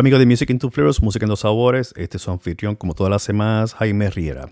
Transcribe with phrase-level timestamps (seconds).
[0.00, 1.92] Hola amigos de Music into Flavors, Música en los Sabores.
[1.94, 4.48] Este es su anfitrión, como todas las semanas, Jaime Riera.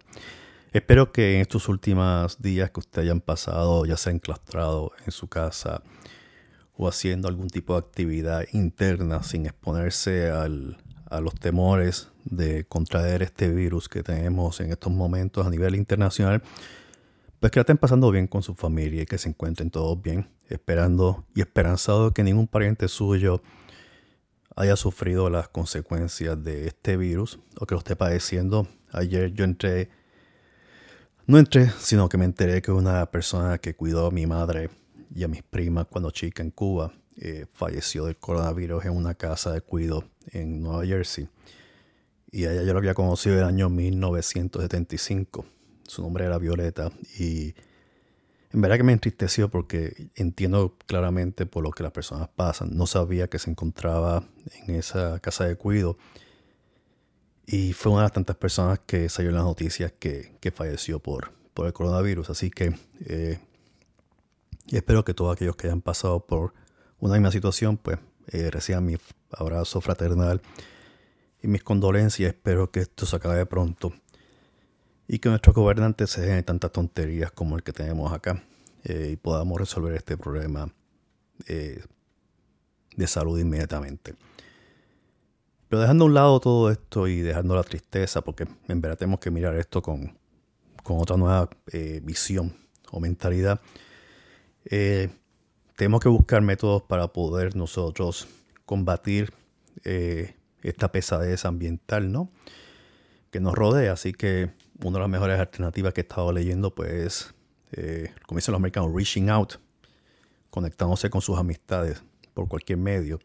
[0.74, 5.26] Espero que en estos últimos días que ustedes hayan pasado, ya sea enclastrado en su
[5.26, 5.82] casa
[6.76, 13.48] o haciendo algún tipo de actividad interna sin exponerse a los temores de contraer este
[13.48, 16.42] virus que tenemos en estos momentos a nivel internacional,
[17.40, 20.28] pues que la estén pasando bien con su familia y que se encuentren todos bien,
[20.50, 23.40] esperando y esperanzado que ningún pariente suyo
[24.58, 28.66] haya sufrido las consecuencias de este virus o que lo esté padeciendo.
[28.90, 29.88] Ayer yo entré,
[31.26, 34.70] no entré, sino que me enteré que una persona que cuidó a mi madre
[35.14, 39.52] y a mis primas cuando chica en Cuba eh, falleció del coronavirus en una casa
[39.52, 40.02] de cuido
[40.32, 41.28] en Nueva Jersey.
[42.32, 45.46] Y ella yo lo había conocido en el año 1975.
[45.84, 47.54] Su nombre era Violeta y
[48.50, 52.76] en verdad que me entristeció porque entiendo claramente por lo que las personas pasan.
[52.76, 54.24] No sabía que se encontraba
[54.66, 55.98] en esa casa de cuido.
[57.46, 61.32] Y fue una de las tantas personas que salió en las noticias que, falleció por,
[61.52, 62.30] por el coronavirus.
[62.30, 62.74] Así que
[63.04, 63.38] eh,
[64.70, 66.54] espero que todos aquellos que hayan pasado por
[67.00, 67.98] una misma situación, pues
[68.28, 68.96] eh, reciban mi
[69.30, 70.40] abrazo fraternal
[71.42, 72.32] y mis condolencias.
[72.32, 73.92] Espero que esto se acabe pronto
[75.08, 78.44] y que nuestros gobernantes se dejen tantas tonterías como el que tenemos acá
[78.84, 80.70] eh, y podamos resolver este problema
[81.46, 81.82] eh,
[82.94, 84.14] de salud inmediatamente.
[85.68, 89.20] Pero dejando a un lado todo esto y dejando la tristeza, porque en verdad tenemos
[89.20, 90.16] que mirar esto con,
[90.84, 92.56] otra nueva eh, visión
[92.90, 93.60] o mentalidad,
[95.76, 98.26] tenemos que buscar métodos para poder nosotros
[98.64, 99.32] combatir
[99.84, 102.30] esta pesadez ambiental, ¿no?
[103.30, 103.92] Que nos rodea.
[103.92, 104.50] Así que
[104.82, 107.34] una de las mejores alternativas que he estado leyendo, pues,
[107.72, 109.54] eh, como dicen los americanos, reaching out,
[110.50, 112.02] conectándose con sus amistades
[112.34, 113.18] por cualquier medio.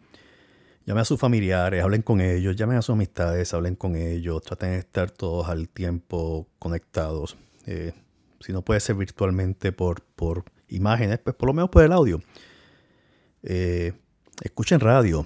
[0.86, 4.72] Llamen a sus familiares, hablen con ellos, llamen a sus amistades, hablen con ellos, traten
[4.72, 7.38] de estar todos al tiempo conectados.
[7.66, 7.94] Eh,
[8.42, 12.22] si no puede ser virtualmente por, por imágenes, pues por lo menos por el audio.
[13.44, 13.94] Eh,
[14.42, 15.26] escuchen radio.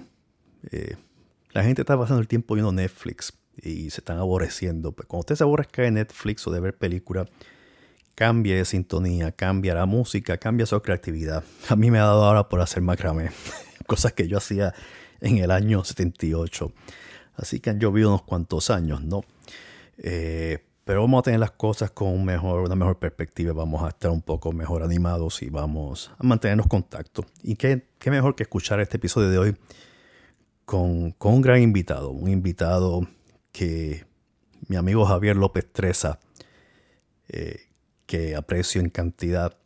[1.53, 4.91] la gente está pasando el tiempo viendo Netflix y se están aborreciendo.
[4.91, 7.27] Pues cuando usted se aborrezca de Netflix o de ver película,
[8.15, 11.43] cambie de sintonía, cambia la música, cambia su creatividad.
[11.69, 13.29] A mí me ha dado ahora por hacer macramé,
[13.87, 14.73] cosas que yo hacía
[15.21, 16.71] en el año 78.
[17.35, 19.21] Así que han llovido unos cuantos años, ¿no?
[19.99, 24.21] Eh, pero vamos a tener las cosas con una mejor perspectiva, vamos a estar un
[24.21, 27.25] poco mejor animados y vamos a mantenernos contacto.
[27.43, 29.57] Y qué, qué mejor que escuchar este episodio de hoy
[30.65, 33.07] con, con un gran invitado, un invitado
[33.57, 34.05] que
[34.67, 36.19] mi amigo Javier López Treza,
[37.27, 37.71] eh,
[38.05, 39.57] que aprecio en cantidad,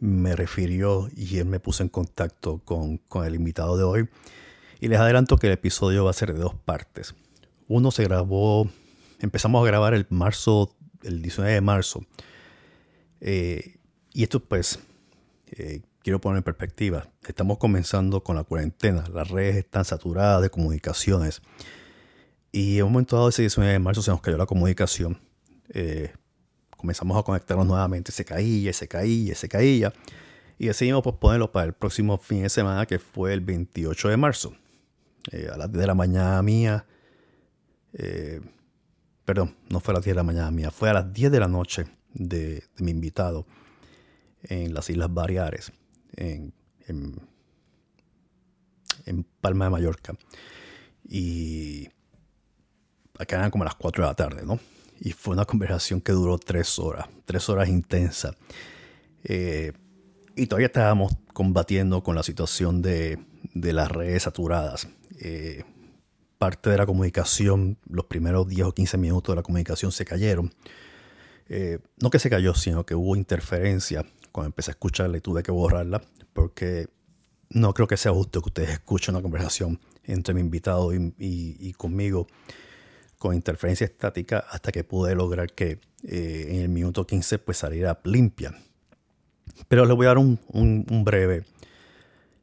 [0.00, 4.08] me refirió y él me puso en contacto con, el invitado de hoy.
[4.80, 7.14] Y les adelanto que el episodio va a ser de dos partes.
[7.66, 8.70] Uno se grabó,
[9.20, 12.06] empezamos a grabar el marzo, el 19 de marzo.
[13.20, 13.76] Eh,
[14.14, 14.78] y esto pues,
[15.50, 17.06] eh, quiero poner en perspectiva.
[17.26, 19.04] Estamos comenzando con la cuarentena.
[19.12, 21.42] Las redes están saturadas de comunicaciones.
[22.52, 25.20] Y en un momento dado, ese 19 de marzo, se nos cayó la comunicación.
[25.70, 26.12] Eh,
[26.76, 29.92] comenzamos a conectarnos nuevamente, se caía, se caía, se caía.
[30.58, 34.54] Y decidimos posponerlo para el próximo fin de semana, que fue el 28 de marzo.
[35.30, 36.86] Eh, a las 10 de la mañana mía.
[37.92, 38.40] Eh,
[39.24, 41.40] perdón, no fue a las 10 de la mañana mía, fue a las 10 de
[41.40, 41.84] la noche
[42.14, 43.46] de, mi invitado
[44.42, 45.72] en las Islas Baleares,
[46.16, 46.54] en,
[46.86, 47.28] en
[49.40, 50.16] Palma de Mallorca.
[51.04, 51.88] Y
[53.18, 54.58] acá eran como las 4 de la tarde, ¿no?
[55.00, 58.34] Y fue una conversación que duró tres horas, tres horas intensas.
[59.24, 59.72] Eh,
[60.36, 63.18] y todavía estábamos combatiendo con la situación de,
[63.54, 64.88] las redes saturadas.
[65.20, 65.64] Eh,
[66.38, 70.54] parte de la comunicación, los primeros 10 o 15 minutos de la comunicación se cayeron.
[71.48, 74.06] Eh, no que se cayó, sino que hubo interferencia.
[74.30, 76.86] Cuando empecé a escucharla y tuve que borrarla, porque
[77.50, 82.28] no creo que sea justo que ustedes escuchen una conversación entre mi invitado y conmigo
[83.18, 88.00] con interferencia estática hasta que pude lograr que eh, en el minuto 15 pues saliera
[88.04, 88.54] limpia.
[89.66, 91.44] Pero les voy a dar un, breve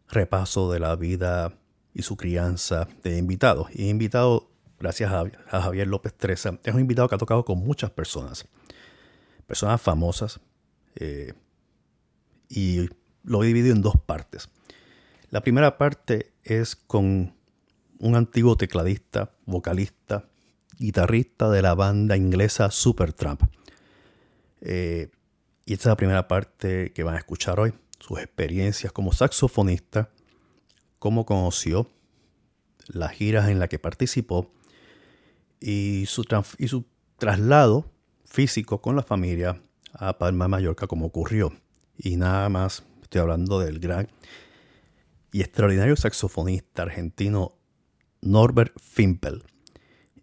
[0.10, 1.54] repaso de la vida
[1.94, 3.68] y su crianza de invitados.
[3.74, 7.90] Y invitado, gracias a, Javier López Treza, es un invitado que ha tocado con muchas
[7.92, 8.46] personas,
[9.48, 10.42] personas famosas,
[10.96, 11.34] eh,
[12.50, 12.90] y
[13.24, 14.50] lo he dividido en dos partes.
[15.30, 17.34] La primera parte es con
[18.00, 20.26] un antiguo tecladista, vocalista,
[20.78, 23.44] guitarrista de la banda inglesa Supertramp.
[24.62, 25.10] Eh,
[25.66, 30.10] y esta es la primera parte que van a escuchar hoy, sus experiencias como saxofonista,
[31.00, 31.90] cómo conoció
[32.88, 34.52] las giras en las que participó
[35.60, 36.26] y su,
[37.18, 37.92] traslado
[38.26, 39.62] físico con la familia
[39.94, 41.54] a Palma de Mallorca como ocurrió.
[41.98, 44.10] Y nada más, estoy hablando del gran
[45.32, 47.58] y extraordinario saxofonista argentino
[48.22, 49.44] Norbert Fimpel.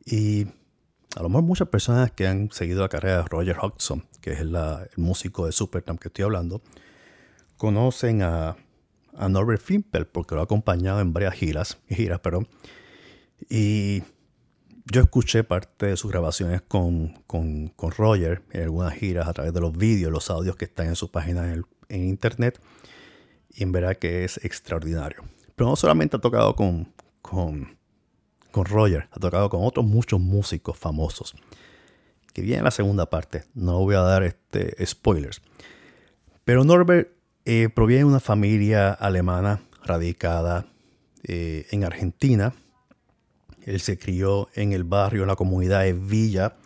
[0.04, 0.46] Y
[1.16, 4.40] a lo mejor muchas personas que han seguido la carrera de Roger Hodgson, que es
[4.40, 4.56] el
[4.96, 6.62] músico de Supertramp que estoy hablando,
[7.56, 8.56] conocen a,
[9.28, 12.48] Norbert Fimpel porque lo ha acompañado en varias giras, giras perdón,
[13.50, 14.02] y
[14.86, 17.14] yo escuché parte de sus grabaciones con,
[17.78, 21.10] Roger en algunas giras a través de los vídeos, los audios que están en su
[21.10, 22.58] página en, internet,
[23.50, 25.24] y en verdad que es extraordinario.
[25.54, 26.90] Pero no solamente ha tocado con,
[27.20, 27.76] con
[28.52, 31.34] con Roger, ha tocado con otros muchos músicos famosos.
[32.32, 35.42] Que viene la segunda parte, no voy a dar este, spoilers.
[36.44, 37.10] Pero Norbert
[37.44, 40.66] eh, proviene de una familia alemana radicada
[41.24, 42.54] eh, en Argentina.
[43.64, 46.56] Él se crió en el barrio, en la comunidad de Villa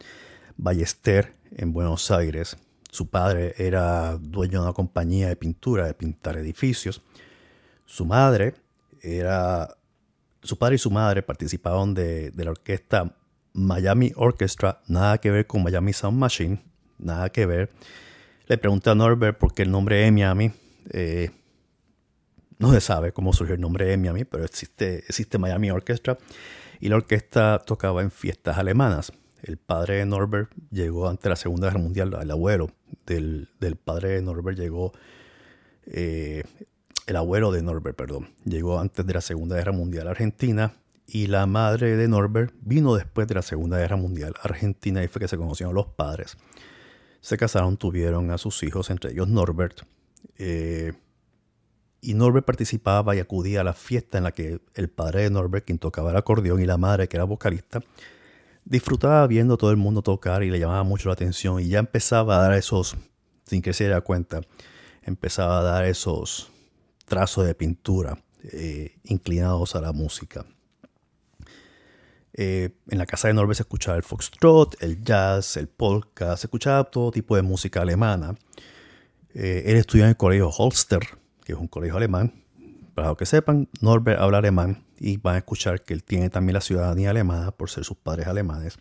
[0.57, 2.57] Ballester, en Buenos Aires.
[2.90, 7.02] Su padre era dueño de una compañía de pintura, de pintar edificios.
[7.85, 8.55] Su madre
[9.02, 9.76] era
[10.47, 13.15] su padre y su madre participaron de, la orquesta
[13.53, 16.62] Miami Orchestra, nada que ver con Miami Sound Machine,
[16.99, 17.71] nada que ver.
[18.47, 20.53] Le pregunté a Norbert por qué el nombre de Miami.
[20.91, 21.31] Eh,
[22.59, 26.17] no se sabe cómo surgió el nombre de Miami, pero existe, existe Miami Orchestra
[26.81, 29.12] y la orquesta tocaba en fiestas alemanas.
[29.43, 32.71] El padre de Norbert llegó ante la Segunda Guerra Mundial, el abuelo
[33.07, 33.49] del,
[33.85, 34.93] padre de Norbert llegó
[35.87, 36.43] eh,
[37.07, 40.75] el abuelo de Norbert, perdón, llegó antes de la Segunda Guerra Mundial a Argentina
[41.07, 45.09] y la madre de Norbert vino después de la Segunda Guerra Mundial a Argentina y
[45.09, 46.37] fue que se conocieron los padres.
[47.21, 49.83] Se casaron, tuvieron a sus hijos, entre ellos Norbert.
[50.37, 50.93] Eh,
[52.01, 55.65] y Norbert participaba y acudía a la fiesta en la que el padre de Norbert,
[55.65, 57.81] quien tocaba el acordeón, y la madre, que era vocalista,
[58.65, 62.37] disfrutaba viendo todo el mundo tocar y le llamaba mucho la atención y ya empezaba
[62.37, 62.97] a dar esos,
[63.45, 64.41] sin que se diera cuenta,
[65.03, 66.51] empezaba a dar esos
[67.07, 68.19] trazos de pintura
[68.53, 70.45] eh, inclinados a la música.
[72.35, 76.47] Eh, en la casa de Norbert se escuchaba el foxtrot, el jazz, el polka, se
[76.47, 78.37] escuchaba todo tipo de música alemana.
[79.33, 81.01] Eh, él estudió en el colegio Holster,
[81.45, 82.45] que es un colegio alemán.
[82.95, 86.55] Para los que sepan, Norbert habla alemán y van a escuchar que él tiene también
[86.55, 88.79] la ciudadanía alemana por ser sus padres alemanes.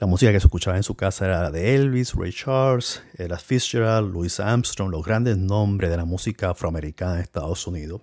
[0.00, 4.10] La música que se escuchaba en su casa era de Elvis, Ray Charles, Ella Fitzgerald,
[4.10, 8.00] Louis Armstrong, los grandes nombres de la música afroamericana en Estados Unidos.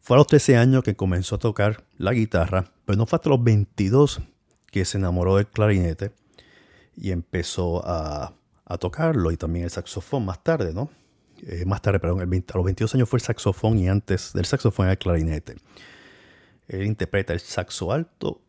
[0.00, 3.28] Fue a los 13 años que comenzó a tocar la guitarra, pero no fue hasta
[3.28, 4.22] los 22
[4.64, 6.12] que se enamoró del clarinete
[6.96, 8.32] y empezó a,
[8.80, 10.88] tocarlo y también el saxofón más tarde, ¿no?
[11.42, 14.86] Eh, más tarde, perdón, a los 22 años fue el saxofón y antes del saxofón
[14.86, 15.56] era el clarinete.
[16.66, 18.40] Él interpreta el saxo alto,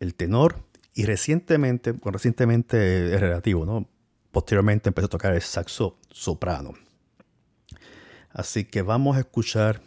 [0.00, 0.67] el tenor
[0.98, 3.88] y recientemente, bueno, recientemente es relativo, ¿no?
[4.32, 6.74] Posteriormente empezó a tocar el saxo soprano.
[8.30, 9.80] Así que vamos a escuchar,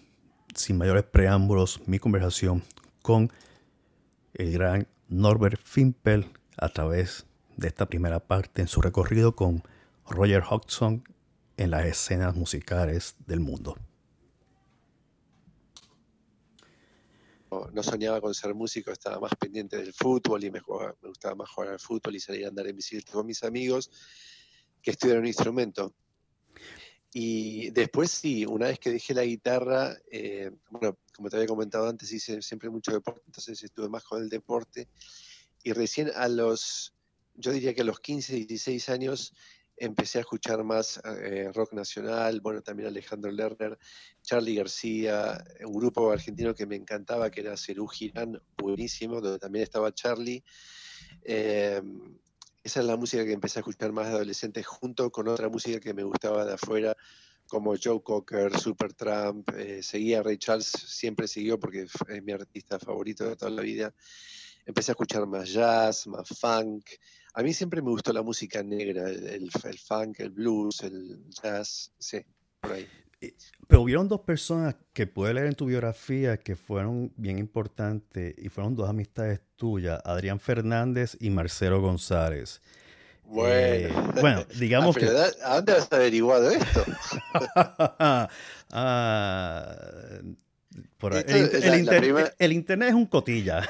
[0.55, 2.63] sin mayores preámbulos, mi conversación
[3.01, 3.29] con
[4.35, 7.25] el gran Norbert Fimpel a través
[7.57, 9.63] de esta primera parte en su recorrido con
[10.09, 11.03] Roger Hodgson
[11.57, 13.75] en las escenas musicales del mundo.
[17.73, 21.71] No soñaba con ser músico, estaba más pendiente del fútbol y me, gustaba más jugar
[21.71, 23.91] al fútbol y salir a andar en bicicleta con mis amigos
[24.81, 25.93] que estudiar un instrumento.
[27.13, 31.89] Y después sí, una vez que dejé la guitarra, eh, bueno, como te había comentado
[31.89, 34.87] antes, hice siempre mucho deporte, entonces estuve más con el deporte.
[35.61, 36.93] Y recién a los,
[37.35, 39.33] yo diría que a los 15, 16 años,
[39.81, 43.79] empecé a escuchar más eh, rock nacional, bueno, también Alejandro Lerner,
[44.21, 49.63] Charlie García, un grupo argentino que me encantaba, que era Cerú Girán, buenísimo, donde también
[49.63, 50.43] estaba Charlie.
[51.23, 52.15] Em,
[52.63, 55.79] esa es la música que empecé a escuchar más de adolescente, junto con otra música
[55.79, 56.95] que me gustaba de afuera,
[57.47, 62.77] como Joe Cocker, Supertramp, eh, seguía a Ray Charles, siempre siguió porque es mi artista
[62.77, 63.95] favorito de toda la vida.
[64.63, 66.85] Empecé a escuchar más jazz, más funk,
[67.33, 72.19] a mí siempre me gustó la música negra, el, funk, el blues, el jazz, sí,
[72.59, 72.87] por ahí.
[73.67, 78.49] Pero hubieron dos personas que pude leer en tu biografía que fueron bien importantes y
[78.49, 82.61] fueron dos amistades tuyas, Adrián Fernández y Marcelo González.
[83.23, 85.05] Bueno, eh, bueno digamos ah, que...
[85.43, 86.83] ¿A dónde has averiguado esto?
[87.55, 88.27] ah,
[92.39, 93.67] el, internet es un cotilla.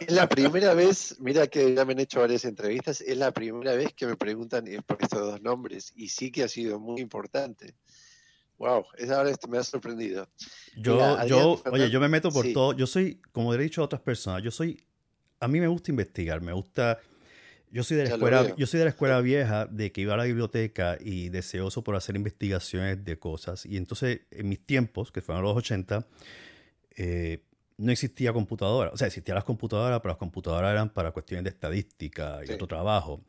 [0.00, 3.74] Es la primera vez, mira que ya me han hecho varias entrevistas, es la primera
[3.74, 7.74] vez que me preguntan por estos dos nombres y sí que ha sido muy importante.
[8.58, 10.28] Wow, ahora me ha sorprendido.
[10.76, 12.74] Yo, yo, oye, yo me meto por todo.
[12.74, 14.84] Yo soy, como he dicho a otras personas, yo soy,
[15.40, 17.00] a mí me gusta investigar, me gusta,
[17.70, 20.18] yo soy de la escuela, yo soy de la escuela vieja de que iba a
[20.18, 23.64] la biblioteca y deseoso por hacer investigaciones de cosas.
[23.64, 26.06] Y entonces, en mis tiempos, que fueron los 80,
[26.96, 27.42] eh,
[27.80, 28.90] no existía computadora.
[28.92, 32.66] O sea, existían las computadoras, pero las computadoras eran para cuestiones de estadística y otro
[32.66, 33.24] trabajo.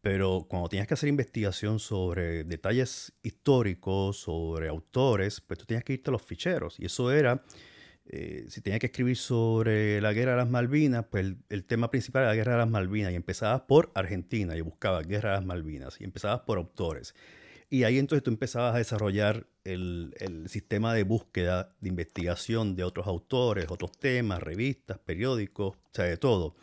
[0.00, 5.94] Pero cuando tenías que hacer investigación sobre detalles históricos, sobre autores, pues tú tenías que
[5.94, 6.78] irte a los ficheros.
[6.78, 7.42] Y eso era,
[8.06, 12.22] eh, si tenías que escribir sobre la guerra de las Malvinas, pues el, tema principal
[12.22, 13.12] era la guerra de las Malvinas.
[13.12, 16.00] Y empezabas por Argentina y buscabas guerra de las Malvinas.
[16.00, 17.14] Y empezabas por autores.
[17.70, 22.84] Y ahí entonces tú empezabas a desarrollar el, el, sistema de búsqueda, de investigación de
[22.84, 26.54] otros autores, otros temas, revistas, periódicos, o sea, de todo.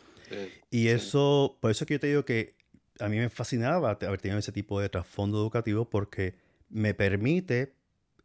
[0.70, 2.56] y eso, por eso que yo te digo que
[2.98, 6.34] a mí me fascinaba haber tenido ese tipo de trasfondo educativo porque
[6.68, 7.74] me permite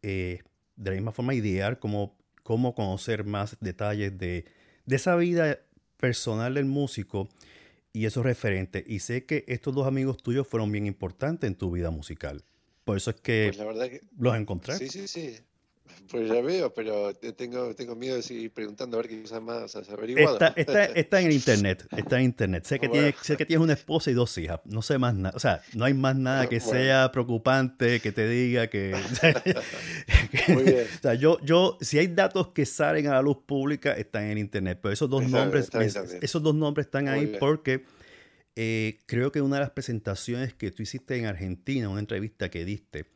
[0.02, 0.40] eh,
[0.76, 4.46] de la misma forma idear cómo, cómo conocer más detalles de,
[4.86, 5.60] de esa vida
[5.98, 7.28] personal del músico
[7.92, 8.84] y esos referentes.
[8.86, 12.42] Y sé que estos dos amigos tuyos fueron bien importantes en tu vida musical.
[12.84, 14.76] Por eso es que, pues los encontré.
[14.76, 15.36] Sí, sí, sí.
[16.10, 19.74] Pues ya veo, pero tengo, tengo miedo de seguir preguntando a ver qué cosas más
[19.74, 20.34] has averiguado.
[20.34, 22.64] Está, está, está, en internet, está en internet.
[22.64, 24.60] Sé que, tiene, sé que tienes una esposa y dos hijas.
[24.64, 25.34] No sé más nada.
[25.34, 28.94] O sea, no hay más nada que sea preocupante, que te diga que...
[30.48, 30.86] Muy bien.
[30.98, 34.38] o sea, yo, yo, si hay datos que salen a la luz pública, están en
[34.38, 34.80] internet.
[34.82, 35.70] Pero esos dos nombres,
[36.20, 37.84] esos dos nombres están ahí porque
[38.54, 42.64] eh, creo que una de las presentaciones que tú hiciste en Argentina, una entrevista que
[42.64, 43.06] diste,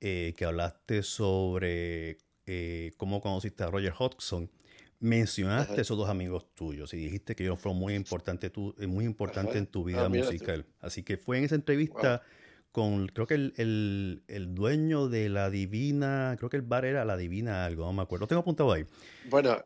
[0.00, 4.50] eh, que hablaste sobre eh, cómo conociste a Roger Hodgson,
[4.98, 8.50] mencionaste esos dos amigos tuyos y dijiste que ellos fueron muy importantes
[8.88, 10.66] muy importante en tu ah, vida musical.
[10.80, 12.22] Así que fue en esa entrevista
[12.72, 17.16] con, creo que el, el, dueño de la Divina, creo que el bar era la
[17.16, 18.24] Divina algo, no me acuerdo.
[18.24, 18.84] Lo tengo apuntado ahí.
[19.30, 19.62] Bueno,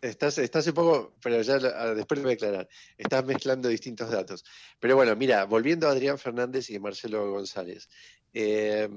[0.00, 4.44] Estás, estás un poco, pero ya ah, después voy a aclarar, estás mezclando distintos datos.
[4.78, 7.88] Pero bueno, mira, volviendo a Adrián Fernández y Marcelo González.
[8.32, 8.88] Eh,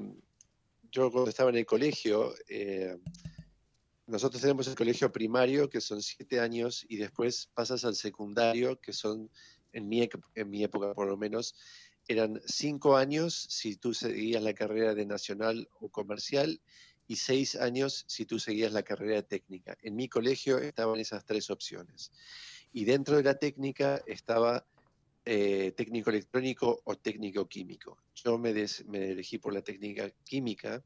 [0.91, 2.97] yo cuando estaba en el colegio, eh,
[4.05, 8.93] nosotros tenemos el colegio primario, que son siete años, y después pasas al secundario, que
[8.93, 9.29] son,
[9.73, 11.55] en mi, en mi época por lo menos,
[12.07, 16.59] eran cinco años si tú seguías la carrera de nacional o comercial
[17.09, 19.75] y seis años si tú seguías la carrera técnica.
[19.81, 22.11] En mi colegio estaban esas tres opciones.
[22.71, 24.63] Y dentro de la técnica estaba
[25.25, 27.97] eh, técnico electrónico o técnico químico.
[28.13, 30.83] Yo me, elegí por la técnica química.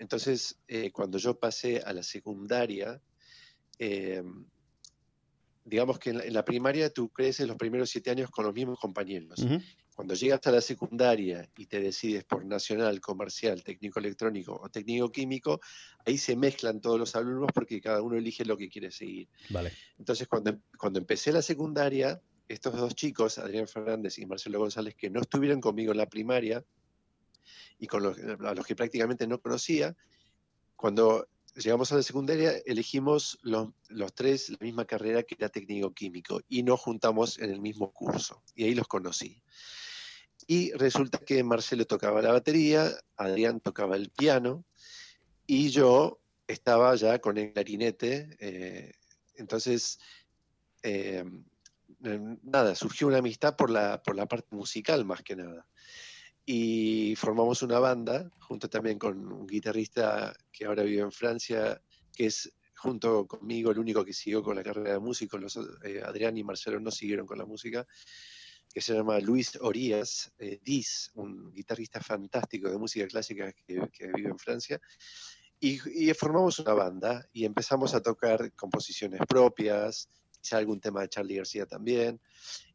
[0.00, 3.00] Entonces, eh, cuando yo pasé a la secundaria,
[3.78, 4.24] eh,
[5.64, 9.46] digamos que en la, primaria tú creces los primeros siete años con los mismos compañeros.
[9.96, 15.10] Cuando llegas a la secundaria y te decides por nacional, comercial, técnico electrónico o técnico
[15.10, 15.58] químico,
[16.04, 19.26] ahí se mezclan todos los alumnos porque cada uno elige lo que quiere seguir.
[19.48, 19.72] Vale.
[19.98, 25.08] Entonces, cuando, cuando empecé la secundaria, estos dos chicos, Adrián Fernández y Marcelo González, que
[25.08, 26.62] no estuvieron conmigo en la primaria
[27.78, 29.96] y con los, a los que prácticamente no conocía,
[30.76, 35.94] cuando llegamos a la secundaria, elegimos los, los, tres la misma carrera que era técnico
[35.94, 39.42] químico y nos juntamos en el mismo curso y ahí los conocí.
[40.46, 44.64] Y resulta que Marcelo tocaba la batería, Adrián tocaba el piano
[45.46, 48.36] y yo estaba ya con el clarinete.
[48.38, 48.92] Eh,
[49.34, 49.98] entonces,
[50.82, 51.24] eh,
[52.42, 55.66] nada, surgió una amistad por la, por la parte musical más que nada.
[56.44, 61.82] Y formamos una banda, junto también con un guitarrista que ahora vive en Francia,
[62.14, 65.38] que es junto conmigo el único que siguió con la carrera de músico.
[65.82, 67.84] Eh, Adrián y Marcelo no siguieron con la música
[68.76, 73.80] que se llama Luis Orías eh, Diz, un guitarrista fantástico de música clásica que,
[74.14, 74.78] vive en Francia.
[75.58, 75.78] Y,
[76.12, 80.10] formamos una banda y empezamos a tocar composiciones propias,
[80.42, 82.20] quizá algún tema de Charlie García también.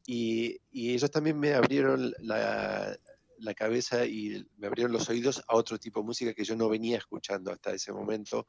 [0.08, 2.98] Y, ellos también me abrieron la,
[3.56, 6.98] cabeza y me abrieron los oídos a otro tipo de música que yo no venía
[6.98, 8.48] escuchando hasta ese momento,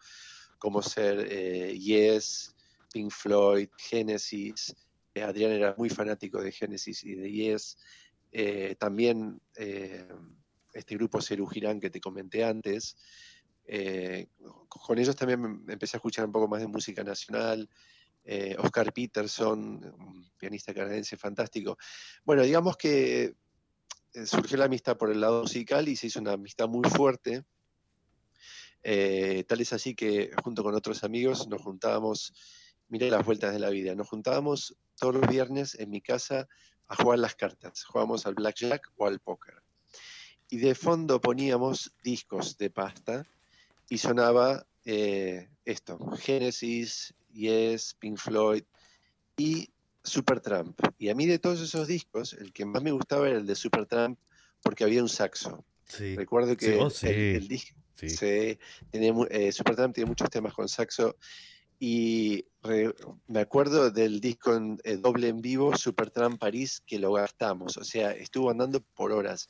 [0.59, 2.55] como ser eh, Yes,
[2.91, 4.75] Pink Floyd, Genesis,
[5.21, 7.77] Adrián era muy fanático de Genesis y de Yes.
[8.31, 10.09] Eh, también eh,
[10.73, 12.97] este grupo Cerú Girán que te comenté antes.
[14.69, 17.69] con ellos también empecé a escuchar un poco más de música nacional.
[18.59, 19.59] Oscar Peterson,
[19.99, 21.77] un pianista canadiense fantástico.
[22.25, 23.35] Bueno, digamos que
[24.25, 27.45] surgió la amistad por el lado musical y se hizo una amistad muy fuerte.
[28.83, 32.33] tal es así que junto con otros amigos nos juntábamos
[32.93, 33.95] miré las vueltas de la vida.
[33.95, 36.47] Nos juntábamos todos los viernes en mi casa
[36.89, 37.85] a jugar las cartas.
[37.85, 39.55] Jugábamos al blackjack o al póker.
[40.51, 43.27] Y de fondo poníamos discos de pasta
[43.89, 48.65] y sonaba eh, esto, Genesis, Yes, Pink Floyd
[49.39, 49.71] y
[50.05, 50.79] Supertramp.
[50.99, 53.55] Y a mí de todos esos discos, el que más me gustaba era el de
[53.55, 54.19] Supertramp
[54.61, 55.65] porque había un saxo.
[55.99, 57.75] Recuerdo que oh, el, disco...
[58.03, 58.59] Eh,
[59.51, 61.17] Supertramp tiene muchos temas con saxo
[61.81, 62.45] y
[63.27, 67.77] me acuerdo del disco en, eh, doble en vivo, Supertramp París, que lo gastamos.
[67.77, 69.49] O sea, estuvo andando por horas.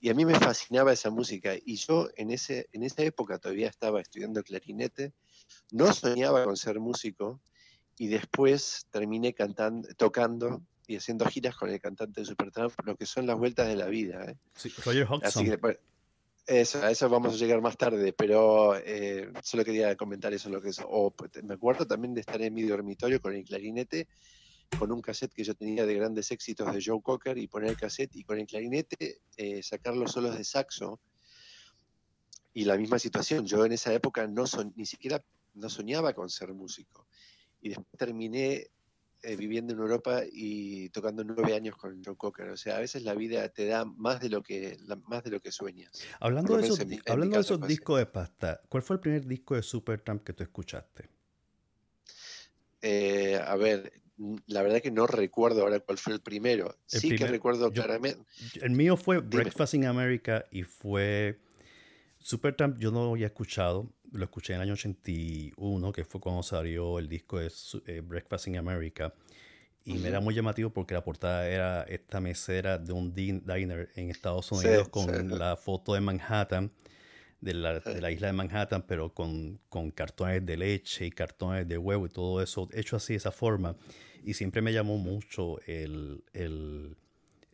[0.00, 1.54] Y a mí me fascinaba esa música.
[1.64, 5.12] Y yo en, ese, en esa época todavía estaba estudiando clarinete,
[5.72, 7.40] no soñaba con ser músico
[7.98, 13.06] y después terminé cantando, tocando y haciendo giras con el cantante de Supertramp, lo que
[13.06, 14.24] son las vueltas de la vida.
[14.24, 14.36] ¿eh?
[14.54, 15.58] Sí, Roger Hodgson.
[16.46, 20.48] Eso, a eso vamos a llegar más tarde, pero eh, solo quería comentar eso.
[20.50, 20.80] Lo que es.
[20.84, 24.08] O, pues, me acuerdo también de estar en mi dormitorio con el clarinete,
[24.78, 27.76] con un cassette que yo tenía de grandes éxitos de Joe Cocker y poner el
[27.76, 31.00] cassette y con el clarinete eh, sacar los solos de saxo.
[32.54, 35.24] Y la misma situación, yo en esa época no son, ni siquiera
[35.54, 37.06] no soñaba con ser músico.
[37.60, 38.68] Y después terminé
[39.22, 42.50] eh, viviendo en Europa y tocando nueve años con Joe Cocker.
[42.50, 45.40] O sea, a veces la vida te da más de lo que, más de lo
[45.40, 45.90] que sueñas.
[46.20, 49.62] Hablando de esos, hablando de esos discos de pasta, ¿cuál fue el primer disco de
[49.62, 51.08] Supertramp que tú escuchaste?
[52.80, 53.92] Eh, a ver,
[54.46, 56.76] la verdad que no recuerdo ahora cuál fue el primero.
[56.86, 58.24] sí que recuerdo claramente.
[58.60, 61.38] El mío fue Breakfast in America y fue
[62.22, 62.78] Supertramp.
[62.78, 66.98] Yo no lo había escuchado lo escuché en el año 81, que fue cuando salió
[66.98, 67.50] el disco de
[67.86, 69.12] eh, Breakfast in America.
[69.84, 74.10] Y me era muy llamativo porque la portada era esta mesera de un diner en
[74.10, 76.70] Estados Unidos con la foto de Manhattan,
[77.40, 81.66] de la, de la, isla de Manhattan, pero con, con, cartones de leche y cartones
[81.66, 83.74] de huevo y todo eso hecho así, de esa forma.
[84.22, 86.96] Y siempre me llamó mucho el, el,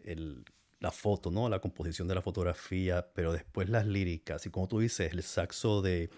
[0.05, 0.45] el,
[0.81, 1.49] la foto, ¿no?
[1.49, 4.47] La composición de la fotografía, pero después las líricas.
[4.47, 6.11] Y como tú dices, el saxo de,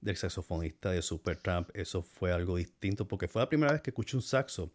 [0.00, 4.16] del saxofonista de Supertramp, eso fue algo distinto porque fue la primera vez que escuché
[4.16, 4.70] un saxo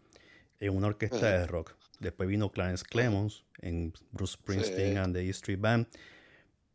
[0.60, 1.76] en una orquesta de rock.
[2.00, 5.88] Después vino Clarence Clemons en Bruce Springsteen and the E Street Band,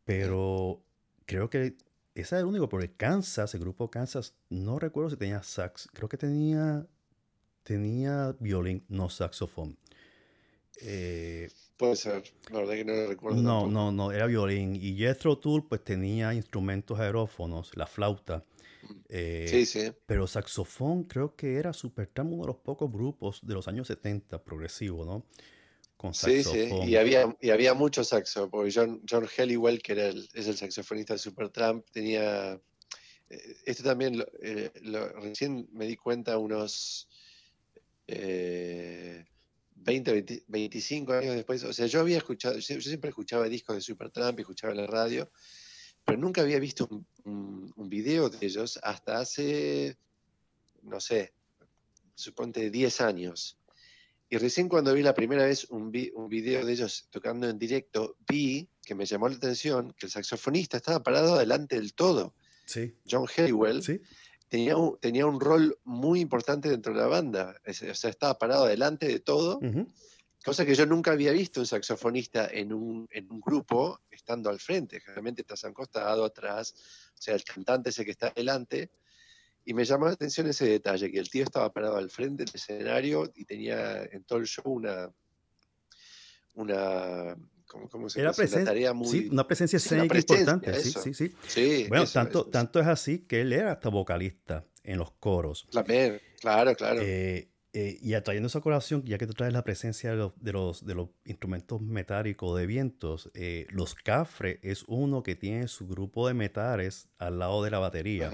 [0.04, 0.82] pero
[1.26, 1.76] creo que
[2.14, 6.08] ese era el único, porque Kansas, el grupo Kansas, no recuerdo si tenía sax, creo
[6.08, 6.86] que tenía,
[7.62, 9.78] tenía violín, no saxofón.
[10.80, 13.42] Eh, Puede ser, la verdad que no lo recuerdo.
[13.42, 14.76] No, no, no, era violín.
[14.76, 18.44] Y Jethro Tull pues tenía instrumentos aerófonos, la flauta.
[19.08, 19.92] Eh, sí, sí.
[20.06, 24.42] Pero saxofón creo que era Supertramp uno de los pocos grupos de los años 70
[24.42, 25.26] progresivo, ¿no?
[25.96, 26.52] Con saxofón.
[26.52, 30.28] Sí, sí, y había, y había mucho saxo, porque John, John Helliwell, que era el,
[30.34, 32.60] es el saxofonista de Supertramp, tenía...
[33.30, 34.70] Eh, esto también, eh,
[35.20, 37.08] recién me di cuenta unos...
[39.84, 44.38] 20, 25 años después, o sea, yo había escuchado, yo, siempre escuchaba discos de Supertramp
[44.38, 45.30] y escuchaba la radio,
[46.04, 46.88] pero nunca había visto
[47.24, 49.98] un, video de ellos hasta hace,
[50.82, 51.34] no sé,
[52.14, 53.58] suponte 10 años.
[54.30, 58.16] Y recién cuando vi la primera vez un, un video de ellos tocando en directo,
[58.26, 62.34] vi que me llamó la atención que el saxofonista estaba parado delante del todo.
[62.64, 62.94] Sí.
[63.06, 63.82] John Haywell.
[63.82, 64.00] Sí
[64.52, 67.56] tenía un, tenía un rol muy importante dentro de la banda.
[67.66, 69.58] O sea, estaba parado delante de todo,
[70.44, 74.60] cosa que yo nunca había visto un saxofonista en un, en un grupo estando al
[74.60, 75.00] frente.
[75.00, 76.74] Generalmente estás acostado atrás,
[77.18, 78.90] o sea, el cantante es el que está delante.
[79.64, 82.54] Y me llamó la atención ese detalle, que el tío estaba parado al frente del
[82.54, 85.10] escenario y tenía en todo el show una,
[86.56, 87.38] una
[87.90, 89.08] ¿cómo, se Era tarea muy...
[89.08, 91.86] Sí, una presencia escénica importante, sí, sí, sí, sí.
[91.88, 95.66] bueno, tanto, tanto es así que él era hasta vocalista en los coros.
[96.40, 97.00] Claro, claro.
[97.02, 100.52] Eh, eh, y atrayendo esa colación, ya que tú traes la presencia de los, de
[100.52, 105.88] los, de los instrumentos metálicos de vientos, eh, los cafres es uno que tiene su
[105.88, 108.30] grupo de metales al lado de la batería,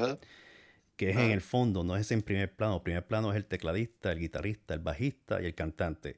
[0.96, 2.77] que es en el fondo, no es en primer plano.
[2.77, 6.16] El primer plano es el tecladista, el guitarrista, el bajista y el cantante.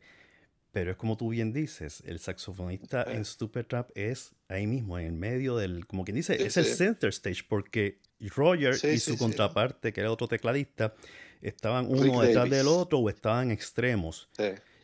[0.72, 5.12] Pero es como tú bien dices, el saxofonista en Supertramp es ahí mismo, en el
[5.12, 10.00] medio del, como quien dice, es el center stage, porque Roger y su contraparte, que
[10.00, 10.94] era otro tecladista,
[11.40, 14.28] estaban uno detrás del otro o estaban extremos.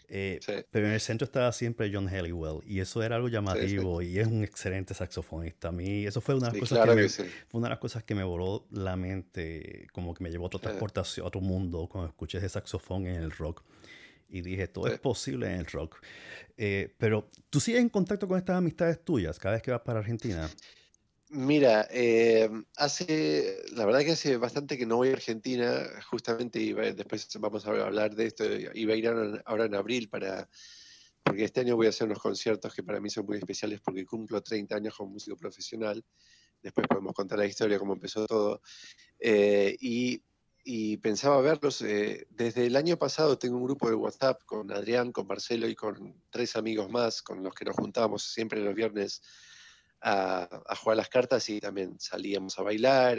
[0.09, 0.39] Eh,
[0.71, 4.27] pero en el centro estaba siempre John Helliwell y eso era algo llamativo y es
[4.27, 5.69] un excelente saxofonista.
[5.69, 8.05] A mí eso fue una de las cosas que, me, fue una de las cosas
[8.05, 11.89] que me voló la mente, como que me llevó a otra transportación, a otro mundo
[11.91, 13.65] cuando escuché ese saxofón en el rock
[14.29, 15.97] y dije, todo es posible en el rock.
[16.57, 20.01] Eh, pero, ¿tú sigues en contacto con estas amistades tuyas cada vez que vas para
[20.01, 20.49] Argentina?
[21.29, 26.73] Mira, eh, hace, la verdad que hace bastante que no voy a Argentina, justamente y
[26.73, 29.09] después vamos a hablar de esto, iba a ir
[29.45, 30.49] ahora en abril para,
[31.25, 34.07] porque este año voy a hacer unos conciertos que para mí son muy especiales porque
[34.07, 36.05] cumplo 30 años como músico profesional
[36.63, 38.61] después podemos contar la historia, cómo empezó todo.
[39.19, 40.21] Eh, y,
[40.99, 45.27] pensaba verlos, eh, desde el año pasado tengo un grupo de WhatsApp con Adrián, con
[45.27, 49.23] Marcelo y con tres amigos más con los que nos juntamos siempre los viernes
[50.01, 53.19] a, jugar las cartas y también salíamos a bailar.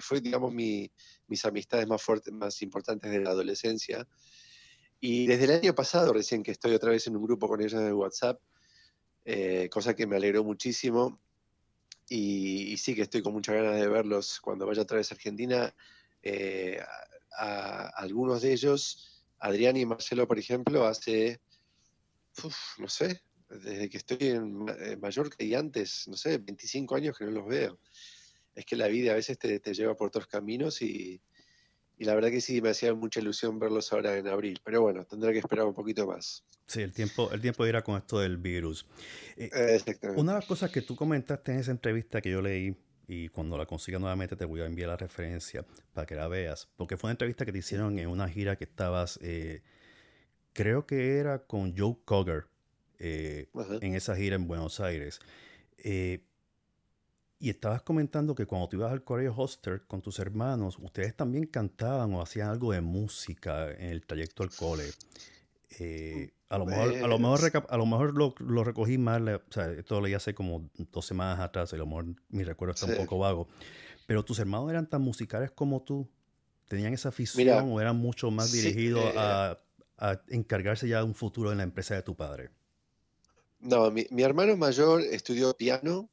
[0.00, 4.06] fue, digamos, mis amistades más fuertes, más importantes de la adolescencia.
[5.00, 7.80] Y desde el año pasado, recién que estoy otra vez en un grupo con ellos
[7.82, 8.40] de WhatsApp,
[9.24, 11.20] eh, cosa que me alegró muchísimo.
[12.08, 15.74] Y, sí que estoy con muchas ganas de verlos cuando vaya otra vez a Argentina.
[16.28, 16.80] Eh,
[17.38, 21.40] a, algunos de ellos, Adrián y Marcelo, por ejemplo, hace,
[22.78, 24.64] no sé, desde que estoy en,
[25.00, 27.78] Mallorca y antes, no sé, 25 años que no los veo.
[28.56, 31.20] Es que la vida a veces te, te lleva por otros caminos y,
[31.98, 34.60] y la verdad que sí, me hacía mucha ilusión verlos ahora en abril.
[34.64, 36.44] Pero bueno, tendré que esperar un poquito más.
[36.66, 38.86] Sí, el tiempo, el tiempo irá con esto del virus.
[39.36, 40.20] Eh, Exactamente.
[40.20, 42.76] Una de las cosas que tú comentaste en esa entrevista que yo leí,
[43.08, 46.68] y cuando la consiga nuevamente te voy a enviar la referencia para que la veas,
[46.76, 49.62] porque fue una entrevista que te hicieron en una gira que estabas, eh,
[50.52, 52.46] creo que era con Joe Cogger,
[52.98, 53.48] eh,
[53.80, 55.20] en esa gira en Buenos Aires.
[57.38, 61.46] Y estabas comentando que cuando tú ibas al colegio Hoster con tus hermanos, ustedes también
[61.46, 64.84] cantaban o hacían algo de música en el trayecto al cole.
[65.78, 69.52] Eh, a lo mejor, a lo mejor, pues a lo, mejor lo, recogí mal, o
[69.52, 72.74] sea, esto lo leí hace como dos semanas atrás, y a lo mejor mi recuerdo
[72.74, 73.48] está un poco vago.
[74.06, 76.08] Pero tus hermanos eran tan musicales como tú,
[76.68, 79.56] tenían esa afición o eran mucho más dirigidos eh, a,
[79.98, 82.50] a, encargarse ya de un futuro en la empresa de tu padre.
[83.58, 86.10] No, mi, mi hermano mayor estudió piano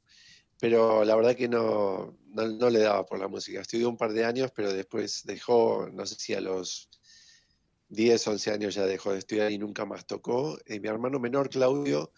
[0.64, 3.60] pero la verdad que no, no, le daba por la música.
[3.60, 6.88] Estudió un par de años, pero después dejó, no sé si a los
[7.88, 10.58] 10, 11 años ya dejó de estudiar y nunca más tocó.
[10.66, 12.12] Y mi hermano menor, Claudio,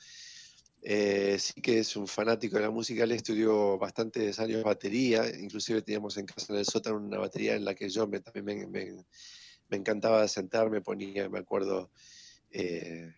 [0.83, 5.83] eh, sí que es un fanático de la música, él estudió bastantes años batería, inclusive
[5.83, 9.77] teníamos en casa en el sótano una batería en la que yo me, también me,
[9.77, 11.91] encantaba sentarme, ponía, me acuerdo,
[12.51, 13.13] eh,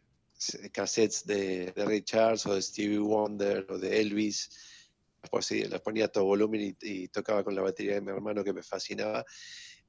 [0.73, 4.49] cassettes de, de Charles o de Stevie Wonder o de Elvis,
[5.31, 8.45] pues sí, las ponía a todo volumen y, tocaba con la batería de mi hermano
[8.45, 9.25] que me fascinaba.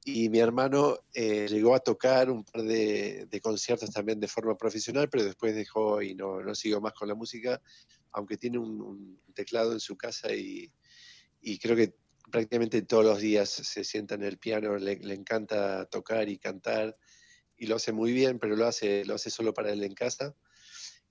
[0.05, 5.09] Y mi hermano eh, llegó a tocar un par de, conciertos también de forma profesional,
[5.09, 7.62] pero después dejó y no, no siguió más con la música,
[8.12, 10.71] aunque tiene un, teclado en su casa y,
[11.62, 11.93] creo que
[12.31, 16.97] prácticamente todos los días se sienta en el piano, le, le, encanta tocar y cantar
[17.57, 20.35] y lo hace muy bien, pero lo hace, lo hace solo para él en casa.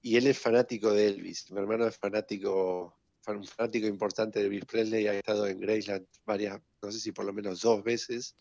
[0.01, 2.99] Y él es fanático de Elvis, mi hermano es fanático
[3.37, 7.25] un fanático importante de Elvis Presley, ha estado en Graceland varias, no sé si por
[7.25, 8.37] lo menos dos veces,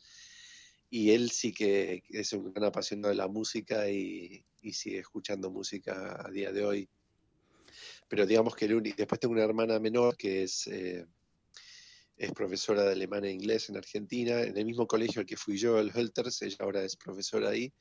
[0.89, 6.21] y él sí que es un gran apasionado de la música y, sigue escuchando música
[6.25, 6.89] a día de hoy.
[8.09, 11.05] Pero digamos que el único, después tengo una hermana menor que es, eh,
[12.17, 15.57] es profesora de alemán e inglés en Argentina, en el mismo colegio al que fui
[15.57, 17.71] yo, el Helters, ella ahora es profesora ahí.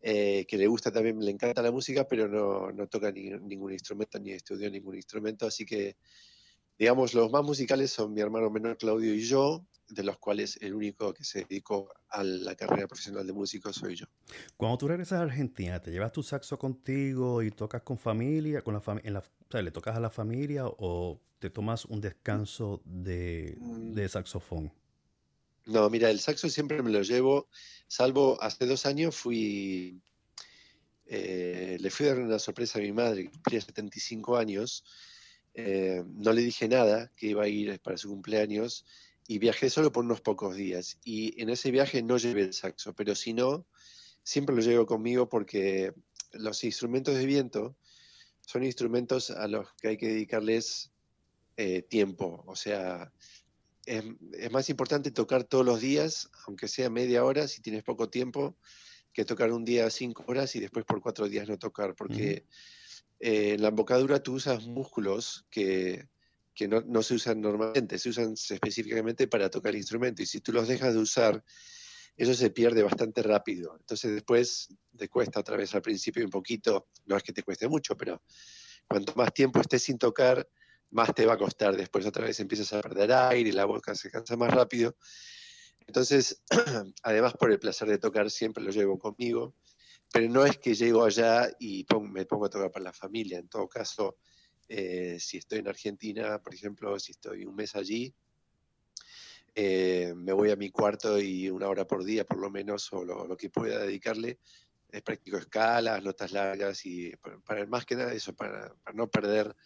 [0.00, 4.20] Eh, que le gusta también, le encanta la música, pero no, no toca ningún instrumento
[4.20, 5.96] ni estudió ningún instrumento, así que,
[6.78, 10.74] digamos, los más musicales son mi hermano menor Claudio y yo, de los cuales el
[10.74, 14.06] único que se dedicó a la carrera profesional de músico soy yo.
[14.56, 18.74] Cuando tú regresas a Argentina, ¿te llevas tu saxo contigo y tocas con familia, con
[18.74, 24.08] la, en le tocas a la familia o te tomas un descanso de, de mm.
[24.08, 24.72] saxofón?
[25.66, 27.48] No, mira, el saxo siempre me lo llevo,
[27.88, 30.00] salvo hace dos años fui,
[31.06, 34.84] eh, le fui a dar una sorpresa a mi madre, que cumplía 75 años,
[35.54, 38.84] eh, no le dije nada que iba a ir para su cumpleaños
[39.28, 40.98] y viajé solo por unos pocos días.
[41.04, 43.66] Y en ese viaje no llevé el saxo, pero si no,
[44.22, 45.92] siempre lo llevo conmigo porque
[46.32, 47.76] los instrumentos de viento
[48.40, 50.92] son instrumentos a los que hay que dedicarles
[51.56, 53.12] eh, tiempo, o sea,
[53.86, 54.04] es,
[54.50, 58.56] más importante tocar todos los días, aunque sea media hora, si tienes poco tiempo,
[59.12, 62.44] que tocar un día cinco horas y después por cuatro días no tocar, porque
[63.20, 66.06] eh, en la embocadura tú usas músculos que,
[66.56, 70.40] que no, no, se usan normalmente, se usan específicamente para tocar el instrumento, y si
[70.40, 71.44] tú los dejas de usar,
[72.16, 73.76] eso se pierde bastante rápido.
[73.78, 77.68] Entonces después te cuesta otra vez al principio un poquito, no es que te cueste
[77.68, 78.22] mucho, pero
[78.88, 80.48] cuanto más tiempo estés sin tocar,
[80.90, 81.76] más te va a costar.
[81.76, 84.96] Después otra vez empiezas a perder aire, y la boca se cansa más rápido.
[85.86, 86.42] Entonces,
[87.02, 89.54] además por el placer de tocar, siempre lo llevo conmigo,
[90.10, 93.38] pero no es que llego allá y me pongo a tocar para la familia.
[93.38, 94.16] En todo caso,
[94.68, 98.12] eh, si estoy en Argentina, por ejemplo, si estoy un mes allí,
[99.54, 103.04] eh, me voy a mi cuarto y una hora por día, por lo menos, o
[103.04, 104.38] lo, que pueda dedicarle,
[104.90, 109.56] es practico escalas, notas largas y para, más que nada eso, para no perder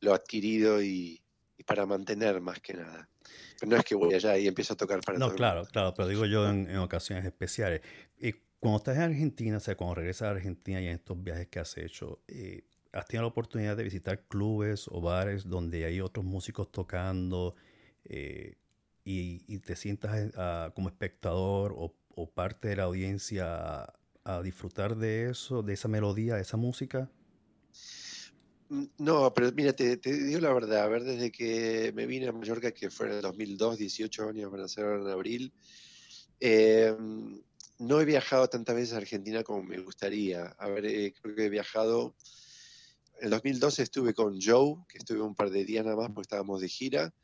[0.00, 1.22] lo adquirido y,
[1.64, 3.08] para mantener más que nada.
[3.60, 6.08] Pero no es que voy allá y empiezo a tocar para No, claro, claro, pero
[6.08, 7.80] digo yo en, ocasiones especiales.
[8.18, 11.46] Y cuando estás en Argentina, o sea, cuando regresas a Argentina y en estos viajes
[11.46, 16.00] que has hecho, eh, ¿has tenido la oportunidad de visitar clubes o bares donde hay
[16.00, 17.54] otros músicos tocando
[18.04, 18.56] eh,
[19.04, 20.32] y, te sientas
[20.74, 21.94] como espectador o,
[22.34, 23.92] parte de la audiencia
[24.24, 27.10] a disfrutar de eso, de esa melodía, de esa música?
[28.72, 32.32] Mm, no, pero mira, te, digo la verdad, a ver, desde que me vine a
[32.32, 35.52] Mallorca, que fue en el 2002, 18 años van a ser en abril,
[36.40, 37.42] em,
[37.78, 40.46] no he viajado tantas veces a Argentina como me gustaría.
[40.58, 42.14] A ver, eh, creo que he viajado,
[43.22, 46.22] en el 2012 estuve con Joe, que estuve un par de días nada más porque
[46.22, 47.14] estábamos de gira.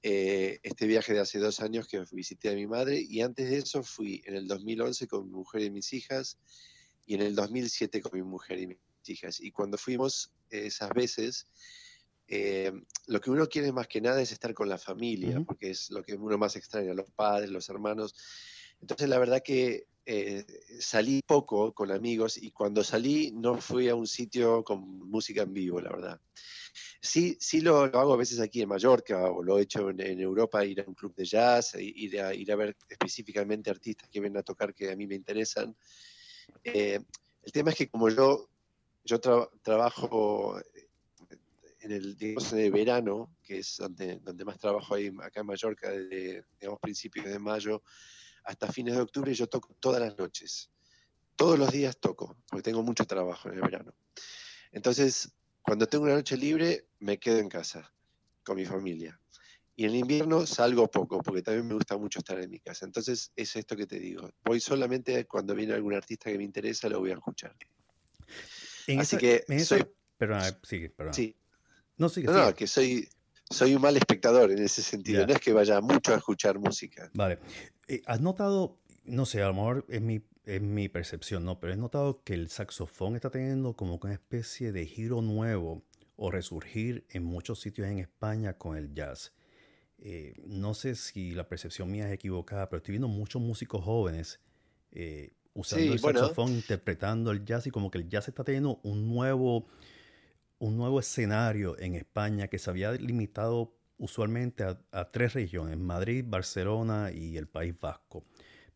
[0.00, 3.56] Eh, este viaje de hace dos años que visité a mi madre y antes de
[3.56, 6.38] eso fui en el 2011 con mi mujer y mis hijas
[7.04, 9.40] y en el 2007 con mi mujer y mis hijas.
[9.40, 11.48] Y cuando fuimos esas veces,
[12.28, 12.70] eh,
[13.08, 16.04] lo que uno quiere más que nada es estar con la familia, porque es lo
[16.04, 18.14] que uno más extraña, los padres, los hermanos.
[18.80, 20.44] Entonces, la verdad que eh,
[20.80, 25.52] salí poco con amigos y cuando salí no fui a un sitio con música en
[25.52, 26.20] vivo, la verdad.
[27.00, 30.64] Sí, sí lo, hago a veces aquí en Mallorca o lo he hecho en, Europa,
[30.64, 34.38] ir a un club de jazz, ir a, ir a ver específicamente artistas que vienen
[34.38, 35.76] a tocar que a mí me interesan.
[36.62, 36.98] Eh,
[37.42, 38.48] el tema es que como yo
[39.04, 40.58] yo trabajo
[41.80, 45.90] en el, digamos, de verano, que es donde, donde más trabajo ahí acá en Mallorca,
[45.90, 47.82] desde digamos, principios de mayo
[48.44, 50.70] hasta fines de octubre, yo toco todas las noches.
[51.36, 53.94] Todos los días toco, porque tengo mucho trabajo en el verano.
[54.70, 57.92] Entonces, cuando tengo una noche libre, me quedo en casa
[58.44, 59.18] con mi familia.
[59.76, 62.86] Y en invierno salgo poco, porque también me gusta mucho estar en mi casa.
[62.86, 64.30] Entonces, es esto que te digo.
[64.44, 67.56] Voy solamente cuando viene algún artista que me interesa, lo voy a escuchar.
[68.98, 69.84] Así que soy...
[70.16, 71.14] Perdona, sigue, perdona.
[71.14, 71.36] Sí.
[71.96, 73.08] No, sigue, no, no, que soy,
[73.50, 75.26] soy un mal espectador en ese sentido.
[75.26, 77.10] No es que vaya mucho a escuchar música.
[77.14, 77.40] Vale.
[77.88, 81.60] Eh, ¿Has notado, no sé, a lo mejor es mi, es mi percepción, ¿no?
[81.60, 85.82] Pero he notado que el saxofón está teniendo como una especie de giro nuevo
[86.16, 89.32] o resurgir en muchos sitios en España con el jazz.
[89.98, 94.40] Eh, no sé si la percepción mía es equivocada, pero estoy viendo muchos músicos jóvenes
[94.92, 99.08] eh, usando el saxofón, interpretando el jazz y como que el jazz está teniendo un
[99.08, 99.66] nuevo,
[100.58, 107.10] un nuevo escenario en España que se había limitado usualmente a, tres regiones, Madrid, Barcelona
[107.12, 108.24] y el País Vasco.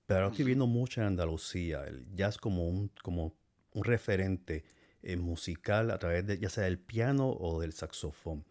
[0.06, 3.36] Pero ahora estoy viendo mucho en Andalucía, el jazz como un, como
[3.72, 4.64] un referente
[5.02, 8.44] eh, musical a través de ya sea del piano o del saxofón.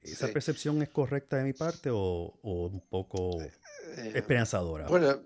[0.00, 3.52] ¿Esa percepción es correcta de mi parte o, un poco eh,
[3.96, 4.88] eh, esperanzadora?
[4.88, 5.22] Bueno,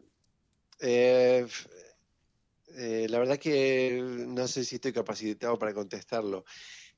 [2.79, 6.45] eh, la verdad que no sé si estoy capacitado para contestarlo.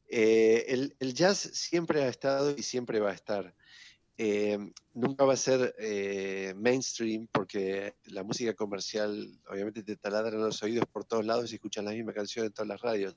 [0.08, 3.54] Eh, el, jazz siempre ha estado y siempre va a estar.
[4.20, 4.58] Eh,
[4.94, 5.74] nunca va a ser
[6.56, 11.84] mainstream porque la música comercial obviamente te taladran los oídos por todos lados y escuchan
[11.84, 13.16] la misma canción en todas las radios.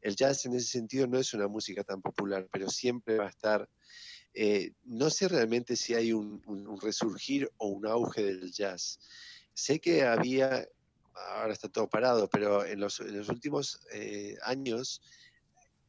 [0.00, 3.30] El jazz en ese sentido no es una música tan popular, pero siempre va a
[3.30, 3.68] estar.
[4.84, 8.98] no sé realmente si hay un, un, resurgir o un auge del jazz.
[9.54, 10.66] Sé que había
[11.14, 15.00] ahora está todo parado, pero en los, últimos eh, años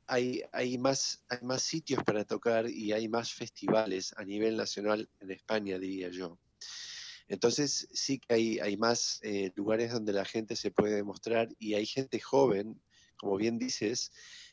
[0.07, 5.09] hay, hay, más, hay más sitios para tocar y hay más festivales a nivel nacional
[5.19, 6.37] en España, diría yo.
[7.27, 11.73] Entonces sí que hay, hay más eh, lugares donde la gente se puede demostrar y
[11.73, 12.79] hay gente joven,
[13.17, 14.11] como bien dices,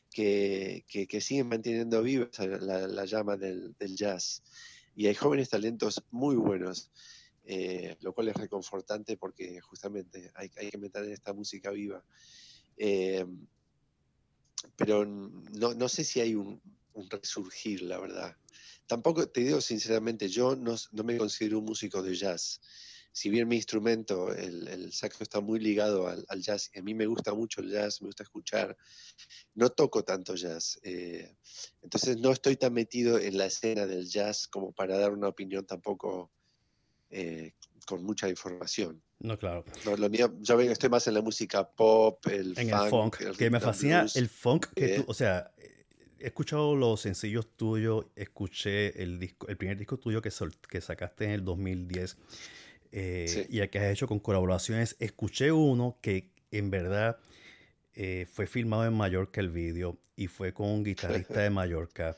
[0.09, 4.43] que, que, siguen manteniendo viva la, llama del, del, jazz.
[4.95, 6.91] Y hay jóvenes talentos muy buenos.
[7.45, 12.01] Eh, lo cual es reconfortante porque justamente hay, que meter esta música viva.
[12.77, 13.25] Eh,
[14.75, 16.61] pero no, sé si hay un,
[17.09, 18.37] resurgir, la verdad.
[18.87, 22.61] Tampoco, te digo sinceramente, yo no, me considero un músico de jazz.
[23.11, 27.05] Si bien mi instrumento, el, saxo, está muy ligado al, jazz, y a mí me
[27.05, 28.75] gusta mucho el jazz, me gusta escuchar,
[29.53, 30.79] no toco tanto jazz.
[30.83, 31.35] Eh,
[31.81, 35.65] entonces no estoy tan metido en la escena del jazz como para dar una opinión
[35.65, 36.31] tampoco
[37.11, 37.53] eh,
[37.85, 39.01] con mucha información.
[39.19, 39.63] No, claro.
[39.97, 43.21] lo mío, yo estoy más en la música pop, el en funk.
[43.21, 45.51] El funk, que me fascina el funk, que tú, o sea,
[46.23, 50.31] he escuchado los sencillos tuyos, escuché el disco, el primer disco tuyo que,
[50.69, 52.17] que sacaste en el 2010
[52.93, 54.95] eh, y el que has hecho con colaboraciones.
[54.99, 57.17] Escuché uno que en verdad
[57.93, 62.15] eh, fue filmado en Mallorca el vídeo y fue con un guitarrista de Mallorca.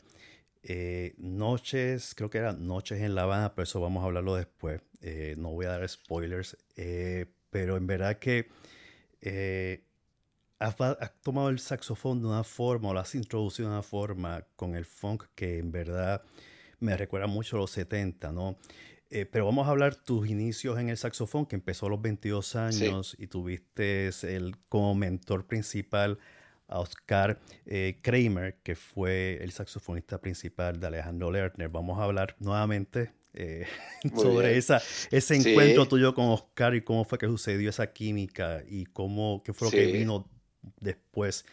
[0.68, 4.82] Eh, noches, creo que eran Noches en La Habana, pero eso vamos a hablarlo después.
[5.02, 8.50] Eh, no voy a dar spoilers, eh, pero en verdad que
[10.58, 10.76] has,
[11.22, 14.86] tomado el saxofón de una forma o lo has introducido de una forma con el
[14.86, 16.24] funk que en verdad
[16.80, 18.58] me recuerda mucho a los 70, ¿no?
[19.08, 23.16] Pero vamos a hablar tus inicios en el saxofón, que empezó a los 22 años
[23.20, 26.18] y tuviste el, como mentor principal
[26.68, 31.70] a Oscar eh, Kramer, que fue el saxofonista principal de Alejandro Lerner.
[31.70, 33.66] Vamos a hablar nuevamente eh,
[34.16, 38.86] sobre esa, ese encuentro tuyo con Oscar y cómo fue que sucedió esa química y
[38.86, 40.30] cómo, qué fue lo que vino
[40.80, 41.46] después,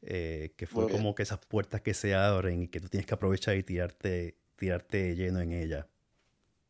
[0.00, 3.56] que fue como que esas puertas que se abren y que tú tienes que aprovechar
[3.56, 5.86] y tirarte, tirarte lleno en ella.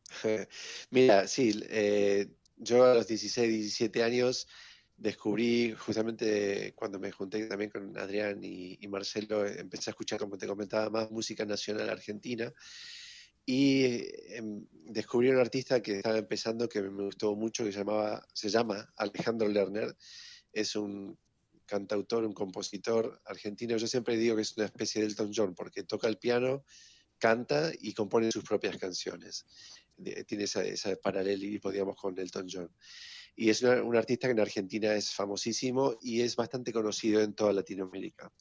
[0.89, 2.27] Mira, sí, eh,
[2.57, 4.47] yo a los 16, 17 años
[4.99, 10.47] descubrí justamente cuando me junté también con Adrián y, Marcelo, empecé a escuchar, como te
[10.47, 12.53] comentaba, más música nacional argentina.
[13.45, 14.03] Y
[14.35, 18.93] em, descubrí un artista que estaba empezando que me gustó mucho, que llamaba, se llama
[18.97, 19.95] Alejandro Lerner,
[20.51, 21.17] es un
[21.65, 25.83] cantautor, un compositor argentino, yo siempre digo que es una especie de Elton John porque
[25.83, 26.63] toca el piano,
[27.17, 29.45] canta y compone sus propias canciones.
[30.27, 32.71] Tiene esa paralelismo, digamos, con Elton John.
[33.35, 37.53] Y es un artista que en Argentina es famosísimo y es bastante conocido en toda
[37.53, 38.31] Latinoamérica.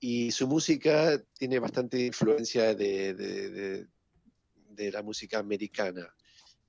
[0.00, 6.14] Y su música tiene bastante influencia de, de, la música americana,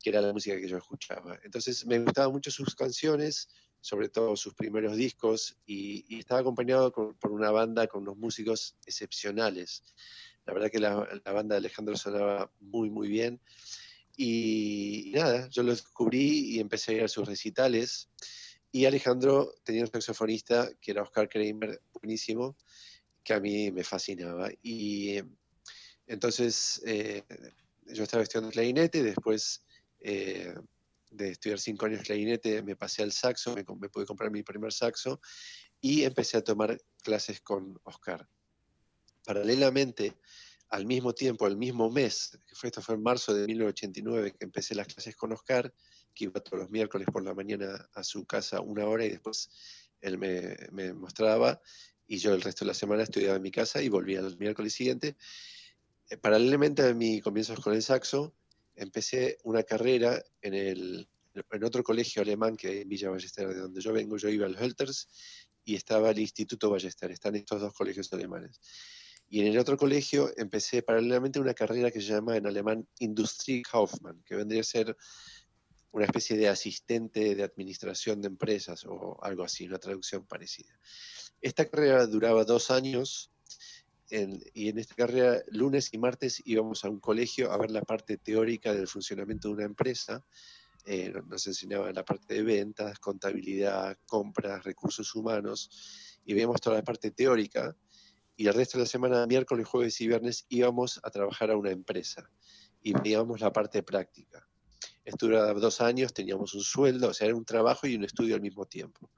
[0.01, 1.37] que era la música que yo escuchaba.
[1.43, 3.49] Entonces me gustaban mucho sus canciones,
[3.81, 9.83] sobre todo sus primeros discos, y, estaba acompañado por una banda con unos músicos excepcionales.
[10.45, 13.41] La verdad que la, la banda de Alejandro sonaba muy, muy bien.
[14.17, 18.09] Y, nada, yo lo descubrí y empecé a ir a sus recitales.
[18.71, 22.57] Y Alejandro tenía un saxofonista que era Oscar Kramer, buenísimo,
[23.23, 24.49] que a mí me fascinaba.
[24.61, 25.19] Y
[26.07, 27.23] entonces eh,
[27.87, 29.63] yo estaba estudiando clarinete, después
[29.99, 30.53] eh,
[31.11, 35.19] de estudiar cinco años clarinete me pasé al saxo, me, pude comprar mi primer saxo
[35.81, 38.27] y empecé a tomar clases con Oscar.
[39.23, 40.15] Paralelamente,
[40.75, 44.75] al mismo tiempo, al mismo mes, que esto fue en marzo de 1989 que empecé
[44.75, 45.73] las clases con Oscar,
[46.13, 49.49] que iba todos los miércoles por la mañana a su casa una hora y después
[50.01, 51.61] él me, mostraba
[52.05, 54.73] y yo el resto de la semana estudiaba en mi casa y volvía el miércoles
[54.73, 55.15] siguiente.
[56.09, 58.35] Eh, paralelamente a mi comienzos con el saxo,
[58.75, 63.61] empecé una carrera en, el, en otro colegio alemán que hay en Villa Ballester, de
[63.61, 65.07] donde yo vengo, yo iba al Hölters
[65.63, 68.59] y estaba el Instituto Ballester, están estos dos colegios alemanes.
[69.29, 74.23] Y en el otro colegio empecé paralelamente una carrera que se llama en alemán Industriekaufmann,
[74.23, 74.95] que vendría a ser
[75.91, 80.77] una especie de asistente de administración de empresas o algo así, una traducción parecida.
[81.41, 83.31] Esta carrera duraba dos años
[84.09, 88.17] y en esta carrera lunes y martes íbamos a un colegio a ver la parte
[88.17, 90.23] teórica del funcionamiento de una empresa.
[90.85, 96.83] Eh, nos enseñaban la parte de ventas, contabilidad, compras, recursos humanos y veíamos toda la
[96.83, 97.75] parte teórica
[98.37, 101.71] y el resto de la semana, miércoles, jueves y viernes, íbamos a trabajar a una
[101.71, 102.29] empresa
[102.81, 104.47] y veíamos la parte práctica.
[105.03, 108.41] Esto dos años, teníamos un sueldo, o sea, era un trabajo y un estudio al
[108.41, 109.11] mismo tiempo.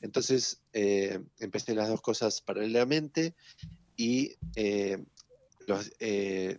[0.00, 3.34] Entonces, eh, empecé las dos cosas paralelamente
[3.96, 5.02] y eh,
[5.66, 6.58] los eh,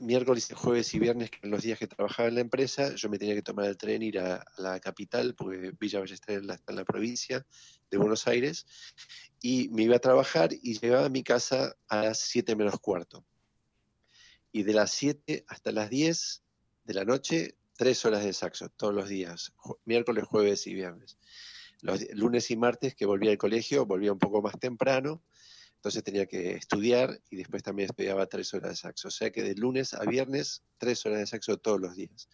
[0.00, 3.34] miércoles, jueves y viernes, que los días que trabajaba en la empresa, yo me tenía
[3.34, 7.46] que tomar el tren, ir a, la capital, porque Villa Ballester está en la provincia
[7.90, 8.66] de Buenos Aires,
[9.40, 13.24] y me iba a trabajar y llegaba a mi casa a las 7 menos cuarto.
[14.52, 16.42] Y de las 7 hasta las 10
[16.84, 19.52] de la noche, tres horas de saxo, todos los días,
[19.84, 21.18] miércoles, jueves y viernes.
[21.80, 25.22] Los lunes y martes que volvía al colegio, volvía un poco más temprano,
[25.84, 29.08] entonces tenía que estudiar y después también estudiaba tres horas de saxo.
[29.08, 32.26] O sea que de lunes a viernes, tres horas de saxo todos los días.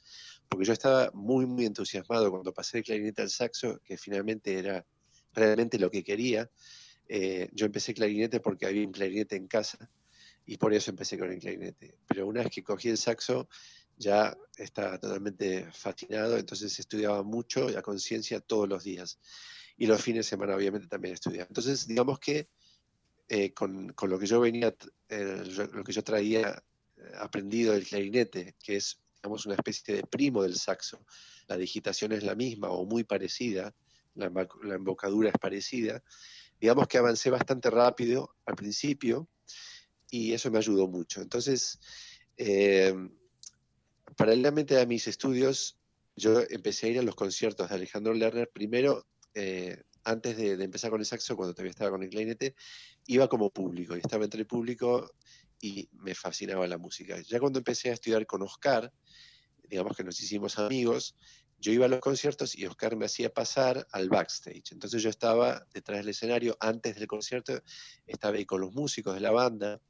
[0.48, 4.86] Porque yo estaba muy, muy entusiasmado cuando pasé de clarinete al saxo, que finalmente era
[5.32, 6.48] realmente lo que quería.
[7.08, 9.90] Eh, yo empecé clarinete porque había un clarinete en casa
[10.46, 11.98] y por eso empecé con el clarinete.
[12.06, 13.48] Pero una vez que cogí el saxo,
[13.96, 19.18] ya estaba totalmente fascinado, entonces estudiaba mucho y a conciencia todos los días.
[19.76, 21.48] Y los fines de semana obviamente también estudiaba.
[21.48, 22.48] Entonces, digamos que
[23.30, 24.74] eh, con, con, lo que yo venía,
[25.08, 26.60] eh, lo que yo traía
[27.20, 31.06] aprendido del clarinete, que es, digamos, una especie de primo del saxo.
[31.46, 33.72] La digitación es la misma o muy parecida,
[34.16, 34.30] la,
[34.64, 36.02] la embocadura es parecida,
[36.60, 39.28] digamos que avancé bastante rápido al principio
[40.10, 41.22] y eso me ayudó mucho.
[41.22, 41.78] Entonces,
[42.36, 42.92] eh,
[44.16, 45.78] paralelamente a mis estudios,
[46.16, 50.90] yo empecé a ir a los conciertos de Alejandro Lerner, primero, eh, antes de, empezar
[50.90, 52.54] con el saxo, cuando todavía estaba con el clarinete,
[53.06, 55.10] iba como público, y estaba entre el público
[55.60, 57.20] y me fascinaba la música.
[57.20, 58.92] Ya cuando empecé a estudiar con Oscar,
[59.68, 61.16] digamos que nos hicimos amigos,
[61.58, 64.72] yo iba a los conciertos y Oscar me hacía pasar al backstage.
[64.72, 67.62] Entonces yo estaba detrás del escenario antes del concierto,
[68.06, 69.80] estaba ahí con los músicos de la banda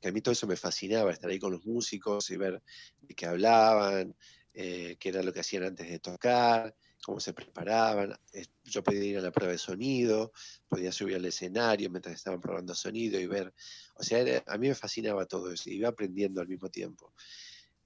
[0.00, 2.62] que a mí todo eso me fascinaba, estar ahí con los músicos y ver
[3.00, 4.16] de qué hablaban,
[4.54, 8.18] eh, qué era lo que hacían antes de tocar, cómo se preparaban.
[8.64, 10.32] Yo podía ir a la prueba de sonido,
[10.68, 13.52] podía subir al escenario mientras estaban probando sonido y ver.
[13.96, 17.12] O sea, a mí me fascinaba todo eso, iba aprendiendo al mismo tiempo,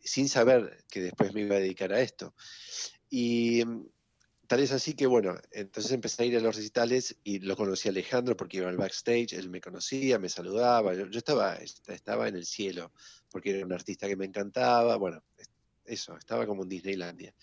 [0.00, 2.34] sin saber que después me iba a dedicar a esto.
[3.10, 3.86] Y mm,
[4.46, 7.88] tal es así que, bueno, entonces empecé a ir a los recitales y lo conocí
[7.88, 12.36] a Alejandro porque iba al backstage, él me conocía, me saludaba, yo, estaba, estaba en
[12.36, 12.92] el cielo
[13.30, 15.22] porque era un artista que me encantaba, bueno,
[15.84, 17.34] eso, estaba como en Disneylandia.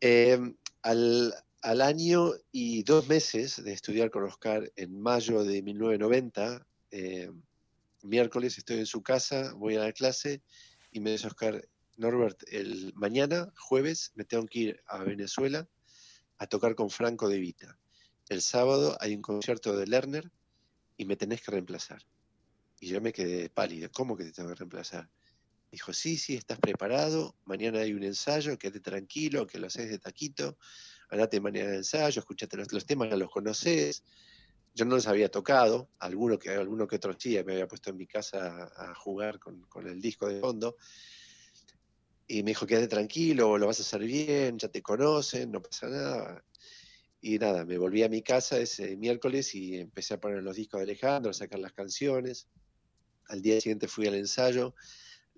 [0.00, 7.42] Em, al, año y dos meses de estudiar con Oscar en mayo de 1990, em,
[8.02, 10.42] miércoles estoy en su casa, voy a la clase
[10.90, 15.68] y me dice Oscar, Norbert, el mañana, jueves, me tengo que ir a Venezuela
[16.38, 17.78] a tocar con Franco de Vita.
[18.30, 20.30] El sábado hay un concierto de Lerner
[20.96, 22.02] y me tenés que reemplazar.
[22.80, 25.10] Y yo me quedé pálido, ¿cómo que te tengo que reemplazar?
[25.70, 30.00] Dijo, sí, sí, estás preparado, mañana hay un ensayo, quédate tranquilo, que lo haces de
[30.00, 30.58] taquito,
[31.10, 34.02] andate mañana al ensayo, escuchate los, temas, ya los conoces.
[34.74, 38.06] Yo no los había tocado, alguno que, alguno que otro me había puesto en mi
[38.06, 40.76] casa a, jugar con, el disco de fondo.
[42.26, 45.88] Y me dijo, quédate tranquilo, lo vas a hacer bien, ya te conocen, no pasa
[45.88, 46.44] nada.
[47.20, 50.80] Y nada, me volví a mi casa ese miércoles y empecé a poner los discos
[50.80, 52.48] de Alejandro, a sacar las canciones.
[53.28, 54.74] Al día siguiente fui al ensayo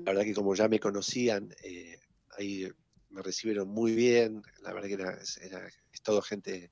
[0.05, 1.99] la verdad que como ya me conocían, eh,
[2.39, 2.69] ahí
[3.11, 6.71] me recibieron muy bien, la verdad que era, es todo gente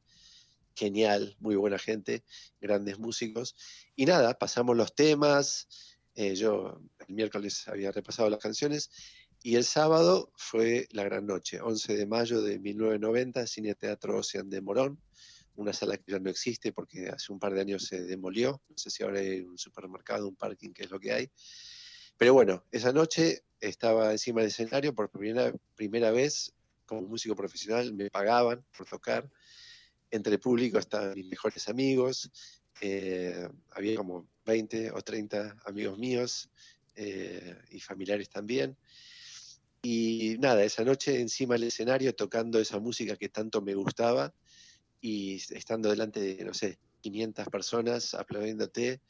[0.74, 2.24] genial, muy buena gente,
[2.61, 3.55] grandes músicos.
[3.95, 5.68] Y nada, pasamos los temas,
[6.14, 8.91] eh, yo el miércoles había repasado las canciones
[9.43, 14.51] y el sábado fue la gran noche, 11 de mayo de 1990, Cine Teatro Ocean
[14.51, 15.01] de Morón,
[15.55, 18.76] una sala que ya no existe porque hace un par de años se demolió, no
[18.76, 21.31] sé si ahora hay un supermercado, un parking, que es lo que hay.
[22.21, 26.53] Pero bueno, esa noche estaba encima del escenario por primera, primera vez
[26.85, 29.27] como músico profesional, me pagaban por tocar.
[30.11, 32.31] Entre el público estaban mis mejores amigos,
[32.83, 36.51] eh, había como 20 o 30 amigos míos
[36.95, 38.77] eh, y familiares también.
[39.81, 44.35] Y nada, esa noche encima del escenario tocando esa música que tanto me gustaba
[45.01, 49.01] y estando delante de, no sé, 500 personas aplaudiéndote,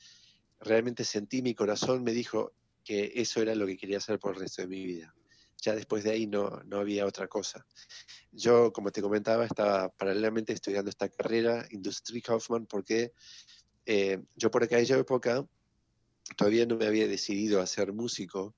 [0.61, 2.53] realmente sentí mi corazón, me dijo,
[2.91, 5.15] que eso era lo que quería hacer por el resto de mi vida.
[5.63, 7.65] Ya después de ahí no, no había otra cosa.
[8.33, 13.13] Yo, como te comentaba, estaba paralelamente estudiando esta carrera, Industry Kaufman, porque
[13.87, 15.47] eh, yo por aquella época
[16.37, 18.57] todavía no me había decidido a ser músico,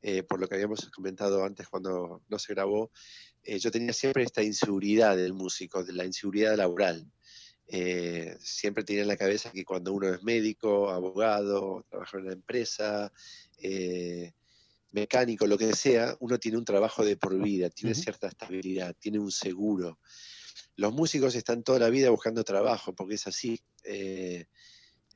[0.00, 2.92] eh, por lo que habíamos comentado antes cuando no se grabó.
[3.42, 7.10] Eh, yo tenía siempre esta inseguridad del músico, de la inseguridad laboral.
[8.38, 13.12] Siempre tenía en la cabeza que cuando uno es médico, abogado, trabaja en una empresa,
[13.58, 14.32] eh,
[14.92, 19.18] mecánico, lo que sea, uno tiene un trabajo de por vida, tiene cierta estabilidad, tiene
[19.18, 19.98] un seguro.
[20.76, 23.60] Los músicos están toda la vida buscando trabajo, porque es así.
[23.84, 24.46] Eh,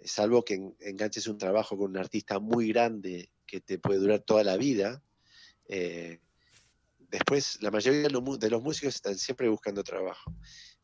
[0.04, 4.44] salvo que enganches un trabajo con un artista muy grande que te puede durar toda
[4.44, 5.02] la vida.
[5.68, 6.20] Eh,
[7.11, 8.11] después, la mayoría de
[8.50, 10.34] los, músicos están siempre buscando trabajo,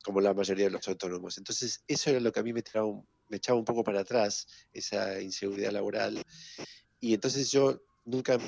[0.03, 1.39] como la mayoría de los autónomos.
[1.39, 2.63] Entonces, eso era lo que a mí me,
[3.29, 6.23] me echaba un poco para atrás, esa inseguridad laboral
[7.03, 8.39] y entonces yo nunca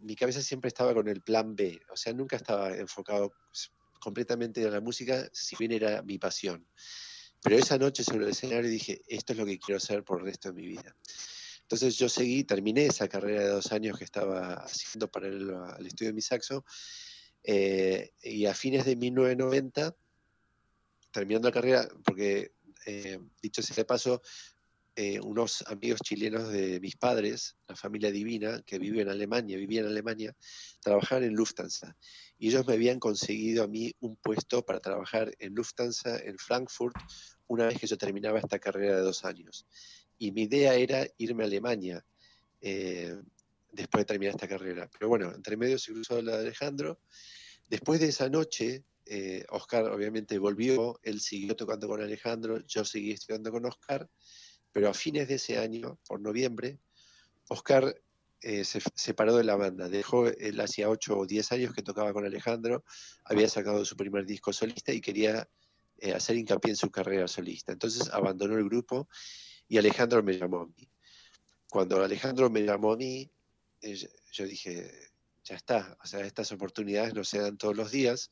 [0.00, 3.30] mi cabeza siempre estaba con el plan B, o sea, nunca estaba enfocado
[4.00, 6.66] completamente en la música, si bien era mi pasión.
[7.42, 10.26] Pero esa noche sobre el escenario dije, esto es lo que quiero hacer por el
[10.26, 10.96] resto de mi vida.
[11.60, 16.08] Entonces yo seguí, terminé esa carrera de dos años que estaba haciendo paralelo al estudio
[16.08, 16.64] de mi saxo,
[17.44, 19.94] eh, y a fines de 1990,
[21.10, 22.52] terminando la carrera, porque
[22.86, 24.22] eh, dicho sea de paso,
[24.96, 29.80] eh, unos amigos chilenos de mis padres, la familia divina, que vive en Alemania, vivía
[29.80, 30.36] en Alemania,
[30.80, 31.96] trabajaban en Lufthansa.
[32.38, 36.96] Y ellos me habían conseguido a mí un puesto para trabajar en Lufthansa en Frankfurt
[37.46, 39.66] una vez que yo terminaba esta carrera de dos años.
[40.18, 42.04] Y mi idea era irme a Alemania
[42.60, 43.16] eh,
[43.72, 44.90] después de terminar esta carrera.
[44.92, 47.00] Pero bueno, entre medio se cruzó la de Alejandro.
[47.68, 53.10] Después de esa noche, eh, Oscar obviamente volvió, él siguió tocando con Alejandro, yo seguí
[53.10, 54.08] estudiando con Oscar
[54.72, 56.78] pero a fines de ese año, por noviembre,
[57.48, 58.00] Oscar
[58.40, 59.88] eh, se separó de la banda.
[59.88, 62.84] Dejó, él hacía 8 o 10 años que tocaba con Alejandro,
[63.24, 65.48] había sacado su primer disco solista y quería
[65.98, 67.72] eh, hacer hincapié en su carrera solista.
[67.72, 69.08] Entonces abandonó el grupo
[69.68, 70.88] y Alejandro me llamó a mí.
[71.68, 73.30] Cuando Alejandro me llamó a mí,
[73.82, 74.90] eh, yo dije,
[75.44, 78.30] ya está, o sea, estas oportunidades no se dan todos los días.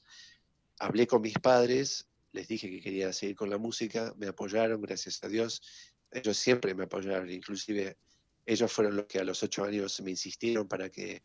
[0.79, 5.23] Hablé con mis padres, les dije que quería seguir con la música, me apoyaron, gracias
[5.25, 5.63] a Dios,
[6.11, 7.97] ellos siempre me apoyaron, inclusive
[8.47, 11.23] ellos fueron los que a los ocho años me insistieron para que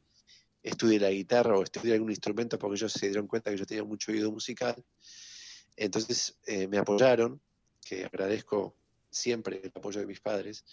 [0.61, 3.83] estudie la guitarra o estudie algún instrumento porque ellos se dieron cuenta que yo tenía
[3.83, 4.75] mucho oído musical.
[5.75, 7.41] Entonces eh, me apoyaron,
[7.85, 8.75] que agradezco
[9.09, 10.65] siempre el apoyo de mis padres.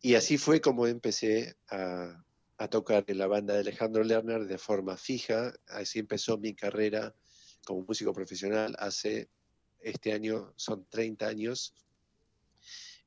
[0.00, 2.24] Y así fue como empecé a,
[2.58, 5.52] a tocar en la banda de Alejandro Lerner de forma fija.
[5.68, 7.14] Así empezó mi carrera
[7.64, 9.28] como músico profesional hace,
[9.80, 11.74] este año son 30 años.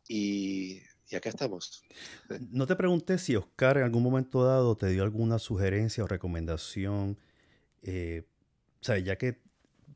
[0.08, 0.82] Y
[1.14, 1.84] y acá estamos.
[2.50, 7.20] No te pregunté si Oscar en algún momento dado te dio alguna sugerencia o recomendación,
[7.84, 8.24] eh,
[8.82, 9.40] o sea, ya que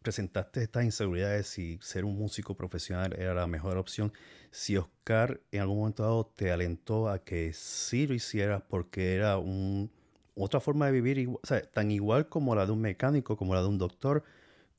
[0.03, 4.13] presentaste estas inseguridades si ser un músico profesional era la mejor opción,
[4.51, 9.37] si Oscar en algún momento dado te alentó a que sí lo hicieras porque era
[9.39, 9.91] un,
[10.35, 13.61] otra forma de vivir, o sea, tan igual como la de un mecánico, como la
[13.61, 14.23] de un doctor,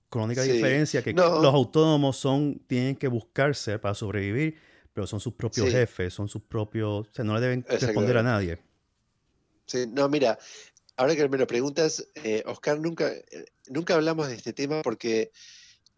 [0.09, 4.57] con la única diferencia que los autónomos son, tienen que buscarse para sobrevivir
[4.99, 8.23] pero son sus propios jefes, son sus propios, o sea, no le deben responder a
[8.25, 8.59] nadie.
[9.65, 10.37] Sí, no, mira,
[10.97, 15.31] ahora que me lo preguntas, eh, Oscar, nunca, eh, nunca hablamos de este tema porque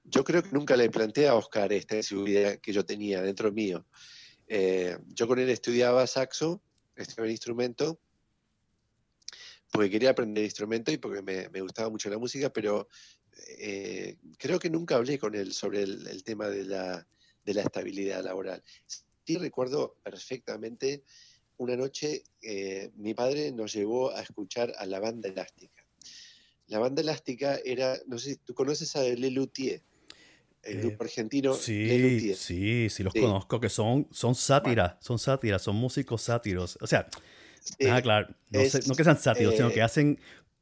[0.05, 3.87] yo creo que nunca le planteé a Oscar esta idea que yo tenía dentro mío.
[4.49, 6.61] Eh, yo con él estudiaba saxo,
[6.95, 7.99] estudiaba el instrumento,
[9.73, 12.87] porque quería aprender instrumento y porque me, gustaba mucho la música, pero
[14.39, 17.07] creo que nunca hablé con él sobre el tema de la,
[17.45, 18.63] de la estabilidad laboral.
[19.27, 21.05] Sí recuerdo perfectamente
[21.61, 25.85] una noche eh, mi padre nos llevó a escuchar a la banda elástica.
[26.69, 29.83] La banda elástica era, no sé si tú conoces a Lelutier,
[30.63, 31.55] el eh, grupo argentino.
[31.55, 36.79] Sí, sí, sí los conozco, que son, son sátiras, son sátiras, son músicos sátiros.
[36.81, 37.07] O sea,
[37.91, 38.61] ah, claro, no,
[38.97, 40.19] que sean sátiros, sino que eh, hacen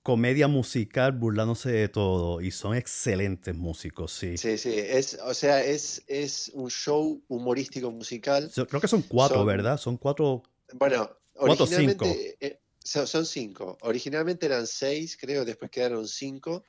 [0.09, 4.39] comedia musical burlándose de todo y son excelentes músicos, sí.
[4.39, 8.51] Sí, sí, es, o sea, es, es un show humorístico musical.
[8.55, 9.77] creo que son cuatro, ¿verdad?
[9.77, 10.45] Son cuatro.
[10.73, 13.77] Bueno, originalmente eh, son, cinco.
[13.83, 16.65] Originalmente eran seis, creo, después quedaron cinco.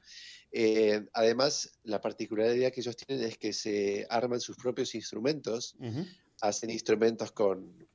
[0.52, 5.78] Eh, además, la particularidad que ellos tienen es que se arman sus propios instrumentos,
[6.42, 7.88] hacen instrumentos con,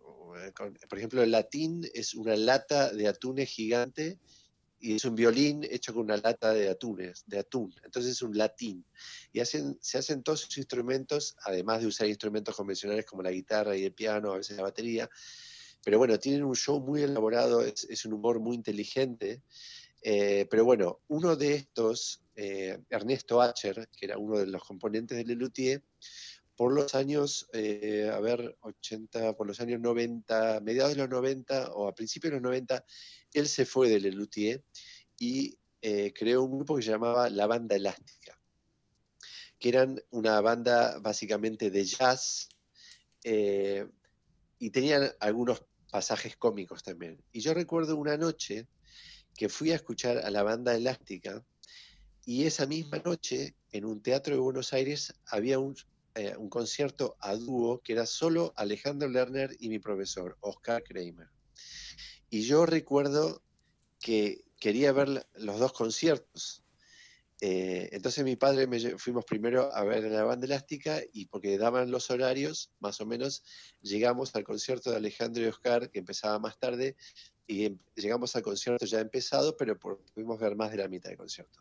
[0.54, 4.18] con, por ejemplo, el latín es una lata de atunes gigante
[4.84, 8.36] y es un violín hecho con una lata de atunes, de atún, entonces es un
[8.36, 8.84] latín.
[9.32, 13.74] Y hacen, se hacen todos sus instrumentos, además de usar instrumentos convencionales como la guitarra
[13.74, 15.08] y el piano, a veces la batería,
[15.82, 19.40] pero bueno, tienen un show muy elaborado, es, un humor muy inteligente,
[20.02, 25.16] eh, pero bueno, uno de estos, eh, Ernesto Acher, que era uno de los componentes
[25.16, 25.82] de Lelutier,
[26.56, 31.72] por los años, eh, a ver, 80, por los años 90, mediados de los 90
[31.72, 32.84] o a principios de los 90,
[33.34, 34.64] él se fue de Lelutier
[35.18, 38.38] y eh, creó un grupo que se llamaba La Banda Elástica,
[39.58, 42.48] que eran una banda básicamente de jazz
[43.22, 43.86] eh,
[44.58, 47.22] y tenían algunos pasajes cómicos también.
[47.32, 48.66] Y yo recuerdo una noche
[49.36, 51.44] que fui a escuchar a la banda elástica
[52.24, 55.76] y esa misma noche en un teatro de Buenos Aires había un
[56.16, 61.28] eh, un concierto a dúo que era solo Alejandro Lerner y mi profesor, Oscar Kramer.
[62.34, 63.44] Y yo recuerdo
[64.00, 66.64] que quería ver los dos conciertos.
[67.40, 71.92] Eh, entonces mi padre me fuimos primero a ver la banda elástica y porque daban
[71.92, 73.44] los horarios, más o menos,
[73.82, 76.96] llegamos al concierto de Alejandro y Oscar, que empezaba más tarde,
[77.46, 81.18] y em, llegamos al concierto ya empezado, pero pudimos ver más de la mitad del
[81.18, 81.60] concierto.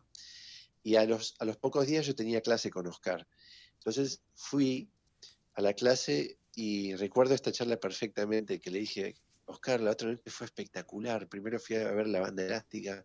[0.82, 3.28] Y a los, a los pocos días yo tenía clase con Oscar.
[3.74, 4.90] Entonces fui
[5.54, 9.14] a la clase y recuerdo esta charla perfectamente que le dije,
[9.46, 11.28] Oscar, la otra noche fue espectacular.
[11.28, 13.04] Primero fui a ver la banda elástica,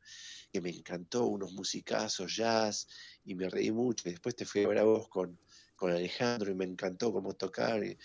[0.52, 2.88] que me encantó, unos musicazos, jazz,
[3.26, 4.10] y me reí mucho.
[4.10, 5.40] Después te fui a ver a vos con,
[5.76, 7.84] con Alejandro y me encantó cómo tocar.
[7.84, 7.98] Y,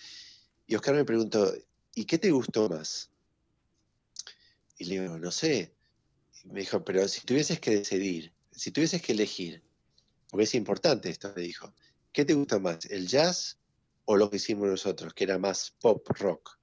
[0.67, 1.53] y Oscar me preguntó,
[1.93, 3.09] ¿y qué te gustó más?
[4.77, 5.73] Y le digo, no sé.
[6.43, 9.63] Y me dijo, pero si tuvieses que decidir, si tuvieses que elegir,
[10.29, 11.73] porque es importante esto, me dijo,
[12.11, 13.57] ¿qué te gusta más, el jazz
[14.05, 16.59] o lo que hicimos nosotros, que era más pop rock?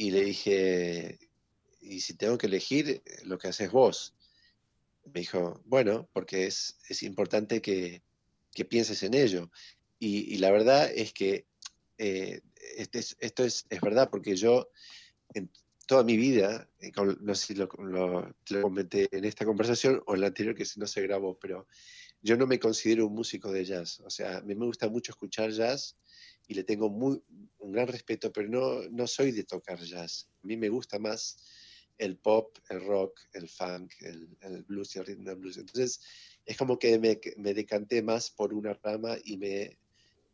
[0.00, 1.18] Y le dije,
[1.80, 4.14] y si tengo que elegir, lo que haces vos.
[5.12, 8.02] Me dijo, bueno, porque es, es importante que,
[8.68, 9.50] pienses en ello.
[10.00, 11.46] Y, la verdad es que
[11.98, 12.40] eh,
[12.76, 14.68] este esto es, es, verdad, porque yo
[15.34, 15.50] en
[15.86, 20.14] toda mi vida, eh, no sé si lo, lo, lo comenté en esta conversación o
[20.14, 21.66] en la anterior que no se grabó, pero
[22.20, 24.00] yo no me considero un músico de jazz.
[24.00, 25.96] O sea, a mí me gusta mucho escuchar jazz
[26.48, 27.22] y le tengo muy,
[27.58, 30.28] un gran respeto, pero no, no soy de tocar jazz.
[30.42, 31.36] A mí me gusta más
[31.98, 35.58] el pop, el rock, el funk, el, blues y el and blues.
[35.58, 36.00] Entonces,
[36.46, 39.78] es como que me, me, decanté más por una rama y me,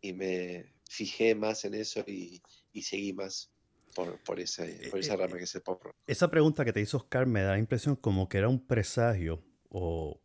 [0.01, 2.41] y me fijé más en eso y,
[2.73, 3.51] y seguí más.
[3.95, 5.97] por, por, ese, eh, por esa rama que es el pop rock.
[6.07, 9.43] Esa pregunta que te hizo Oscar me da la impresión como que era un presagio
[9.69, 10.21] o,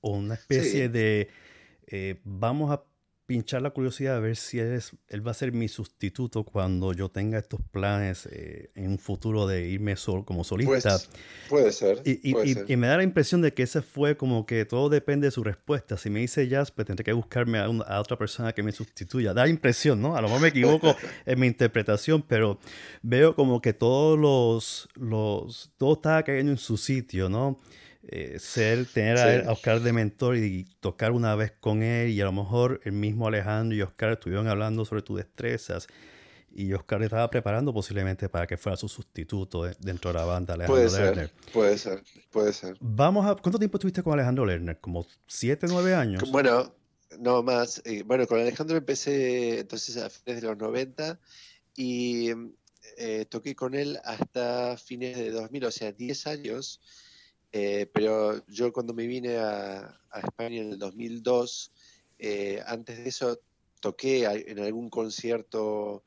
[0.00, 1.30] o una especie de
[2.24, 2.87] vamos a
[3.28, 7.10] pinchar la curiosidad a ver si él, él va a ser mi sustituto cuando yo
[7.10, 10.96] tenga estos planes eh, en un futuro de irme solo como solista.
[10.96, 11.10] Pues,
[11.50, 12.00] puede ser.
[12.06, 15.30] Y, y, me da la impresión de que ese fue como que todo depende de
[15.30, 15.98] su respuesta.
[15.98, 19.34] Si me dice jazz, pues tendré que buscarme a, a otra persona que me sustituya.
[19.34, 20.16] Da impresión, ¿no?
[20.16, 22.58] A lo mejor me equivoco en mi interpretación, pero
[23.02, 27.58] veo como que todos los, los, todo está cayendo en su sitio, ¿no?
[28.10, 32.24] Eh, ser, tener a, Oscar de mentor y tocar una vez con él y a
[32.24, 35.88] lo mejor el mismo Alejandro y Oscar estuvieron hablando sobre tus destrezas
[36.50, 40.88] y Oscar estaba preparando posiblemente para que fuera su sustituto dentro de la banda Alejandro
[40.88, 41.28] puede Lerner.
[41.28, 42.76] Ser, puede ser, puede ser.
[42.80, 44.80] Vamos a, ¿Cuánto tiempo estuviste con Alejandro Lerner?
[44.80, 46.30] ¿Como siete, nueve años?
[46.30, 46.74] Bueno,
[47.18, 47.82] no más.
[47.84, 51.20] Eh, bueno, con Alejandro empecé entonces a fines de los 90
[51.76, 52.30] y
[52.96, 56.80] eh, toqué con él hasta fines de 2000, o sea, 10 años.
[57.52, 61.72] Eh, pero yo cuando me vine a, España en el 2002,
[62.18, 63.40] eh, antes de eso
[63.80, 66.02] toqué en algún concierto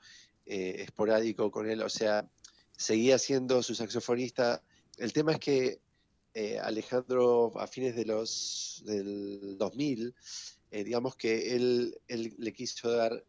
[0.46, 2.30] eh, esporádico con él, o sea,
[2.76, 4.62] seguía siendo su saxofonista.
[4.98, 5.80] El tema es que
[6.62, 10.16] Alejandro a fines de los del 2000,
[10.72, 13.24] digamos que él, le quiso dar...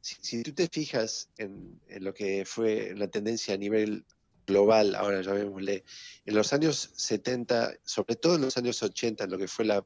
[0.00, 4.04] Si, tú te fijas en, en, lo que fue la tendencia a nivel
[4.48, 5.84] global, ahora llamémosle,
[6.24, 9.84] en los años 70, sobre todo en los años 80, en lo que fue la,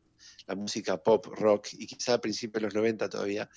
[0.56, 3.48] música pop, rock, y quizá a principios de los 90 todavía,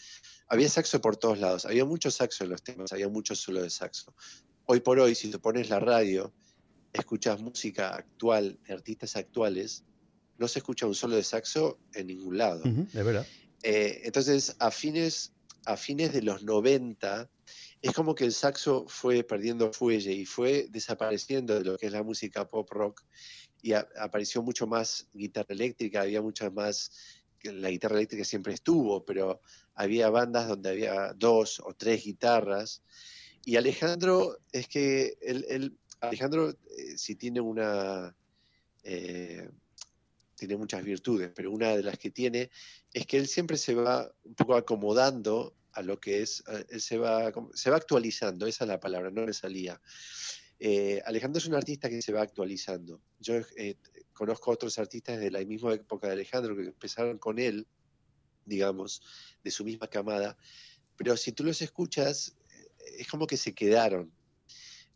[0.47, 3.69] había saxo por todos lados, había mucho saxo en los temas, había mucho solo de
[3.69, 4.13] saxo.
[4.65, 6.33] Hoy por hoy, si te pones la radio,
[6.93, 9.83] escuchas música actual, de artistas actuales,
[10.37, 12.63] no se escucha un solo de saxo en ningún lado.
[12.65, 13.25] es verdad.
[13.63, 15.33] Eh, entonces, a fines,
[15.65, 17.29] a fines de los 90,
[17.85, 21.91] es como que el saxo fue perdiendo fuelle y fue desapareciendo de lo que es
[21.91, 23.03] la música pop rock
[23.61, 26.91] y apareció mucho más guitarra eléctrica, había muchas más,
[27.43, 29.39] la guitarra eléctrica siempre estuvo, pero
[29.75, 32.81] había bandas donde había dos o tres guitarras.
[33.45, 38.15] Y Alejandro, es que él, Alejandro eh, si tiene una...
[38.83, 39.47] Eh,
[40.35, 42.49] tiene muchas virtudes, pero una de las que tiene
[42.91, 46.97] es que él siempre se va un poco acomodando a lo que es, eh, se
[46.97, 49.79] va, se va actualizando, esa es la palabra, no me salía.
[50.57, 53.01] Eh, Alejandro es un artista que se va actualizando.
[53.19, 53.75] Yo eh,
[54.13, 57.67] conozco otros artistas de la misma época de Alejandro que empezaron con él,
[58.45, 59.01] digamos,
[59.43, 60.37] de su misma camada,
[60.95, 62.37] pero si tú los escuchas,
[62.97, 64.13] es como que se quedaron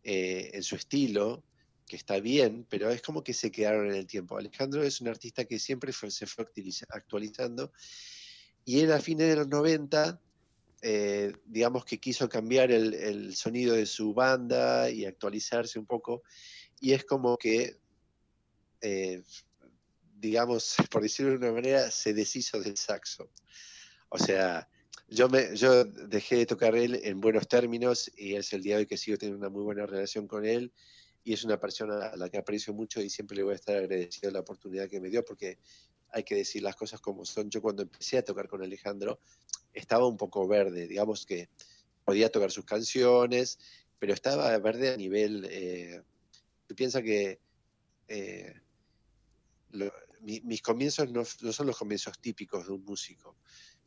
[0.02, 1.44] en su estilo,
[1.86, 4.38] que está bien, pero es como que se quedaron en el tiempo.
[4.38, 6.46] Alejandro es un artista que siempre se fue
[6.88, 7.70] actualizando
[8.64, 10.20] y él a fines de los 90
[10.82, 16.22] eh, digamos que quiso cambiar el, sonido de su banda y actualizarse un poco,
[16.80, 17.78] y es como que,
[18.80, 19.22] eh,
[20.18, 23.30] digamos, por decirlo de una manera, se deshizo del saxo.
[24.08, 24.68] O sea,
[25.08, 28.82] yo, me, yo dejé de tocar él en buenos términos y es el día de
[28.82, 30.72] hoy que sigo teniendo una muy buena relación con él
[31.22, 33.76] y es una persona a la que aprecio mucho y siempre le voy a estar
[33.76, 35.58] agradecido la oportunidad que me dio porque
[36.12, 37.50] hay que decir las cosas como son.
[37.50, 39.20] Yo cuando empecé a tocar con Alejandro
[39.72, 41.48] estaba un poco verde, digamos que
[42.04, 43.58] podía tocar sus canciones,
[43.98, 45.46] pero estaba verde a nivel...
[45.50, 46.02] Eh,
[46.66, 47.40] tú piensas que
[48.08, 48.54] eh,
[50.20, 53.36] mis comienzos no, son los comienzos típicos de un músico.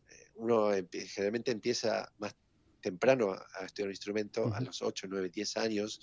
[0.10, 2.36] Eh, uno generalmente empieza más
[2.82, 6.02] temprano a, estudiar un instrumento, a los 8, 9, 10 años,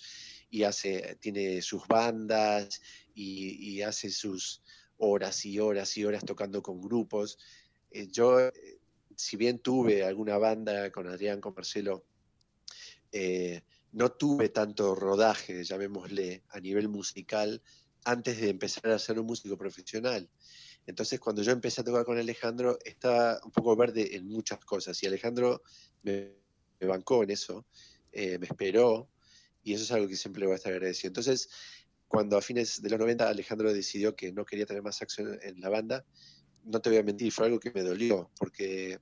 [0.51, 2.81] y hace, tiene sus bandas
[3.15, 4.63] y hace sus,
[5.01, 7.39] horas y horas y horas tocando con grupos.
[7.91, 8.53] Eh, yo, eh,
[9.17, 12.05] si bien tuve alguna banda con Adrián, con Marcelo,
[13.13, 17.61] eh, no tuve tanto rodaje, llamémosle, a nivel musical
[18.05, 20.29] antes de empezar a ser un músico profesional.
[20.87, 25.03] Entonces, cuando yo empecé a tocar con Alejandro, estaba un poco verde en muchas cosas
[25.03, 25.63] y Alejandro
[26.03, 26.35] me,
[26.81, 27.67] bancó en eso,
[28.13, 29.11] me esperó
[29.63, 31.09] y eso es algo que siempre voy a estar agradecido.
[31.09, 31.51] Entonces,
[32.11, 35.61] cuando a fines de los 90 Alejandro decidió que no quería tener más saxo en,
[35.61, 36.05] la banda,
[36.65, 38.99] no te voy a mentir, fue algo que me dolió, porque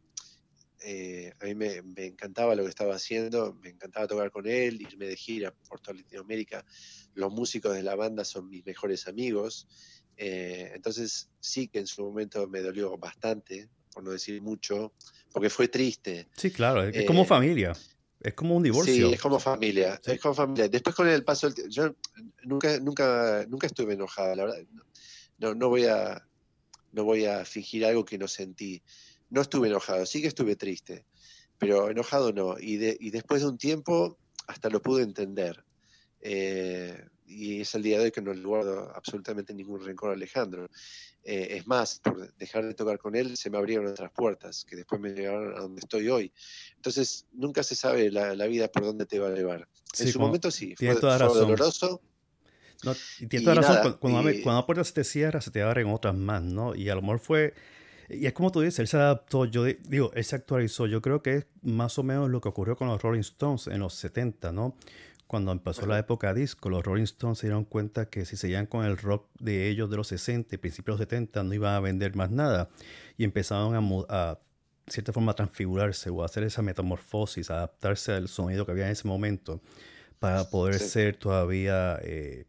[0.85, 5.07] eh, a mí me, encantaba lo que estaba haciendo, me encantaba tocar con él, irme
[5.07, 6.67] de gira por toda Latinoamérica.
[7.15, 9.67] Los músicos de la banda son mis mejores amigos.
[10.19, 14.93] Eh, entonces sí que en su momento me dolió bastante, por no decir mucho,
[15.33, 16.29] porque fue triste.
[16.37, 17.73] Sí, claro, es como eh, familia.
[18.21, 19.09] Es como un divorcio.
[19.09, 20.01] Sí, es como familia.
[20.05, 20.69] Es como familia.
[20.69, 21.95] Después con el paso del tiempo, yo
[22.45, 24.59] nunca, nunca, nunca estuve enojada, la verdad.
[25.39, 26.27] No, no voy a,
[26.93, 28.83] no voy a fingir algo que no sentí.
[29.31, 31.05] No estuve enojado, sí que estuve triste.
[31.59, 32.59] pero enojado no.
[32.59, 35.65] Y, y después de un tiempo hasta lo pude entender.
[36.21, 40.13] Eh, y es el día de hoy que no le guardo absolutamente ningún rencor a
[40.15, 40.69] Alejandro.
[41.23, 44.77] Eh, es más, por dejar de tocar con él se me abrieron otras puertas que
[44.77, 46.33] después me llevaron a donde estoy hoy.
[46.77, 49.69] Entonces, nunca se sabe la, vida por dónde te va a llevar.
[49.99, 52.01] en su momento sí, fue, doloroso.
[53.21, 56.15] y tienes toda razón, cuando, cuando, una puerta se te cierra, se te abren otras
[56.15, 56.75] más, ¿no?
[56.75, 57.55] Y a lo mejor fue,
[58.09, 61.23] y es como tú dices, él se adaptó, yo digo, él se actualizó, yo creo
[61.23, 64.53] que es más o menos lo que ocurrió con los Rolling Stones en los 70,
[64.53, 64.77] ¿no?
[65.29, 68.87] Cuando empezó la época disco, los Rolling Stones se dieron cuenta que si seguían con
[68.87, 71.81] el rock de ellos de los 60 y principios de los 70 no iban a
[71.81, 72.71] vender más nada.
[73.19, 74.39] Y empezaron a, a
[74.87, 79.61] cierta forma transfigurarse o hacer esa metamorfosis, adaptarse al sonido que había en ese momento
[80.19, 82.47] para poder ser todavía eh,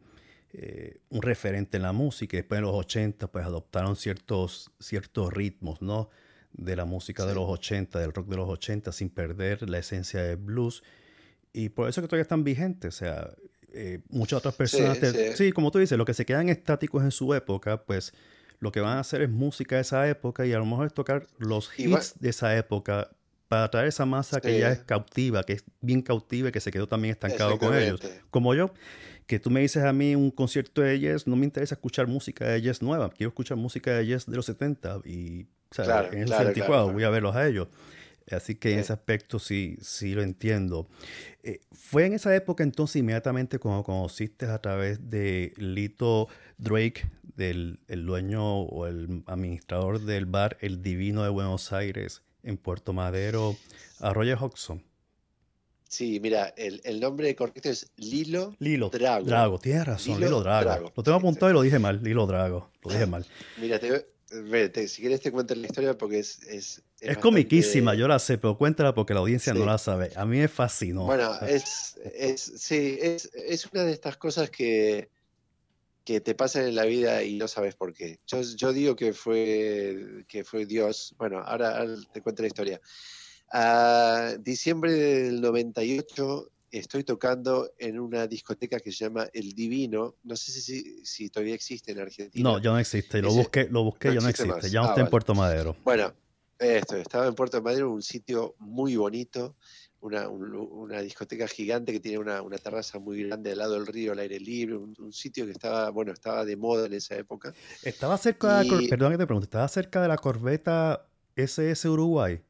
[0.54, 2.38] eh, un referente en la música.
[2.38, 6.08] Después en los 80 pues adoptaron ciertos, ciertos ritmos, ¿no?
[6.52, 10.22] de la música de los 80, del rock de los 80, sin perder la esencia
[10.22, 10.82] del blues
[11.52, 12.96] y por eso que todavía están vigentes.
[12.96, 13.30] O sea,
[13.72, 14.98] eh, muchas otras personas.
[15.34, 18.12] Sí, como tú dices, lo que se quedan estáticos en su época, pues
[18.58, 20.94] lo que van a hacer es música de esa época y a lo mejor es
[20.94, 23.10] tocar los hits de esa época
[23.48, 26.70] para atraer esa masa que ya es cautiva, que es bien cautiva y que se
[26.70, 28.00] quedó también estancado con ellos.
[28.30, 28.72] Como yo,
[29.26, 32.46] que tú me dices a mí un concierto de Yes, no me interesa escuchar música
[32.46, 36.22] de Yes nueva, quiero escuchar música de Yes de los 70 y o sea, en
[36.22, 37.68] el 74 voy a verlos a ellos.
[38.36, 40.88] Así que en ese aspecto sí, sí lo entiendo.
[41.42, 46.28] Eh, ¿Fue en esa época entonces inmediatamente cuando conociste a través de Lito
[46.58, 52.56] Drake, del el dueño o el administrador del bar El Divino de Buenos Aires en
[52.56, 53.56] Puerto Madero,
[54.00, 54.82] a Roger Hodgson?
[55.88, 59.26] Sí, mira, el, el nombre correcto es Lilo, Lilo Drago.
[59.26, 60.92] Drago, tienes razón, Lilo, Drago.
[60.94, 63.26] Lo tengo apuntado y lo dije mal, Lilo Drago, lo dije mal.
[63.60, 66.42] Mira, te, si quieres te cuento la historia porque es...
[66.44, 70.12] Es, es, comiquísima, yo la sé, pero cuéntala porque la audiencia no la sabe.
[70.14, 71.04] A mí me fascinó.
[71.04, 75.08] Bueno, es, es, sí, es, es una de estas cosas que,
[76.04, 78.20] que te pasan en la vida y no sabes por qué.
[78.26, 81.14] Yo, yo digo que fue, que fue Dios.
[81.18, 82.80] Bueno, ahora, te cuento la historia.
[83.52, 90.16] A diciembre del 98 estoy tocando en una discoteca que se llama El Divino.
[90.22, 92.50] No sé si, si todavía existe en Argentina.
[92.50, 93.20] No, ya no existe.
[93.20, 94.70] Lo busqué, lo busqué, ya no existe.
[94.70, 95.76] Ya no ah, está en Puerto Madero.
[95.84, 96.12] Bueno,
[96.58, 99.56] esto, estaba en Puerto Madero, un sitio muy bonito,
[100.00, 104.12] una, una discoteca gigante que tiene una, una, terraza muy grande al lado del río,
[104.12, 107.52] al aire libre, un, sitio que estaba, bueno, estaba de moda en esa época.
[107.82, 111.06] Estaba cerca, de perdón que te pregunte, ¿estaba cerca de la corbeta
[111.36, 112.40] SS Uruguay?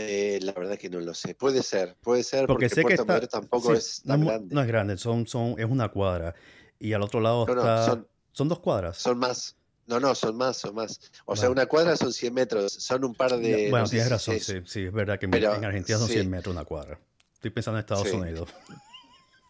[0.00, 1.34] Eh, la verdad que no lo sé.
[1.34, 4.54] Puede ser, puede ser, porque, sé Puerto que tampoco es tan grande.
[4.54, 6.34] No es grande, son, son, es una cuadra.
[6.78, 8.04] Y al otro lado está.
[8.32, 8.96] son, dos cuadras.
[8.98, 9.56] Son más.
[9.86, 11.00] No, no, son más, son más.
[11.24, 13.70] O sea, una cuadra son 100 metros, son un par de.
[13.70, 17.00] Bueno, tienes razón, sí, sí, es verdad que en Argentina son 100 metros una cuadra.
[17.34, 18.48] Estoy pensando en Estados Unidos.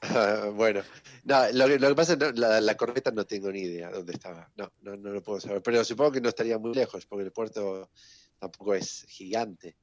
[0.55, 0.83] bueno,
[1.25, 4.49] no, lo, que pasa es que la, la corbeta no tengo ni idea dónde estaba.
[4.57, 5.61] No, no, no lo puedo saber.
[5.61, 7.91] Pero supongo que no estaría muy lejos, porque el puerto
[8.39, 9.77] tampoco es gigante.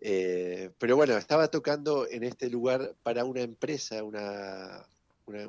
[0.00, 4.14] Eh, pero bueno, estaba tocando en este lugar para una empresa, un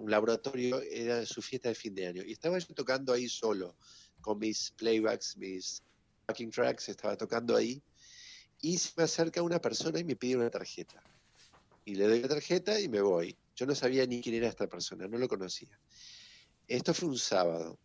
[0.09, 2.23] laboratorio, era su fiesta de fin de año.
[2.23, 3.75] Y estaba yo tocando ahí solo,
[4.21, 5.83] con mis playbacks, mis
[6.27, 7.81] backing tracks, estaba tocando ahí.
[8.61, 11.01] Y se me acerca una persona y me pide una tarjeta.
[11.85, 13.37] Y le doy la tarjeta y me voy.
[13.55, 15.79] Yo no sabía ni quién era esta persona, no lo conocía.
[16.67, 17.79] Esto fue un sábado.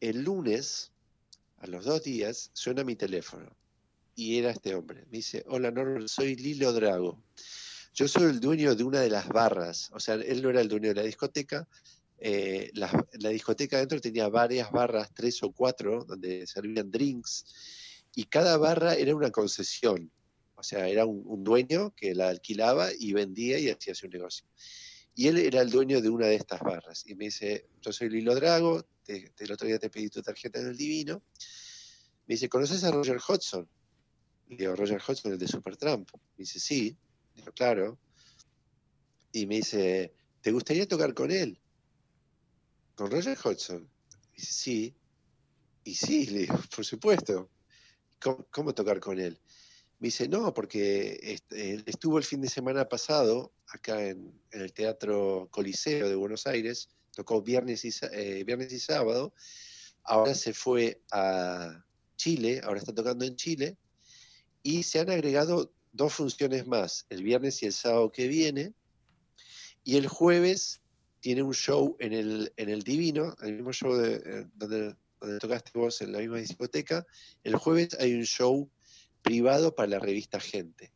[0.00, 0.92] El lunes,
[1.58, 3.59] a los dos días, suena mi teléfono
[4.14, 5.04] y era este hombre.
[5.10, 7.22] Me dice, hola Norbert, soy Lilo Drago.
[7.94, 10.68] Yo soy el dueño de una de las barras, o sea, él no era el
[10.68, 11.66] dueño de la discoteca,
[12.22, 12.90] eh, la,
[13.30, 17.44] discoteca adentro tenía varias barras, tres o cuatro, donde servían drinks,
[18.14, 20.10] y cada barra era una concesión,
[20.54, 24.46] o sea, era un, dueño que la alquilaba y vendía y hacía su negocio.
[25.14, 28.10] Y él era el dueño de una de estas barras, y me dice, yo soy
[28.10, 31.22] Lilo Drago, el otro día te pedí tu tarjeta en el Divino,
[32.26, 33.66] me dice, ¿conoces a Roger Hodgson?
[34.50, 36.10] Y digo, Roger Hodgson, el de Supertramp.
[36.12, 36.96] Me dice, sí.
[37.36, 37.98] Digo, claro.
[39.30, 41.60] Y me dice, ¿te gustaría tocar con él?
[42.96, 43.88] ¿Con Roger Hodgson?
[44.34, 44.96] Dice, sí.
[45.84, 47.48] Y sí, le digo, por supuesto.
[48.50, 49.40] ¿Cómo, tocar con él?
[50.00, 51.38] Me dice, no, porque
[51.86, 57.40] estuvo el fin de semana pasado acá en, el Teatro Coliseo de Buenos Aires, tocó
[57.40, 59.32] viernes y, eh, viernes y sábado,
[60.02, 61.82] ahora se fue a
[62.16, 63.78] Chile, ahora está tocando en Chile,
[64.62, 68.74] y se han agregado dos funciones más, el viernes y el sábado que viene,
[69.84, 70.80] y el jueves
[71.20, 75.70] tiene un show en el, en el Divino, el mismo show eh, donde, donde tocaste
[75.74, 77.06] vos en la misma discoteca,
[77.44, 78.70] el jueves hay un show
[79.22, 80.92] privado para la revista Gente.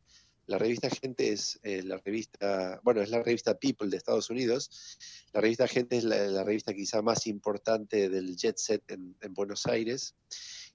[0.47, 4.97] La revista Gente es eh, la revista, bueno, es la revista People de Estados Unidos.
[5.33, 10.15] La revista Gente es la, revista quizá más importante del jet set en, Buenos Aires.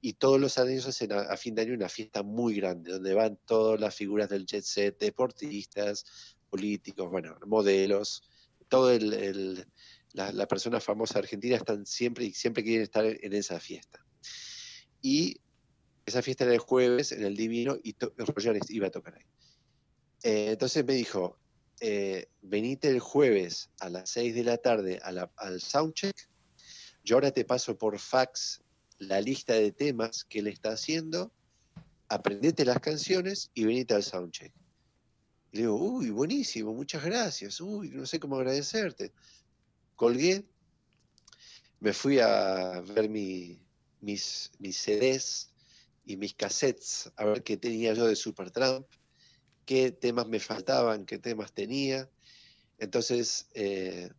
[0.01, 3.39] Y todos los años hacen a, fin de año una fiesta muy grande, donde van
[3.45, 6.05] todas las figuras del jet set, deportistas,
[6.49, 8.23] políticos, bueno, modelos,
[8.69, 9.67] todo el,
[10.13, 14.05] la, persona famosa argentina están siempre y siempre quieren estar en esa fiesta.
[15.03, 15.41] Y
[16.07, 19.25] esa fiesta era el jueves en el Divino y Roger iba a tocar ahí.
[20.23, 21.39] Eh, entonces me dijo,
[21.81, 26.29] eh, venite el jueves a las 6 de la tarde al soundcheck,
[27.05, 28.63] yo ahora te paso por fax
[29.01, 31.33] la lista de temas que él está haciendo,
[32.09, 34.53] aprendete las canciones y venite al soundcheck.
[35.51, 39.13] Le digo, uy, buenísimo, muchas gracias, uy, no sé cómo agradecerte.
[39.97, 40.45] Colgué,
[41.81, 43.59] me fui a ver mis,
[44.01, 45.51] mis CDs
[46.07, 48.87] y mis cassettes, a ver qué tenía yo de Supertramp
[49.71, 52.11] qué temas me faltaban, qué temas tenía.
[52.79, 54.11] Entonces, eh,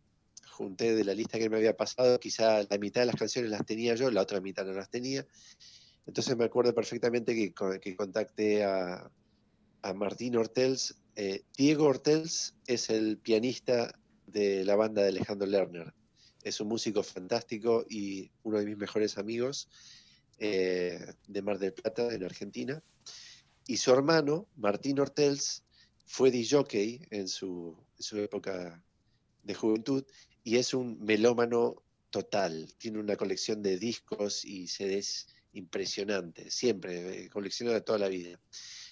[0.62, 3.66] junté de la lista que me había pasado, quizá la mitad de las canciones las
[3.66, 5.26] tenía yo, la otra mitad no las tenía.
[6.06, 9.10] Entonces me acuerdo perfectamente que, que contacté a,
[9.96, 10.94] Martín Hortels.
[11.16, 13.98] Eh, Diego Hortels es el pianista
[14.28, 15.92] de la banda de Alejandro Lerner.
[16.44, 19.68] Es un músico fantástico y uno de mis mejores amigos
[20.38, 22.80] eh, de Mar del Plata, en Argentina.
[23.66, 25.64] Y su hermano, Martín Hortels,
[26.06, 28.80] fue DJ en su, en su época
[29.42, 30.04] de juventud
[30.44, 32.72] y es un melómano total.
[32.78, 38.40] Tiene una colección de discos y CDs impresionante, siempre, eh, colecciona de toda la vida.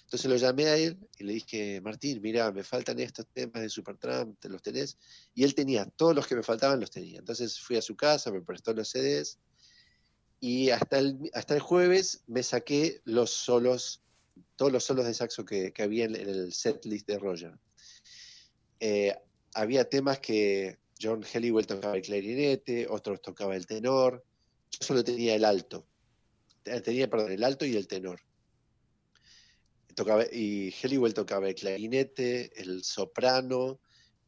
[0.03, 3.69] Entonces lo llamé a él y le dije, Martín, mira, me faltan estos temas de
[3.69, 4.97] Supertramp, ¿te los tenés?
[5.33, 7.19] Y él tenía, todos los que me faltaban los tenía.
[7.19, 9.39] Entonces fui a su casa, me prestó los CDs
[10.39, 14.01] y hasta el, hasta el jueves me saqué los solos
[14.55, 17.57] todos los solos de saxo que, había en, el set list de Roger.
[18.79, 19.15] Eh,
[19.53, 24.23] había temas que John Helliwell tocaba el clarinete, otros tocaba el tenor,
[24.71, 25.87] yo solo tenía el alto,
[26.65, 28.21] eh, tenía, perdón, el alto y el tenor.
[29.95, 33.79] Tocaba, y Helliwell tocaba el clarinete, el soprano,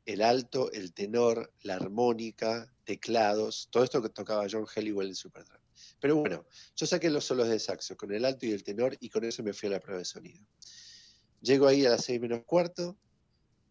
[0.05, 5.63] el alto, el tenor, la armónica, teclados, todo esto que tocaba John Helliwell en Supertramp.
[5.99, 6.45] Pero bueno,
[6.75, 9.43] yo saqué los solos de saxo con el alto y el tenor y con eso
[9.43, 10.45] me fui a la prueba de sonido.
[11.41, 12.97] Llego ahí a las seis menos cuarto,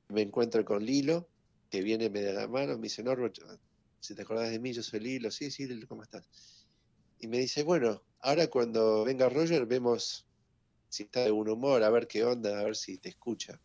[0.08, 1.28] me encuentro con Lilo,
[1.72, 3.38] que viene, me da la mano, me dice, Norbert,
[3.98, 6.28] si te acordás de mí, yo soy Lilo, sí, sí, Lilo, ¿cómo estás?
[7.18, 10.26] Y me dice, bueno, ahora cuando venga Roger vemos
[10.90, 13.58] si está de buen humor, a ver qué onda, a ver si te escucha.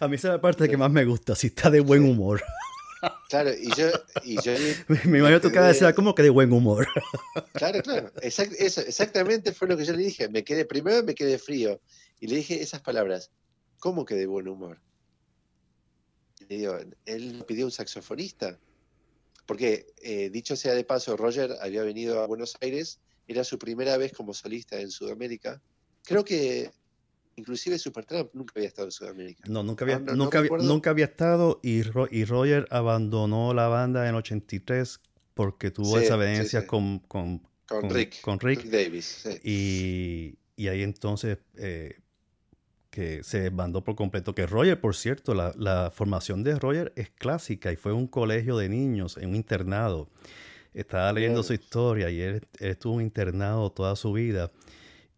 [0.00, 2.42] A mí esa es la parte que más me gusta, si está de buen humor.
[3.28, 3.90] Claro, y yo...
[4.24, 4.52] Y yo
[5.04, 6.88] me imagino tu cabeza como que de buen humor.
[7.52, 8.12] Claro, claro.
[8.22, 8.42] eso,
[8.80, 10.28] exactamente fue lo que yo le dije.
[10.28, 11.80] Me quedé, primero me quedé frío.
[12.18, 13.30] Y le dije esas palabras.
[13.78, 14.80] ¿Cómo que de buen humor?
[16.48, 18.58] Digo, él pidió un saxofonista.
[19.46, 22.98] Porque, eh, dicho sea de paso, Roger había venido a Buenos Aires.
[23.28, 25.60] Era su primera vez como solista en Sudamérica.
[26.04, 26.70] Creo que
[27.36, 29.44] Inclusive Supertramp nunca había estado en Sudamérica.
[29.46, 35.00] No, nunca había, nunca, nunca había estado y, y, Roger abandonó la banda en 83
[35.34, 39.28] porque tuvo esa desavenencias Con, con, con, Rick, con Rick, Davis.
[39.44, 41.98] Y, y, ahí entonces eh,
[42.96, 44.34] que se desbandó por completo.
[44.34, 48.56] Que Roger, por cierto, la, la, formación de Roger es clásica y fue un colegio
[48.56, 50.08] de niños, en un internado.
[50.72, 54.50] Estaba leyendo su historia y él, él estuvo internado toda su vida.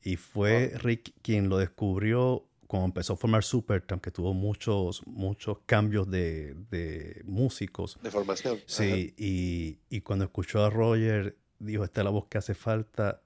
[0.02, 5.58] Y fue Rick quien lo descubrió cuando empezó a formar Supertramp, que tuvo muchos, muchos
[5.64, 7.96] cambios de, de músicos.
[8.02, 8.58] De formación.
[8.66, 13.22] Sí, y, y, cuando escuchó a Roger, dijo, esta es la voz que hace falta.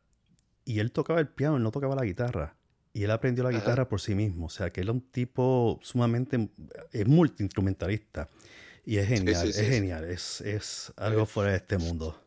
[0.66, 2.54] Y él tocaba el piano, él no tocaba la guitarra.
[2.92, 4.46] Y él aprendió la guitarra por sí mismo.
[4.46, 6.50] O sea, que él era un tipo sumamente,
[6.92, 8.28] es multiinstrumentalista.
[8.84, 12.18] Y es genial, es genial, es, es algo fuera de este mundo.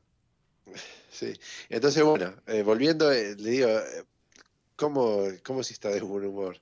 [1.15, 1.31] Sí,
[1.69, 4.03] entonces bueno, eh, volviendo, eh, le digo, eh,
[4.75, 6.57] ¿Cómo, cómo si está de buen humor?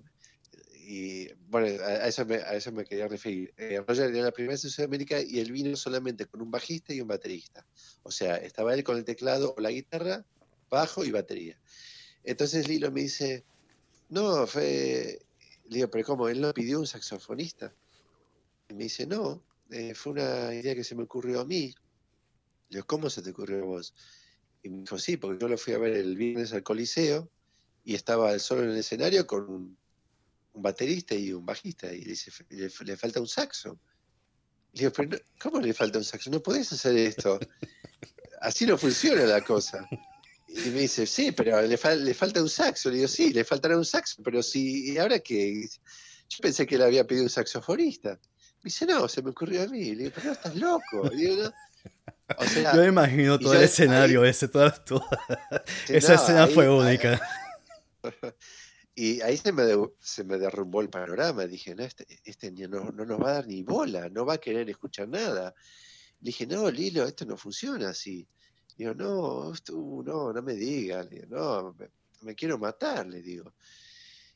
[0.85, 3.53] Y bueno, a, eso, me, a eso me quería referir.
[3.57, 7.01] Eh, Roger era la primera en Sudamérica y él vino solamente con un bajista y
[7.01, 7.65] un baterista.
[8.03, 10.23] O sea, estaba él con el teclado o la guitarra,
[10.69, 11.57] bajo y batería.
[12.23, 13.43] Entonces Lilo me dice,
[14.13, 15.19] no, fue...
[15.65, 16.27] Le digo, pero ¿cómo?
[16.27, 17.73] ¿Él no pidió un saxofonista?
[18.69, 21.73] Y me dice, no, eh, fue una idea que se me ocurrió a mí.
[22.69, 23.93] Le digo, ¿cómo se te ocurrió a vos?
[24.61, 27.27] Y me dijo, sí, porque yo lo fui a ver el viernes al Coliseo
[27.83, 29.77] y estaba solo en el escenario con un,
[30.55, 33.79] baterista y un bajista, y le dice, le, falta un saxo.
[34.73, 36.29] Le digo, pero ¿cómo le falta un saxo?
[36.29, 37.39] No podés hacer esto.
[38.41, 39.87] Así no funciona la cosa.
[40.55, 42.89] Y me dice, sí, pero le, le falta un saxo.
[42.89, 45.67] Le digo, sí, le faltará un saxo, pero sí, ¿y ahora qué?
[46.29, 48.11] Yo pensé que le había pedido un saxofonista.
[48.11, 49.95] Me dice, no, se me ocurrió a mí.
[49.95, 51.11] Le digo, pero no, estás loco.
[52.73, 54.73] Yo me imagino todo el escenario ese, toda,
[55.89, 57.19] esa escena fue única.
[58.95, 59.63] Y ahí se me,
[59.99, 61.47] se me derrumbó el panorama.
[61.47, 64.37] Dije, no, este, este no, no, nos va a dar ni bola, no va a
[64.37, 65.55] querer escuchar nada.
[66.21, 68.27] Le dije, no, Lilo, esto no funciona así.
[68.77, 71.07] Digo, no, tú, no, no me digas.
[71.29, 71.75] no,
[72.21, 73.53] me, quiero matar, le digo.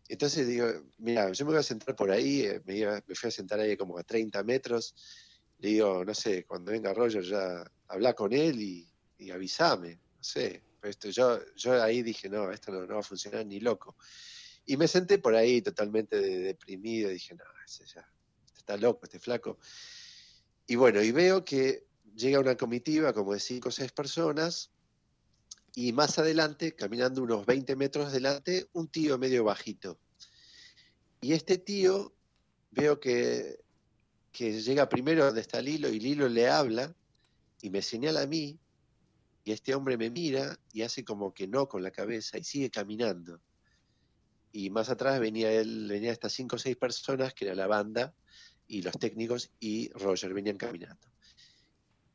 [0.08, 0.68] Entonces digo,
[1.00, 3.98] mira, yo me voy a sentar por ahí, eh, me, fui a sentar ahí como
[3.98, 4.96] a 30 metros.
[5.60, 10.24] Le digo, no sé, cuando venga Roger ya habla con él y, y avísame, no
[10.24, 10.64] sé.
[10.84, 13.96] Esto, yo, yo ahí dije, no, esto no, va a funcionar ni loco.
[14.66, 18.08] Y me senté por ahí totalmente deprimido, dije, no, ese ya,
[18.56, 19.58] está loco, este flaco.
[20.68, 21.87] Y bueno, y veo que
[22.18, 24.72] llega una comitiva como de cinco o seis personas,
[25.74, 30.00] y más adelante, caminando unos 20 metros adelante, un tío medio bajito.
[31.22, 32.14] Y este tío
[32.72, 33.60] veo que,
[34.32, 36.96] que llega primero donde está Lilo y Lilo le habla
[37.62, 38.60] y me señala a mí
[39.44, 42.70] y este hombre me mira y hace como que no con la cabeza y sigue
[42.70, 43.40] caminando
[44.58, 48.16] y más atrás venía él, venía estas cinco o seis personas, que era la banda
[48.68, 51.08] y los técnicos, y Roger venían caminando.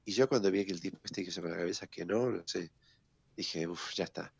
[0.04, 2.30] Y yo cuando vi que el tipo este que se con la cabeza que no,
[2.30, 2.70] no sé,
[3.36, 4.32] dije, uff, ya está.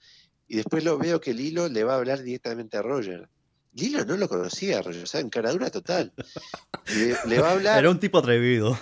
[0.49, 3.29] Y después lo veo que Lilo le va a hablar directamente a Roger.
[3.75, 6.13] Lilo no lo conocía a Roger, o sea, encaradura total.
[7.27, 7.79] le, va a hablar.
[7.79, 8.79] Era un tipo atrevido.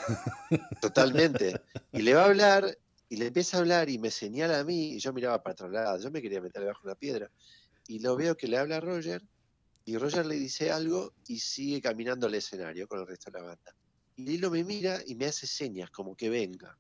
[0.81, 1.61] Totalmente.
[1.93, 2.77] Y le va a hablar,
[3.09, 5.69] y le empieza a hablar y me señala a mí, y yo miraba para otro
[5.69, 7.31] lado, yo me quería meter debajo de una piedra
[7.91, 9.21] y lo veo que le habla a Roger
[9.85, 13.45] y Roger le dice algo y sigue caminando al escenario con el resto de la
[13.45, 13.75] banda.
[14.21, 16.77] Y Lilo me mira y me hace señas como que venga.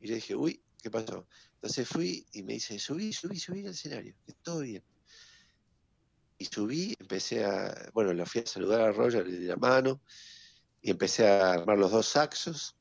[0.00, 1.26] Y le dije, uy, ¿qué pasó?
[1.54, 4.82] Entonces fui y me dice, subí, subí, subí al escenario, que todo bien.
[6.36, 10.02] Y subí, empecé a, bueno, le fui a saludar a Roger, di la mano
[10.82, 12.76] y empecé a armar los dos saxos.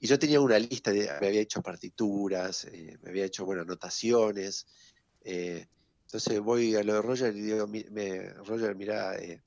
[0.00, 3.62] Y yo tenía una lista, de, me había hecho partituras, eh, me había hecho, bueno,
[3.62, 4.66] anotaciones.
[5.20, 5.66] Eh,
[6.06, 9.42] entonces voy a lo de Roger y digo, me, Roger, mira, eh,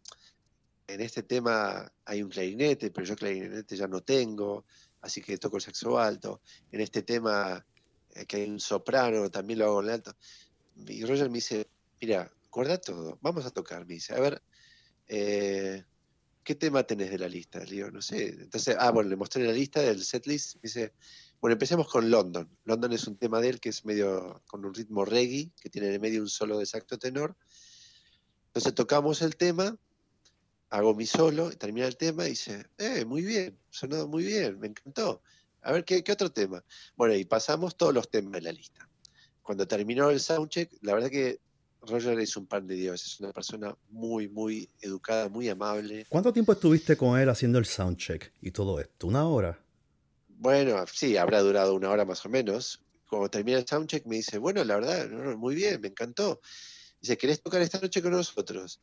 [0.88, 4.66] en este tema hay un clarinete, pero yo clarinete ya no tengo,
[5.02, 6.42] así que toco el saxo alto.
[6.72, 7.66] En este tema
[8.16, 10.16] eh, que hay un soprano, también lo hago en alto.
[10.88, 11.68] Y Roger me dice,
[12.02, 13.86] mira, guarda todo, vamos a tocar.
[13.86, 14.42] Me dice, a ver,
[15.08, 15.84] eh,
[16.44, 17.60] ¿qué tema tenés de la lista?
[17.60, 18.30] Le digo, no sé.
[18.30, 20.56] Entonces, ah, bueno, le mostré la lista del setlist.
[20.56, 20.94] Me dice,
[21.40, 22.50] bueno, empecemos con London.
[22.66, 25.94] London es un tema de él que es medio con un ritmo reggae, que tiene
[25.94, 27.36] en medio un solo de saxo tenor.
[28.48, 29.76] Entonces tocamos el tema,
[30.74, 34.67] hago mi solo, termina el tema y dice, eh, muy bien, sonó muy bien, me
[34.67, 35.21] encantó.
[35.61, 36.63] A ver, ¿qué, otro tema?
[36.95, 38.89] Bueno, y pasamos todos los temas de la lista.
[39.43, 41.39] Cuando terminó el soundcheck, la verdad que
[41.82, 46.07] Roger es un pan de Dios, es una persona muy, muy educada, muy amable.
[46.09, 49.05] ¿Cuánto tiempo estuviste con él haciendo el soundcheck y todo esto?
[49.05, 49.63] ¿Una hora?
[50.28, 52.82] Bueno, sí, habrá durado una hora más o menos.
[53.07, 55.07] Cuando termina el soundcheck me dice, bueno, la verdad,
[55.38, 56.41] muy bien, me encantó.
[56.99, 58.82] Dice, ¿querés tocar esta noche con nosotros?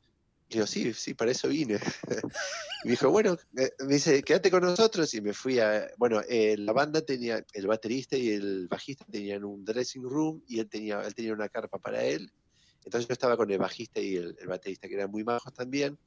[0.51, 1.79] Y digo, sí, sí, para eso vine.
[2.85, 5.15] y me dijo, bueno, me dice, quédate con nosotros.
[5.15, 9.45] Y me fui a, bueno, eh, la banda tenía, el baterista y el bajista tenían
[9.45, 12.31] un dressing room y él tenía, él tenía una carpa para él.
[12.85, 15.99] Entonces yo estaba con el bajista y el, el baterista, que eran muy majos también.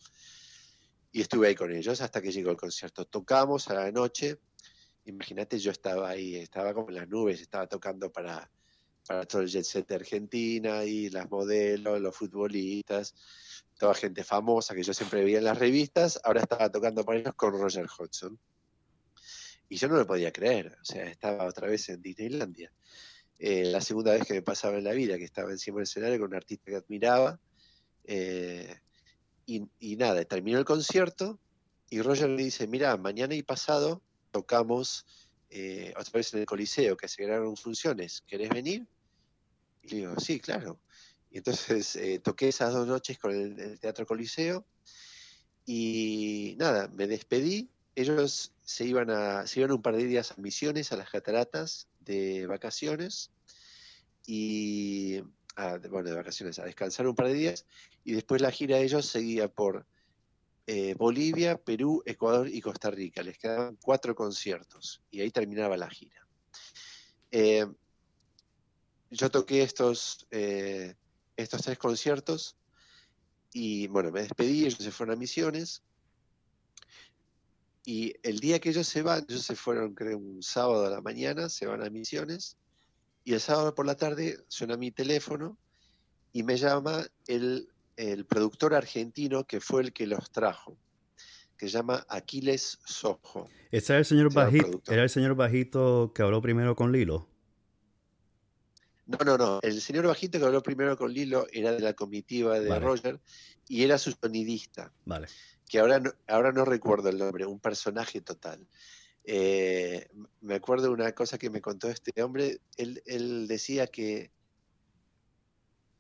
[1.12, 3.06] Y estuve ahí con ellos hasta que llegó el concierto.
[3.06, 4.40] Tocamos a la noche
[5.06, 8.50] imagínate, yo estaba ahí, estaba como en las nubes, estaba tocando para,
[9.08, 13.16] para todo el jet set de Argentina y las modelos, los futbolistas,
[13.84, 17.36] toda gente famosa que yo siempre veía en las revistas, ahora estaba tocando para ellos
[17.36, 18.40] con Roger Hodgson.
[19.68, 22.72] Y yo no lo podía creer, o sea, estaba otra vez en Disneylandia.
[23.38, 26.18] Eh, la segunda vez que me pasaba en la vida, que estaba encima del escenario
[26.18, 27.42] con un artista que admiraba.
[28.06, 28.74] Eh,
[29.48, 31.38] y, nada, terminó el concierto
[31.90, 34.02] y Roger me dice, mira, mañana y pasado
[34.32, 35.06] tocamos
[35.50, 37.28] eh, otra vez en el Coliseo, que se
[37.58, 38.88] funciones, ¿querés venir?
[39.82, 40.80] Y le digo, sí, claro.
[41.34, 44.68] Y entonces eh, toqué esas dos noches con el, Teatro Coliseo
[45.66, 47.72] y nada, me despedí.
[47.96, 51.88] Ellos se iban, a, se iban un par de días a misiones, a las cataratas
[52.02, 53.32] de vacaciones
[54.28, 55.22] y,
[55.90, 57.66] bueno, de vacaciones, a descansar un par de días
[58.04, 59.88] y después la gira de ellos seguía por
[60.68, 63.24] eh, Bolivia, Perú, Ecuador y Costa Rica.
[63.24, 66.28] Les quedaban cuatro conciertos y ahí terminaba la gira.
[67.32, 67.66] Eh,
[69.10, 70.28] yo toqué estos,
[71.38, 72.58] estos tres conciertos
[73.54, 75.84] y bueno, me despedí, ellos se fueron a misiones.
[77.86, 81.02] Y el día que ellos se van, ellos se fueron, creo, un sábado a la
[81.02, 82.58] mañana, se van a misiones.
[83.26, 85.58] Y el sábado por la tarde suena mi teléfono
[86.32, 90.78] y me llama el el productor argentino que fue el que los trajo,
[91.58, 93.50] que se llama Aquiles Sojo.
[93.72, 97.30] ¿Ese era el señor bajito, era el señor bajito que habló primero con Lilo?
[99.06, 99.60] No, no, no.
[99.62, 103.20] El señor bajito que habló primero con Lilo era de la comitiva de Roger
[103.68, 104.94] y era su sonidista.
[105.06, 105.28] Vale.
[105.68, 108.66] Que ahora no, ahora no recuerdo el nombre, un personaje total.
[109.26, 110.10] Eh,
[110.42, 112.62] me acuerdo de una cosa que me contó este hombre.
[112.78, 114.32] Él, decía que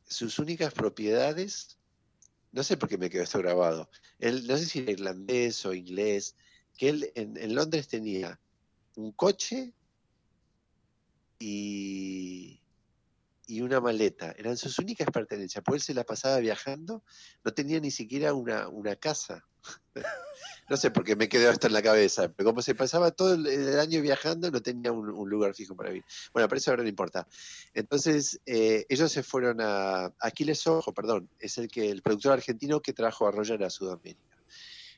[0.05, 1.77] sus únicas propiedades,
[2.51, 3.89] no sé por qué me quedó esto grabado,
[4.19, 6.35] él, no sé si era irlandés o inglés,
[6.77, 8.39] que él en Londres tenía
[8.95, 9.73] un coche
[11.39, 12.62] y,
[13.45, 14.33] y una maleta.
[14.37, 15.63] Eran sus únicas pertenencias.
[15.65, 17.03] Pues él se la pasaba viajando,
[17.43, 19.45] no tenía ni siquiera una, una casa.
[20.69, 23.33] no sé por qué me quedó esto en la cabeza, pero como se pasaba todo
[23.33, 26.05] el, año viajando, no tenía un, lugar fijo para vivir.
[26.33, 27.27] Bueno, pero eso ahora no importa.
[27.73, 30.13] Entonces, eh, ellos se fueron a.
[30.19, 34.37] Aquiles Ojo, perdón, es el, que, el productor argentino que trajo a Roger a Sudamérica.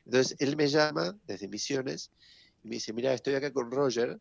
[0.06, 2.12] Entonces, él me llama desde Misiones
[2.64, 4.20] y me dice: Mira, estoy acá con Roger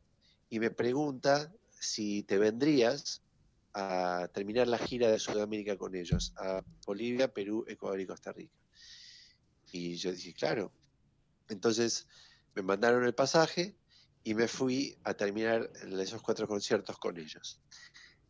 [0.49, 3.23] y me pregunta si te vendrías
[3.75, 8.55] a terminar la gira de Sudamérica con ellos, a Bolivia, Perú, Ecuador y Costa Rica.
[9.73, 10.73] Y yo dije, claro.
[11.49, 12.07] Entonces
[12.55, 13.77] me mandaron el pasaje
[14.23, 15.71] y me fui a terminar
[16.01, 17.61] esos cuatro conciertos con ellos.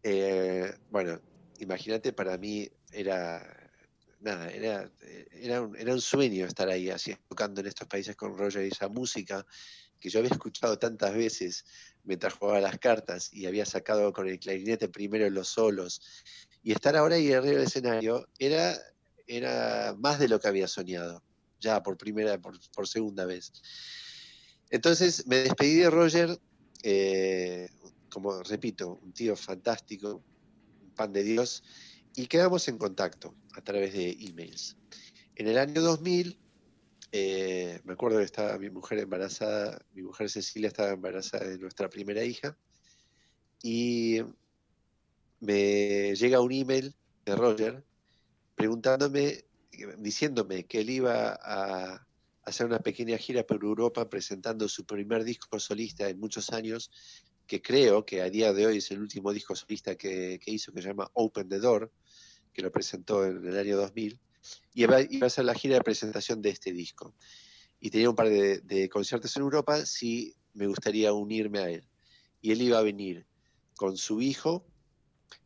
[0.03, 1.21] Eh, bueno,
[1.59, 3.71] imagínate, para mí era
[4.21, 4.91] nada, era,
[5.33, 8.69] era, un, era un sueño estar ahí así, tocando en estos países con Roger y
[8.69, 9.47] esa música
[10.05, 11.65] que yo había escuchado tantas veces
[12.05, 16.03] mientras jugaba las cartas y había sacado con el clarinete primero los solos.
[16.63, 18.77] Y estar ahora ahí arriba del escenario era,
[19.27, 21.23] era más de lo que había soñado,
[21.59, 23.51] ya por primera, por, por segunda vez.
[24.69, 26.39] Entonces me despedí de Roger,
[26.83, 27.71] eh,
[28.11, 30.23] como repito, un tío fantástico,
[30.83, 31.63] un pan de Dios,
[32.15, 34.77] y quedamos en contacto a través de emails.
[35.37, 36.44] En el año 2000
[37.13, 41.89] eh, me acuerdo que estaba mi mujer embarazada, mi mujer Cecilia estaba embarazada de nuestra
[41.89, 42.57] primera hija,
[43.63, 44.21] y
[45.41, 46.95] me llega un email
[47.25, 47.85] de Roger
[48.55, 49.45] preguntándome,
[49.99, 52.07] diciéndome que él iba a
[52.43, 56.91] hacer una pequeña gira por Europa presentando su primer disco solista en muchos años,
[57.47, 60.73] que creo que a día de hoy es el último disco solista que, que hizo,
[60.73, 61.91] que se llama Open the Door,
[62.53, 64.19] que lo presentó en el año 2000
[64.75, 67.15] y iba, a ser la gira de presentación de este disco.
[67.81, 71.85] Y tenía un par de, conciertos en Europa, si me gustaría unirme a él.
[72.41, 73.27] Y él iba a venir
[73.77, 74.65] con su hijo,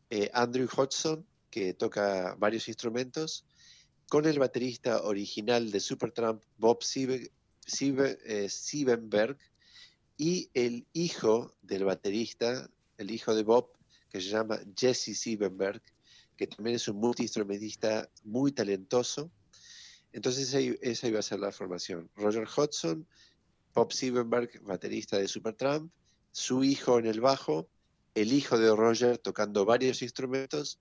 [0.09, 3.45] eh, Andrew Hodgson, que toca varios instrumentos,
[4.07, 9.37] con el baterista original de Supertramp, Bob eh, Siebenberg,
[10.17, 13.71] y el hijo del baterista, el hijo de Bob,
[14.09, 15.81] que se llama Jesse Siebenberg,
[16.39, 19.29] que también es un multiinstrumentista muy talentoso.
[20.13, 22.09] Entonces esa, iba a ser la formación.
[22.15, 23.05] Roger Hodgson,
[23.73, 25.91] Bob Siebenberg, baterista de Supertramp,
[26.31, 27.69] su hijo en el bajo,
[28.15, 30.79] el hijo de Roger tocando varios instrumentos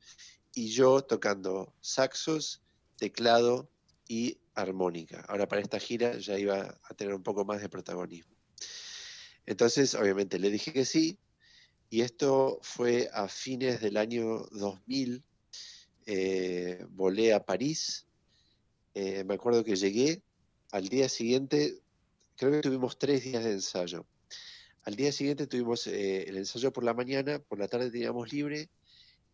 [0.55, 2.62] y yo tocando saxos,
[2.97, 3.68] teclado
[4.06, 5.24] y armónica.
[5.28, 8.36] Ahora para esta gira ya iba a tener un poco más de protagonismo.
[9.44, 11.18] Entonces, obviamente le dije que sí,
[11.90, 15.24] y esto fue a fines del año 2000,
[16.10, 18.06] eh, volé a París.
[18.94, 20.22] Eh, me acuerdo que llegué
[20.72, 21.82] al día siguiente,
[22.35, 24.06] creo que tuvimos tres días de ensayo.
[24.85, 28.70] Al día siguiente tuvimos eh, el ensayo por la mañana, por la tarde teníamos libre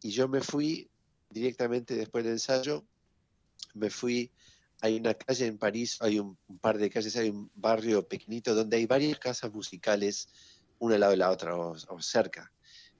[0.03, 0.91] y yo me fui
[1.31, 2.85] directamente después del ensayo,
[3.75, 4.33] me fui,
[4.81, 8.79] hay una calle en París, hay un, par de calles, hay un barrio pequeñito donde
[8.79, 10.29] hay varias casas musicales,
[10.81, 12.51] una al lado de la otra o, o cerca.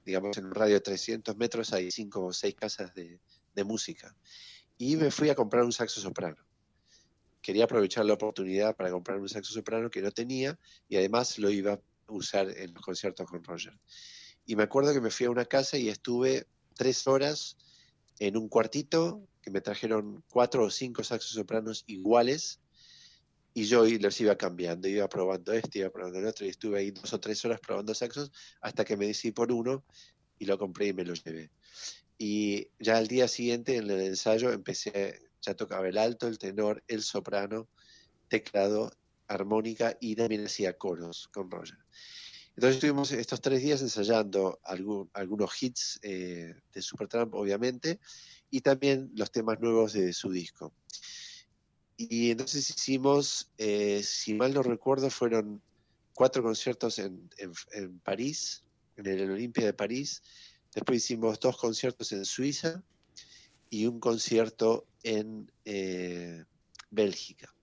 [0.05, 3.19] Digamos, en un radio de 300 metros hay cinco o seis casas de,
[3.55, 4.15] de música.
[4.77, 6.37] Y me fui a comprar un saxo soprano.
[7.41, 10.59] Quería aprovechar la oportunidad para comprar un saxo soprano que no tenía
[10.89, 13.79] y además lo iba a usar en los conciertos con Roger.
[14.45, 17.57] Y me acuerdo que me fui a una casa y estuve tres horas
[18.19, 22.59] en un cuartito que me trajeron cuatro o cinco saxos sopranos iguales
[23.53, 26.91] y yo los iba cambiando, iba probando este, iba probando el otro y estuve ahí
[26.91, 29.85] dos o tres horas probando saxos hasta que me decidí por uno
[30.37, 31.51] y lo compré y me lo llevé.
[32.17, 36.83] Y ya al día siguiente en el ensayo empecé, ya tocaba el alto, el tenor,
[36.87, 37.67] el soprano,
[38.29, 38.91] teclado,
[39.27, 41.77] armónica y también hacía coros con Roger.
[42.55, 47.99] Entonces estuvimos estos tres días ensayando algunos hits eh, de Supertramp, obviamente,
[48.49, 50.73] y también los temas nuevos de su disco.
[51.97, 55.61] Y entonces hicimos, eh, si mal no recuerdo, fueron
[56.13, 58.63] cuatro conciertos en, en París,
[58.95, 60.21] en el Olimpia de París,
[60.75, 62.83] Después hicimos dos conciertos en Suiza
[63.69, 66.43] y un concierto en eh,
[66.91, 67.53] Bélgica.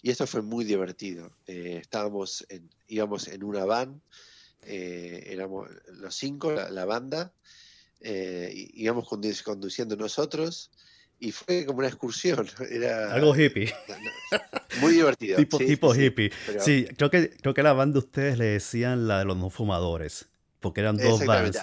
[0.00, 1.36] Y esto fue muy divertido.
[1.46, 4.00] Eh, estábamos en, íbamos en una van,
[4.66, 7.34] éramos los cinco, la, banda,
[8.00, 10.70] íbamos conduciendo nosotros
[11.18, 12.48] y fue como una excursión.
[12.70, 13.72] Era, Algo hippie.
[14.80, 15.36] Muy divertido.
[15.36, 16.30] tipo tipo hippie.
[16.60, 19.50] Sí, creo, que, creo que la banda de ustedes le decían la de los no
[19.50, 20.28] fumadores.
[20.64, 21.60] Porque eran dos bands.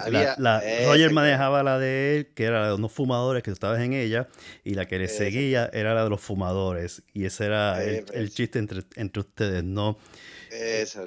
[0.86, 3.94] Roger manejaba la de él, que era la de no fumadores, que tú estabas en
[3.94, 4.28] ella,
[4.62, 7.02] y la que le seguía era la de los fumadores.
[7.12, 9.98] Y ese era el, chiste entre, entre ustedes, ¿no?
[10.52, 11.04] Eso,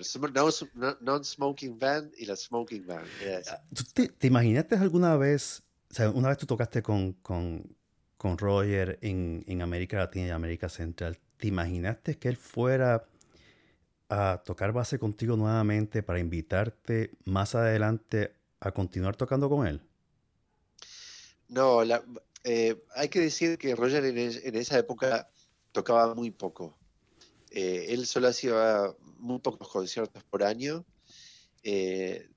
[1.00, 3.08] non-smoking band y la smoking band.
[3.50, 3.62] Ah,
[3.94, 7.78] te, te, imaginaste alguna vez, o sea, una vez tú tocaste con, con,
[8.18, 13.06] con Roger en, en América Latina y América Central, ¿te imaginaste que él fuera
[14.10, 19.82] a tocar base contigo nuevamente para invitarte más adelante a continuar tocando con él?
[21.48, 21.82] No,
[22.44, 25.30] eh, hay que decir que Roger en, esa época
[25.72, 26.78] tocaba muy poco.
[27.52, 30.86] Eh, él solo hacía muy pocos conciertos por año.
[31.64, 32.28] Eh,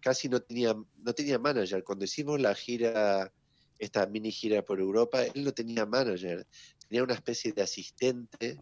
[0.00, 1.84] casi no tenía, no tenía manager.
[1.84, 3.32] Cuando hicimos la gira,
[3.78, 6.46] esta mini gira por Europa, él no tenía manager.
[6.88, 8.60] Tenía una especie de asistente,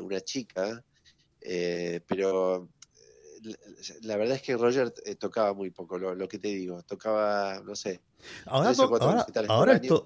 [0.00, 0.84] una chica,
[1.48, 2.68] eh, pero
[3.44, 3.54] eh,
[4.02, 7.76] la verdad es que Roger eh, tocaba muy poco, lo, que te digo, tocaba, no
[7.76, 8.00] sé.
[8.46, 8.72] Ahora,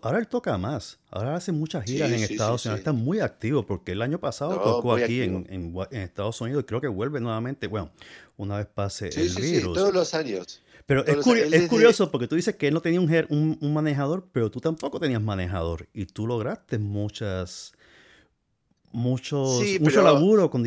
[0.02, 3.92] ahora, él toca más, ahora hace muchas giras en Estados Unidos, está muy activo porque
[3.92, 7.90] el año pasado tocó aquí en, en, Estados Unidos creo que vuelve nuevamente, bueno,
[8.36, 9.74] una vez pase el virus.
[9.74, 10.60] todos los años.
[10.84, 14.50] Pero es, es curioso porque tú dices que él no tenía un, un, manejador, pero
[14.50, 17.72] tú tampoco tenías manejador y tú lograste muchas
[18.92, 20.64] muchos, mucho laburo con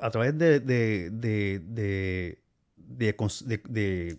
[0.00, 2.38] a través de, de, de,
[2.76, 4.18] de,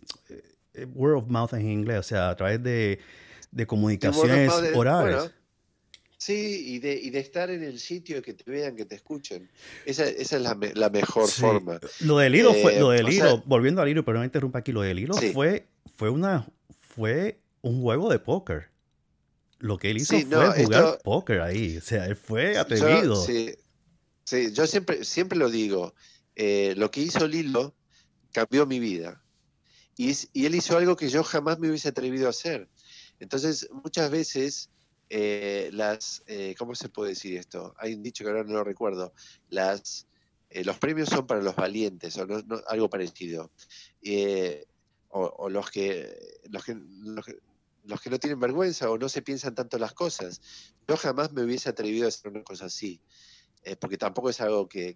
[0.73, 2.99] eh, word of mouth en inglés, o sea, a través de,
[3.67, 5.31] comunicaciones orales.
[6.17, 9.49] sí, y de, y de estar en el sitio, que te vean, que te escuchen.
[9.85, 11.80] Esa, esa es la, la mejor forma.
[12.01, 14.81] Lo del hilo fue, lo del hilo, volviendo al hilo, pero no interrumpa aquí, lo
[14.81, 16.47] del hilo fue, fue una,
[16.95, 18.72] fue un juego de póker
[19.64, 21.77] lo que él hizo fue jugar póker ahí.
[21.77, 23.15] O sea, él fue atrevido.
[23.15, 23.56] sí,
[24.26, 25.95] sí, yo siempre, siempre lo digo.
[26.35, 27.73] Eh, lo que hizo Lilo
[28.34, 29.23] cambió mi vida.
[29.95, 32.68] Y, y, él hizo algo que yo jamás me hubiese atrevido a hacer.
[33.22, 34.69] Entonces, muchas veces,
[35.10, 37.73] eh, las, eh, ¿cómo se puede decir esto?
[37.77, 39.14] Hay un dicho que ahora no lo recuerdo.
[39.49, 40.07] Las,
[40.65, 43.49] los premios son para los valientes, o no, algo parecido.
[45.07, 46.18] O, los que,
[46.49, 47.38] los que, los que
[47.84, 50.41] los que no tienen vergüenza o no se piensan tanto las cosas.
[50.88, 53.01] Yo jamás me hubiese atrevido a hacer una cosa así,
[53.64, 54.95] eh, porque tampoco es algo que,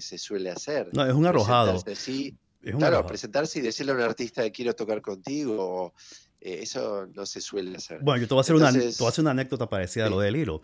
[0.00, 0.88] se suele hacer.
[0.92, 1.82] No, es un arrojado.
[1.94, 2.36] Sí,
[2.78, 5.94] claro, presentarse y decirle a un artista que quiero tocar contigo,
[6.40, 8.00] eh, eso no se suele hacer.
[8.02, 8.70] Bueno, yo te voy a hacer, una,
[9.18, 10.62] una anécdota parecida a lo del hilo.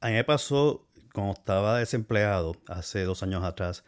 [0.00, 3.84] A mí me pasó cuando estaba desempleado hace dos años atrás.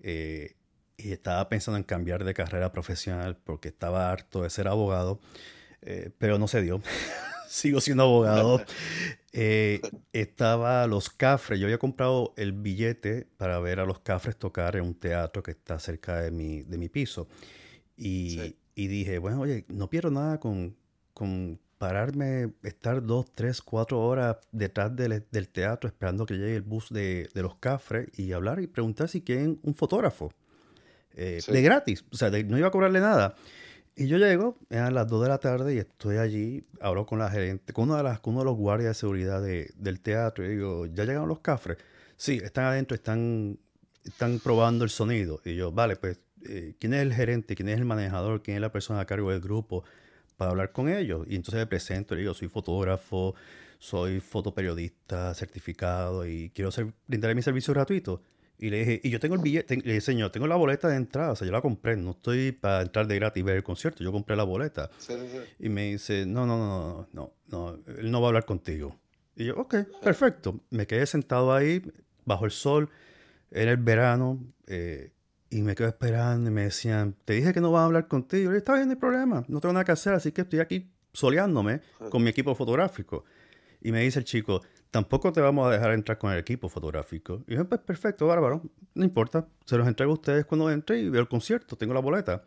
[0.00, 0.54] Eh,
[0.98, 5.20] y estaba pensando en cambiar de carrera profesional porque estaba harto de ser abogado.
[5.82, 6.80] Eh, pero no se dio.
[7.48, 8.62] Sigo siendo abogado.
[9.32, 9.80] Eh,
[10.12, 11.58] estaba los Cafres.
[11.58, 15.52] Yo había comprado el billete para ver a los Cafres tocar en un teatro que
[15.52, 17.28] está cerca de mi, de mi piso.
[17.96, 20.76] Y, y dije, bueno, oye, no pierdo nada con,
[21.14, 26.62] con pararme, estar dos, tres, cuatro horas detrás del, del teatro esperando que llegue el
[26.62, 30.32] bus de, de, los Cafres y hablar y preguntar si quieren un fotógrafo.
[31.14, 32.04] Eh, de gratis.
[32.12, 33.34] O sea, no iba a cobrarle nada.
[34.00, 37.28] Y yo llego, a las 2 de la tarde y estoy allí, hablo con la
[37.28, 41.28] gerente, con, de uno de los guardias de seguridad del teatro y digo, ¿ya llegaron
[41.28, 41.78] los cafres?
[42.16, 43.58] Sí, están adentro, están,
[44.04, 45.40] están probando el sonido.
[45.44, 47.56] Y yo, vale, pues, eh, ¿quién es el gerente?
[47.56, 48.40] ¿Quién es el manejador?
[48.40, 49.82] ¿Quién es la persona a cargo del grupo?
[50.36, 51.26] Para hablar con ellos.
[51.28, 53.34] Y entonces me presento, y digo, soy fotógrafo,
[53.80, 58.22] soy fotoperiodista certificado y quiero ser, brindarle mi servicio gratuito.
[58.58, 60.96] Y le dije, y yo tengo el billete, le dije, señor, tengo la boleta de
[60.96, 63.62] entrada, o sea, yo la compré, no estoy para entrar de gratis y ver el
[63.62, 64.90] concierto, yo compré la boleta.
[65.60, 68.98] Y me dice, no, no, no, no, no, él no va a hablar contigo.
[69.36, 70.60] Y yo, ok, perfecto.
[70.70, 71.80] Me quedé sentado ahí,
[72.24, 72.90] bajo el sol,
[73.52, 75.12] era el verano, eh,
[75.50, 78.50] y me quedé esperando y me decían, te dije que no va a hablar contigo.
[78.50, 80.58] Y yo, está bien, no hay problema, no tengo nada que hacer, así que estoy
[80.58, 81.80] aquí soleándome
[82.10, 83.24] con mi equipo fotográfico.
[83.80, 87.44] Y me dice el chico, tampoco te vamos a dejar entrar con el equipo fotográfico.
[87.46, 88.62] Y yo, pues perfecto, bárbaro,
[88.94, 92.00] no importa, se los entrego a ustedes cuando entre y veo el concierto, tengo la
[92.00, 92.44] boleta.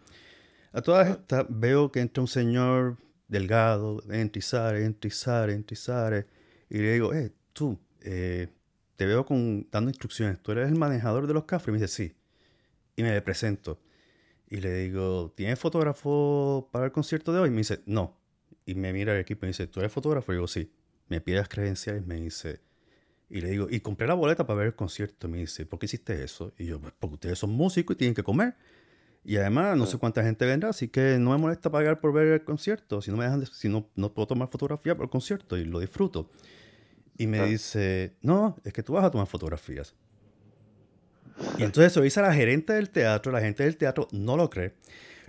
[0.74, 2.98] A todas estas veo que entra un señor
[3.28, 6.28] delgado, entra y sale, entra y sale,
[6.70, 8.48] le digo, eh, tú, eh,
[8.96, 11.88] te veo con, dando instrucciones, tú eres el manejador de los cafés, y me dice,
[11.88, 12.16] sí,
[12.96, 13.80] y me le presento.
[14.50, 17.48] Y le digo, ¿tienes fotógrafo para el concierto de hoy?
[17.50, 18.18] Y me dice, no.
[18.66, 20.32] y me mira el equipo y me dice, ¿tú eres fotógrafo?
[20.34, 20.72] Y digo, sí.
[21.12, 22.62] Me pide las credenciales me dice,
[23.30, 25.28] y le digo, y compré la boleta para ver el concierto.
[25.28, 26.54] Me dice, ¿por qué hiciste eso?
[26.58, 28.56] Y yo, pues porque ustedes son músicos y tienen que comer.
[29.26, 32.28] Y además, no sé cuánta gente vendrá, así que no me molesta pagar por ver
[32.28, 33.02] el concierto.
[33.02, 35.82] Si no me dejan, si no, no puedo tomar fotografía por el concierto y lo
[35.82, 36.30] disfruto.
[37.18, 39.94] Y me dice, no, es que tú vas a tomar fotografías.
[41.58, 44.38] Y entonces se lo dice a la gerente del teatro, la gente del teatro no
[44.38, 44.76] lo cree.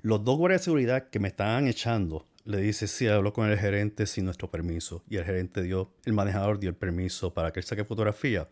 [0.03, 3.59] Los dos guardias de seguridad que me estaban echando le dice, sí, habló con el
[3.59, 5.03] gerente sin nuestro permiso.
[5.09, 8.49] Y el gerente dio, el manejador dio el permiso para que él saque fotografía.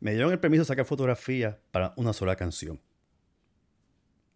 [0.00, 2.80] Me dieron el permiso de sacar fotografía para una sola canción.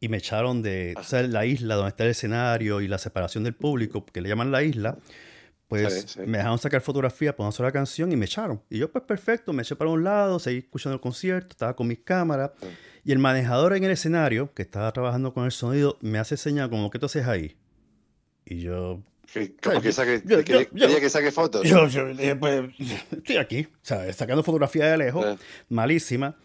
[0.00, 3.54] Y me echaron de o la isla donde está el escenario y la separación del
[3.54, 4.98] público, que le llaman la isla.
[5.68, 8.60] Pues me dejaron sacar fotografía para una sola canción y me echaron.
[8.70, 11.86] Y yo, pues perfecto, me eché para un lado, seguí escuchando el concierto, estaba con
[11.86, 12.50] mis cámaras.
[13.04, 16.70] Y el manejador en el escenario, que estaba trabajando con el sonido, me hace señal
[16.70, 17.56] como, ¿qué tú haces ahí?
[18.50, 19.02] Y yo...
[19.62, 21.66] Como que saque, quería que saque fotos.
[21.66, 22.64] Yo, yo pues,
[23.12, 26.36] estoy aquí, sacando fotografía de lejos, malísima.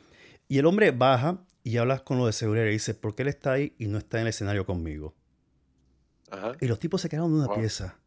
[0.47, 3.29] Y el hombre baja y habla con lo de seguridad y dice, ¿por qué él
[3.29, 5.15] está ahí y no está en el escenario conmigo?
[6.61, 7.97] Y los tipos se quedaron en una pieza.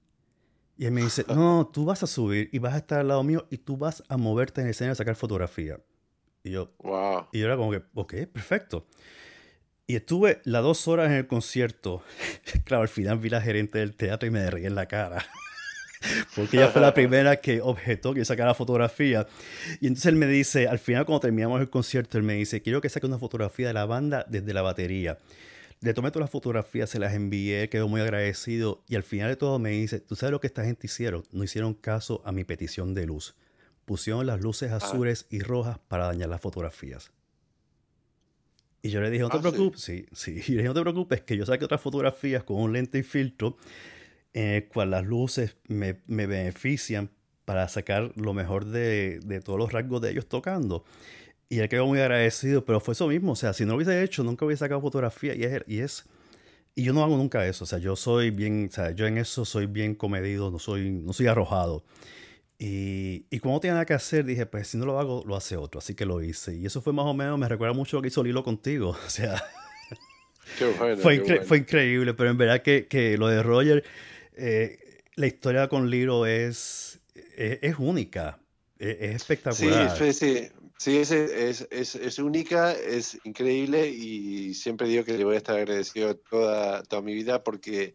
[0.77, 3.25] Y él me dice, no, tú vas a subir y vas a estar al lado
[3.25, 5.81] mío y tú vas a moverte en el escenario a sacar fotografía.
[6.45, 7.27] Y yo, wow.
[7.33, 8.87] y yo era como que, ok, perfecto.
[9.91, 12.03] Y estuve las dos horas en el concierto.
[12.65, 15.25] claro, al final vi la gerente del teatro y me derreí en la cara.
[16.37, 19.27] Porque ella fue la primera que objetó que sacara fotografía.
[19.81, 22.83] Y entonces él me dice, al final cuando terminamos el concierto, él me dice, quiero
[22.83, 25.17] que saque una fotografía de la banda desde la batería.
[25.81, 28.83] Le tomé todas las fotografías, se las envié, quedó muy agradecido.
[28.89, 31.25] Y al final de todo me dice, ¿tú sabes lo que esta gente hicieron?
[31.33, 33.37] No hicieron caso a mi petición de luz.
[33.87, 34.77] Pusieron las luces ah.
[34.77, 37.11] azules y rojas para dañar las fotografías.
[38.83, 40.83] Y yo le dije, no te ah, preocupes, sí, sí, Y le dije, no te
[40.83, 43.57] preocupes, que yo saque otras fotografías con un lente y filtro
[44.33, 47.11] en el cual las luces me, me benefician
[47.45, 50.85] para sacar lo mejor de, de, todos los rasgos de ellos tocando.
[51.49, 53.33] Y él quedó muy agradecido, pero fue eso mismo.
[53.33, 55.35] O sea, si no lo hubiese hecho, nunca hubiese sacado fotografía.
[55.35, 56.05] Y es, y es.
[56.75, 57.65] Y yo no hago nunca eso.
[57.65, 58.69] O sea, yo soy bien.
[58.71, 61.85] O sea, yo en eso soy bien comedido, no soy, no soy arrojado.
[62.59, 65.37] Y, y como no tenía nada que hacer, dije, pues si no lo hago, lo
[65.37, 65.79] hace otro.
[65.79, 66.57] Así que lo hice.
[66.57, 68.97] Y eso fue más o menos, me recuerda mucho lo que hizo Lilo contigo.
[69.07, 69.43] O sea,
[70.97, 72.15] fue, fue increíble.
[72.15, 73.85] Pero en verdad que, que lo de Roger,
[74.37, 74.79] eh,
[75.15, 77.01] la historia con Lilo es,
[77.37, 78.39] es, única.
[78.79, 79.97] Es, espectacular.
[79.97, 80.49] Sí, sí,
[80.79, 80.97] sí.
[80.97, 86.17] es, es, es, única, es increíble y siempre digo que le voy a estar agradecido
[86.17, 87.95] toda, toda mi vida porque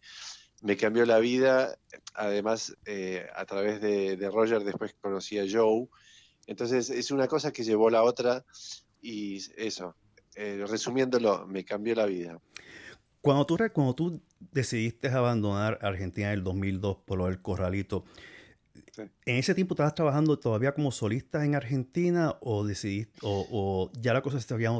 [0.64, 1.78] me cambió la vida.
[2.16, 5.88] Además, eh, a través de, Roger después conocí a Joe.
[6.48, 8.44] Entonces es una cosa que llevó la otra
[9.02, 9.96] y eso,
[10.36, 12.40] eh, resumiéndolo, me cambió la vida.
[13.22, 14.22] Cuando tú, cuando tú
[14.52, 18.04] decidiste abandonar Argentina en el 2002 por lo del corralito,
[18.98, 24.22] ¿en ese tiempo estabas trabajando todavía como solista en Argentina o, decidiste, o, ya la
[24.22, 24.72] cosa se había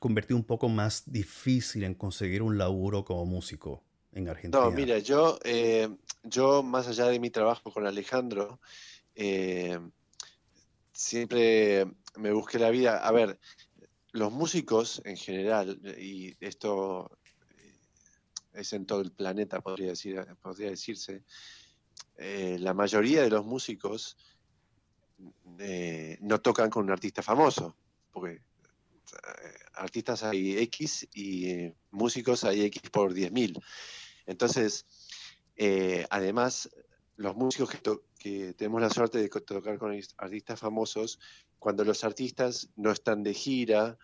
[0.00, 3.83] convertido un poco más difícil en conseguir un laburo como músico?
[4.14, 4.64] En Argentina?
[4.64, 5.88] No, mira, yo, eh,
[6.22, 8.60] yo más allá de mi trabajo con Alejandro,
[9.14, 9.78] eh,
[10.92, 11.86] siempre
[12.16, 12.98] me busqué la vida.
[12.98, 13.38] A ver,
[14.12, 17.18] los músicos en general, y esto
[17.58, 17.78] eh,
[18.54, 21.22] es en todo el planeta, podría, decir, podría decirse,
[22.16, 24.16] la mayoría de los músicos
[26.20, 27.76] no tocan con un artista famoso,
[28.12, 28.40] porque
[29.74, 33.60] artistas hay X y músicos hay X por 10.000.
[34.26, 34.86] Entonces,
[35.56, 36.70] eh, además,
[37.16, 37.70] los músicos
[38.18, 41.20] que, tenemos la suerte de tocar con artistas famosos,
[41.58, 43.98] cuando los artistas no están de gira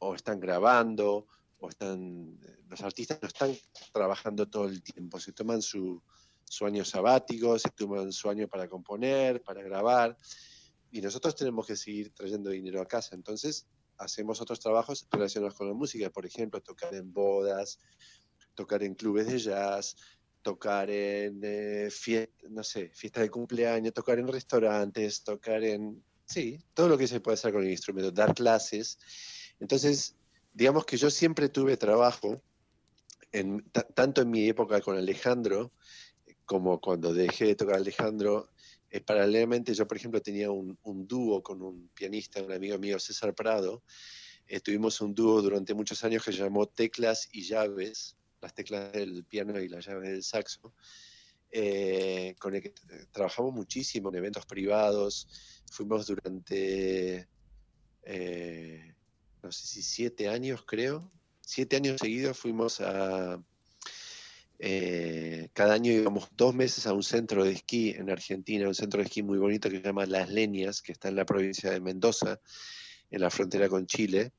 [0.00, 1.26] o están grabando
[1.58, 2.38] o están,
[2.68, 3.56] los artistas no están
[3.92, 6.02] trabajando todo el tiempo, se toman su,
[6.44, 10.16] su año sabático, se toman su año para componer, para grabar,
[10.90, 13.14] y nosotros tenemos que seguir trayendo dinero a casa.
[13.14, 13.68] Entonces,
[13.98, 17.78] hacemos otros trabajos relacionados con la música, por ejemplo, tocar en bodas,
[18.54, 19.96] tocar en clubes de jazz,
[20.42, 27.06] tocar en eh, fiesta, de cumpleaños, tocar en restaurantes, tocar en, sí, todo lo que
[27.06, 28.98] se puede hacer con el instrumento, dar clases.
[29.58, 30.16] Entonces,
[30.52, 32.42] digamos que yo siempre tuve trabajo,
[33.32, 33.64] en,
[33.94, 35.72] tanto en mi época con Alejandro,
[36.44, 38.50] como cuando dejé de tocar Alejandro,
[38.90, 42.98] eh, paralelamente yo, por ejemplo, tenía un, un, dúo con un pianista, un amigo mío,
[42.98, 43.84] César Prado.
[44.48, 48.92] Eh, tuvimos un dúo durante muchos años que se llamó Teclas y Llaves, las teclas
[48.92, 50.72] del piano y la llave del saxo,
[51.50, 52.72] eh, con el que
[53.12, 55.28] trabajamos muchísimo en eventos privados.
[55.70, 57.28] Fuimos durante,
[58.02, 58.94] eh,
[59.42, 61.10] no sé si siete años creo,
[61.40, 63.42] siete años seguidos fuimos a,
[64.62, 69.00] Eh, cada año íbamos dos meses a un centro de esquí en Argentina, un centro
[69.00, 71.80] de esquí muy bonito que se llama Las Leñas, que está en la provincia de
[71.80, 72.40] Mendoza,
[73.10, 74.32] en la frontera con Chile.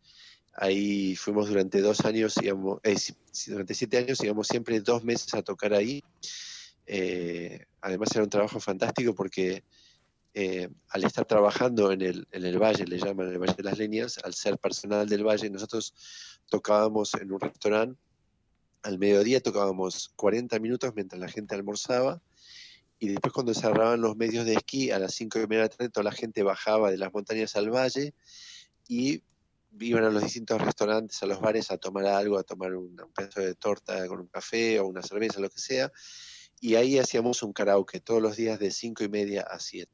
[0.53, 2.95] Ahí fuimos durante dos años, íbamos, eh,
[3.47, 6.03] durante siete años íbamos siempre dos meses a tocar ahí.
[6.85, 9.63] Eh, además era un trabajo fantástico porque
[10.89, 14.17] al estar trabajando en el, en el valle, le llaman el Valle de las Leñas,
[14.23, 15.93] al ser personal del valle, nosotros
[16.49, 17.99] tocábamos en un restaurante
[18.83, 22.21] al mediodía tocábamos 40 minutos mientras la gente almorzaba
[22.99, 25.69] y después cuando cerraban los medios de esquí a las 5 y media de la
[25.69, 28.13] tarde toda la gente bajaba de las montañas al valle
[28.87, 29.23] y
[29.79, 33.41] iban a los distintos restaurantes, a los bares a tomar algo, a tomar un, pedazo
[33.41, 35.91] de torta con un café o una cerveza, lo que sea.
[36.59, 39.89] Y ahí hacíamos un karaoke todos los días de 5 y media a 7.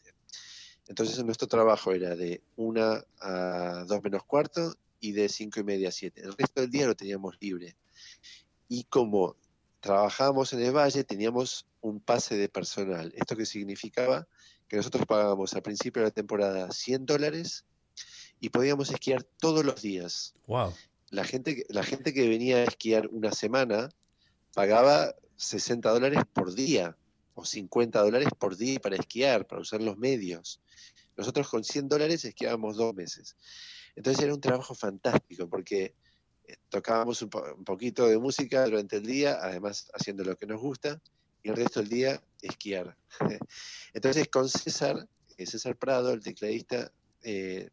[0.88, 5.90] Entonces nuestro trabajo era de 1 a 2 menos cuarto y de 5 y media
[5.90, 6.22] a 7.
[6.22, 7.76] El resto del día lo teníamos libre
[8.68, 9.38] y como
[9.80, 13.14] trabajábamos en el valle teníamos un pase de personal.
[13.16, 14.28] ¿Esto que significaba?
[14.68, 17.66] Que nosotros pagábamos al principio de la temporada 100 dólares
[18.39, 20.34] y podíamos esquiar todos los días.
[20.47, 20.73] Wow.
[21.09, 23.89] La gente, la gente que venía a esquiar una semana
[24.53, 26.97] pagaba 60 dólares por día
[27.34, 30.61] o 50 dólares por día para esquiar, para usar los medios.
[31.15, 33.35] Nosotros con 100 dólares esquiábamos dos meses.
[33.95, 35.93] Entonces era un trabajo fantástico porque
[36.69, 41.01] tocábamos un, poquito de música durante el día, además haciendo lo que nos gusta,
[41.43, 42.95] y el resto del día esquiar.
[43.93, 45.07] Entonces con César,
[45.38, 46.91] eh, César Prado, el tecladista,
[47.23, 47.69] eh,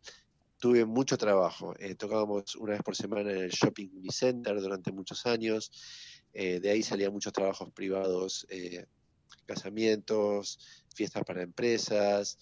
[0.64, 1.74] tuve mucho trabajo.
[1.78, 5.70] Eh, tocábamos una vez por semana en el Shopping Center durante muchos años.
[6.32, 8.46] de ahí salían muchos trabajos privados,
[9.44, 10.58] casamientos,
[10.94, 12.38] fiestas para empresas.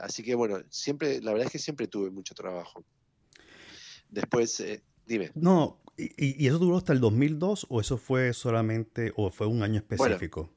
[0.00, 2.82] así que bueno, siempre, la verdad es que siempre tuve mucho trabajo.
[4.08, 4.62] Después,
[5.08, 5.30] Dime.
[5.34, 9.78] No, ¿y, eso duró hasta el 2002 o eso fue solamente, o fue un año
[9.78, 10.50] específico?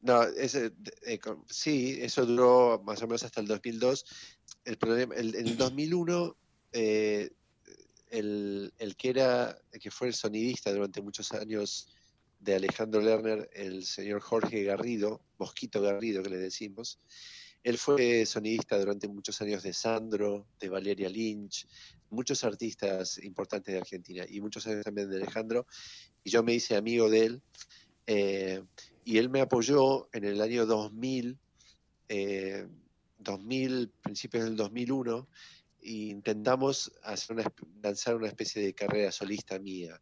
[0.00, 0.72] no, ese,
[1.04, 1.18] eh,
[1.50, 4.06] sí, eso duró más o menos hasta el 2002.
[4.66, 6.36] El problema, en el 2001,
[6.72, 7.30] eh,
[8.10, 11.88] el, que era, el que fue el sonidista durante muchos años
[12.40, 16.98] de Alejandro Lerner, el señor Jorge Garrido, Mosquito Garrido que le decimos,
[17.62, 21.66] él fue sonidista durante muchos años de Sandro, de Valeria Lynch,
[22.10, 25.66] muchos artistas importantes de Argentina y muchos años también de Alejandro.
[26.24, 27.42] Y yo me hice amigo de él.
[28.08, 28.62] Eh,
[29.04, 31.38] y él me apoyó en el año 2000,
[33.26, 35.28] 2000, eh, principios del 2001,
[35.82, 37.36] e intentamos hacer
[37.82, 40.00] lanzar una especie de carrera solista mía.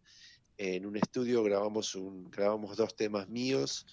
[0.56, 3.86] En un estudio grabamos, un, grabamos dos temas míos,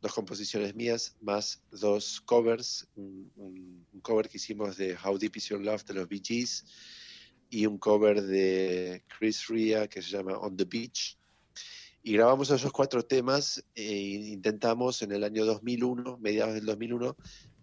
[0.00, 5.60] dos composiciones mías, más dos covers, un, cover que hicimos de How Deep Is Your
[5.60, 6.64] Love de los Bee Gees
[7.50, 11.18] y un cover de Chris Ria que se llama On the Beach.
[12.02, 13.94] Y grabamos esos cuatro temas e
[14.32, 17.14] intentamos en el año 2001, mediados del 2001,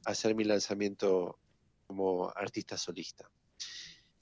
[0.07, 1.37] hacer mi lanzamiento
[1.85, 3.29] como artista solista.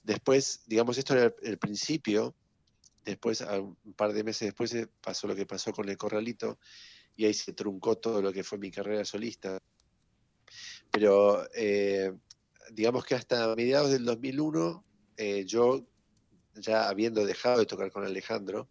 [0.02, 2.34] Después, digamos, esto era el principio,
[3.04, 6.58] después, un par de meses después, eh, pasó lo que pasó con el corralito,
[7.16, 9.60] y ahí se truncó todo lo que fue mi carrera solista.
[10.90, 12.12] Pero eh,
[12.72, 14.84] digamos que hasta mediados del 2001,
[15.16, 15.86] eh, yo,
[16.54, 18.68] ya habiendo dejado de tocar con Alejandro,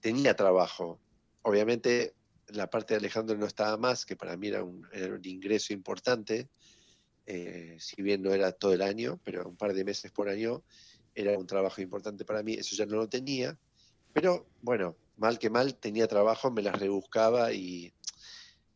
[0.00, 1.00] tenía trabajo.
[1.42, 2.14] Obviamente
[2.52, 4.86] la parte de Alejandro no estaba más, que para mí era un,
[5.24, 6.48] ingreso importante,
[7.78, 10.62] si bien no era todo el año, pero un par de meses por año
[11.14, 13.58] era un trabajo importante para mí, eso ya no lo tenía.
[14.12, 17.92] Pero bueno, mal que mal tenía trabajo, me las rebuscaba y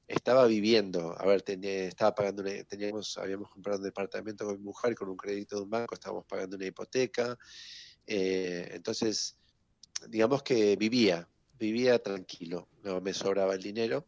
[0.07, 1.15] estaba viviendo.
[1.19, 5.57] A ver, estaba pagando teníamos, habíamos comprado un departamento con mi mujer con un crédito
[5.57, 7.39] de un banco, estábamos pagando una hipoteca.
[8.07, 9.37] Eh, entonces,
[10.09, 11.29] digamos que vivía,
[11.59, 12.69] vivía tranquilo.
[12.83, 14.05] No me sobraba el dinero,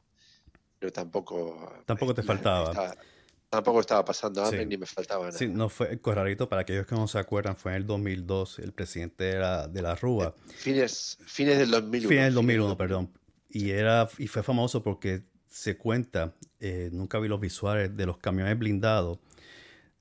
[0.79, 1.83] pero tampoco.
[1.87, 2.95] Tampoco te faltaba.
[3.51, 5.39] Tampoco estaba pasando hambre ni me faltaba nada.
[5.39, 8.73] Sí, no fue corralito, para aquellos que no se acuerdan, fue en el 2002, el
[8.73, 10.35] presidente de la, de la Rúa.
[10.55, 12.09] Fines, fines del 2001.
[12.11, 13.11] Fines del 2001, perdón.
[13.49, 18.19] Y, era, y fue famoso porque se cuenta, eh, nunca vi los visuales, de los
[18.19, 19.19] camiones blindados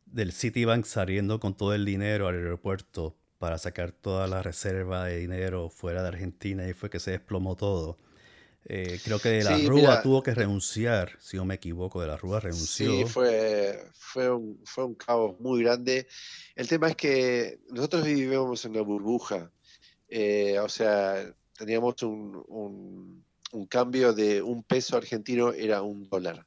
[0.05, 5.19] del Citibank saliendo con todo el dinero al aeropuerto para sacar toda la reserva de
[5.19, 7.97] dinero fuera de Argentina y fue que se desplomó todo.
[8.69, 12.17] Eh, creo que de la Rúa tuvo que renunciar, si no me equivoco, de la
[12.17, 12.91] Rúa renunció.
[12.91, 16.05] Sí, fue, fue, un, fue un caos muy grande.
[16.53, 19.51] El tema es que nosotros vivíamos en una burbuja,
[20.09, 26.45] eh, o sea, teníamos un, un, cambio de un peso argentino era un dólar,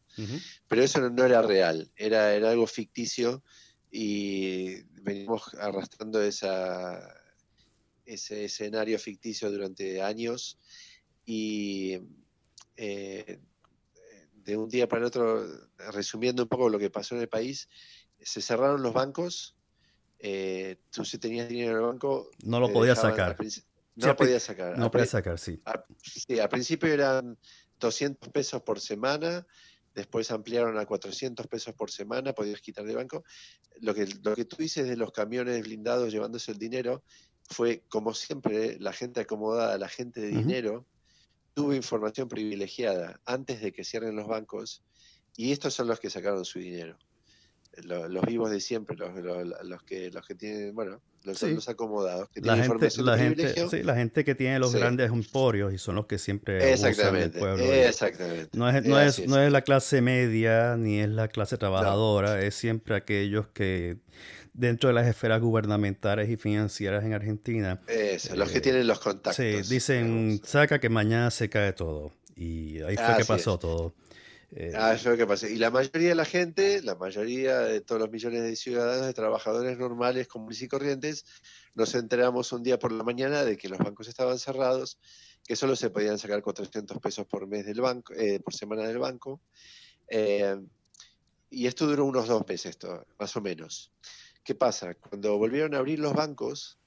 [0.68, 3.42] pero eso no, era real, era, era algo ficticio
[3.90, 7.14] y venimos arrastrando esa,
[8.04, 10.58] ese escenario ficticio durante años
[11.24, 11.98] y
[12.76, 13.40] eh,
[14.44, 15.44] de un día para el otro,
[15.92, 17.68] resumiendo un poco lo que pasó en el país,
[18.20, 19.56] se cerraron los bancos.
[20.18, 22.30] Eh, tú si tenías dinero en el banco...
[22.42, 23.36] No lo podías sacar.
[23.96, 24.78] No podías sacar.
[24.78, 25.62] No podías sacar, sí.
[26.02, 27.38] sí, al principio eran
[27.80, 29.46] 200 pesos por semana,
[29.94, 33.24] después ampliaron a 400 pesos por semana, podías quitar de banco.
[33.80, 37.02] Lo que, lo que tú dices de los camiones blindados llevándose el dinero
[37.48, 40.86] fue, como siempre, la gente acomodada, la gente de dinero,
[41.54, 44.82] tuvo información privilegiada antes de que cierren los bancos
[45.36, 46.96] y estos son los que sacaron su dinero
[47.84, 49.10] los, vivos de siempre, los,
[49.64, 53.94] los, que, los que tienen, bueno, los, acomodados, que la gente, la gente, sí, la
[53.94, 57.72] gente que tiene los grandes emporios y son los que siempre exactamente, usan el pueblo.
[57.72, 58.48] Exactamente.
[58.52, 62.54] No es, no, es, no es la clase media ni es la clase trabajadora, es
[62.54, 63.98] siempre aquellos que
[64.52, 67.80] dentro de las esferas gubernamentales y financieras en Argentina.
[67.86, 69.36] Eso, los que eh, tienen los contactos.
[69.36, 72.12] Sí, dicen, saca que mañana se cae todo.
[72.36, 73.94] Y ahí fue que pasó todo.
[74.52, 75.48] Eh, ah, eso es lo que pasa.
[75.48, 79.14] Y la mayoría de la gente, la mayoría de todos los millones de ciudadanos, de
[79.14, 81.24] trabajadores normales, comunes y corrientes,
[81.74, 84.98] nos enteramos un día por la mañana de que los bancos estaban cerrados,
[85.46, 88.98] que solo se podían sacar 400 pesos por mes del banco, eh, por semana del
[88.98, 89.40] banco.
[90.08, 90.56] Eh,
[91.48, 93.92] y esto duró unos dos meses, esto, más o menos.
[94.42, 94.94] ¿Qué pasa?
[94.94, 96.78] Cuando volvieron a abrir los bancos,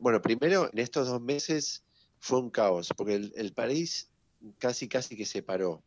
[0.00, 1.84] bueno, primero en estos dos meses
[2.18, 4.11] fue un caos, porque el, el país
[4.58, 5.82] casi casi que se paró.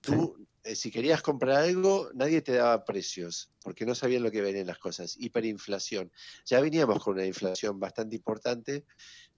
[0.00, 4.42] Tú, eh, si querías comprar algo, nadie te daba precios, porque no sabían lo que
[4.42, 5.16] venían las cosas.
[5.18, 6.12] Hiperinflación.
[6.46, 8.84] Ya veníamos con una inflación bastante importante,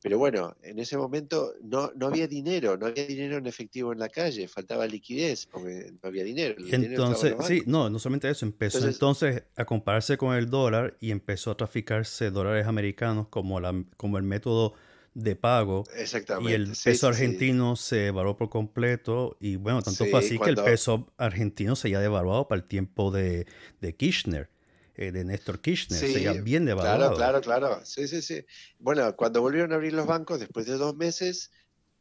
[0.02, 3.98] pero bueno, en ese momento no, no había dinero, no había dinero en efectivo en
[3.98, 6.56] la calle, faltaba liquidez, porque no había dinero.
[6.58, 11.52] entonces, sí, no, no solamente eso, empezó entonces, a compararse con el dólar y empezó
[11.52, 14.74] a traficarse dólares americanos como, la, como el método
[15.14, 15.84] de pago.
[15.94, 16.50] Exactamente.
[16.50, 19.36] Y el peso argentino se devaluó por completo.
[19.40, 23.10] Y bueno, tanto fue así que el peso argentino se había devaluado para el tiempo
[23.10, 23.46] de,
[23.96, 24.50] Kirchner.
[24.96, 27.16] Eh, de Néstor Kirchner, se había bien devaluado.
[27.16, 27.84] Claro, claro, claro.
[27.84, 28.44] Sí, sí, sí.
[28.78, 31.50] Bueno, cuando volvieron a abrir los bancos, después de dos meses,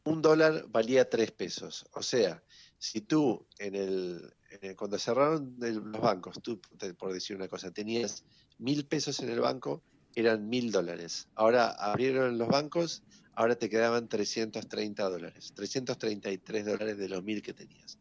[0.04, 1.86] un dólar valía tres pesos.
[1.92, 2.42] O sea,
[2.78, 4.34] si tú en el,
[4.76, 6.60] cuando cerraron los bancos, tú,
[6.98, 8.24] por decir una cosa, tenías
[8.58, 9.82] mil pesos en el banco,
[10.20, 11.28] eran mil dólares.
[11.34, 13.02] Ahora abrieron los bancos,
[13.34, 17.98] ahora te quedaban 330 dólares, 333 dólares de los mil que tenías.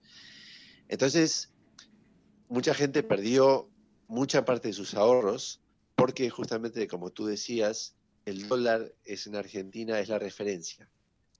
[0.87, 1.51] Entonces,
[2.49, 3.69] mucha gente perdió
[4.07, 5.61] mucha parte de sus ahorros
[5.95, 7.95] porque justamente, como tú decías,
[8.25, 10.89] el dólar es en Argentina es la referencia.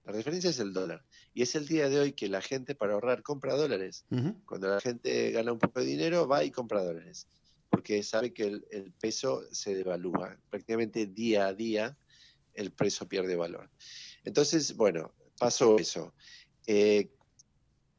[0.04, 1.02] La referencia es el dólar.
[1.32, 4.04] Y es el día de hoy que la gente para ahorrar compra dólares.
[4.44, 7.26] Cuando la gente gana un poco de dinero, va y compra dólares
[7.84, 10.38] porque sabe que el, peso se devalúa.
[10.48, 11.94] Prácticamente día a día
[12.54, 13.68] el peso pierde valor.
[14.24, 16.14] Entonces, bueno, pasó eso.
[16.66, 17.10] Eh,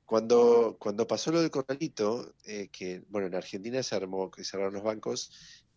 [0.04, 4.74] cuando, cuando pasó lo del corralito, eh, que bueno, en Argentina se armó, que cerraron
[4.74, 5.30] los bancos,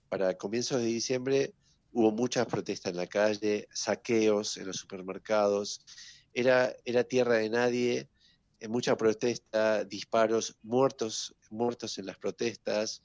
[0.08, 1.52] para comienzos de diciembre
[1.92, 5.84] hubo muchas protestas en la calle, saqueos en los supermercados,
[6.32, 8.08] era, era tierra de nadie,
[8.58, 13.02] eh, mucha protesta, disparos, muertos, muertos en las protestas,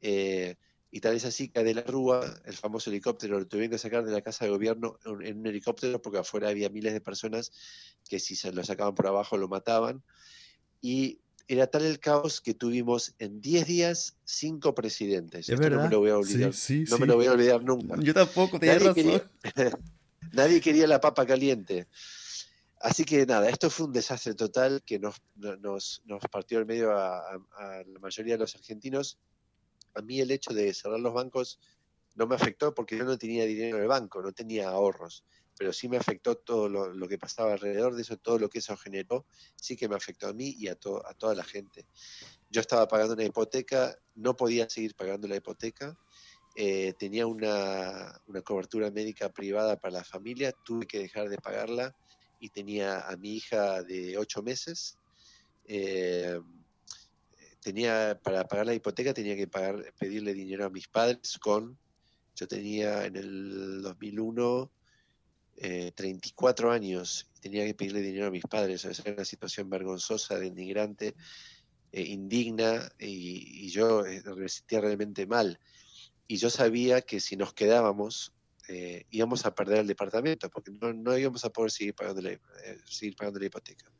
[0.00, 0.56] eh,
[0.90, 4.04] y tal vez así que de la Rúa, el famoso helicóptero, lo tuvieron que sacar
[4.04, 7.52] de la casa de gobierno en un helicóptero porque afuera había miles de personas
[8.08, 10.02] que si se lo sacaban por abajo lo mataban.
[10.80, 11.18] Y
[11.48, 15.48] era tal el caos que tuvimos en 10 días cinco presidentes.
[15.48, 15.78] Es verdad.
[15.78, 16.52] No me lo voy a olvidar.
[16.88, 17.96] no me lo voy a olvidar nunca.
[18.00, 18.94] Yo tampoco, tenía nadie.
[18.94, 19.30] Quería,
[20.32, 21.88] nadie quería la papa caliente.
[22.80, 26.92] Así que nada, esto fue un desastre total que nos, nos, nos partió el medio
[26.92, 29.18] a, a la mayoría de los argentinos
[29.96, 31.58] a mí el hecho de cerrar los bancos
[32.14, 35.24] no me afectó porque yo no tenía dinero en el banco, no tenía ahorros,
[35.58, 38.76] pero sí me afectó todo lo, que pasaba alrededor de eso, todo lo que eso
[38.76, 41.86] generó, sí que me afectó a mí y a, a toda la gente.
[42.50, 45.96] Yo estaba pagando una hipoteca, no podía seguir pagando la hipoteca,
[46.58, 51.94] eh, tenía una, cobertura médica privada para la familia, tuve que dejar de pagarla
[52.40, 54.96] y tenía a mi hija de ocho meses.
[55.66, 56.40] Eh,
[57.66, 61.76] tenía para pagar la hipoteca tenía que pagar pedirle dinero a mis padres con
[62.36, 64.70] yo tenía en el 2001
[65.96, 69.68] 34 eh, años y tenía que pedirle dinero a mis padres esa era una situación
[69.68, 71.16] vergonzosa denigrante
[71.90, 75.58] eh, indigna y, yo eh, me sentía realmente mal.
[76.28, 78.32] Y yo sabía que si nos quedábamos
[79.10, 82.38] íbamos a perder el departamento porque no, no íbamos a poder seguir pagando la,
[82.84, 83.90] seguir pagando la hipoteca.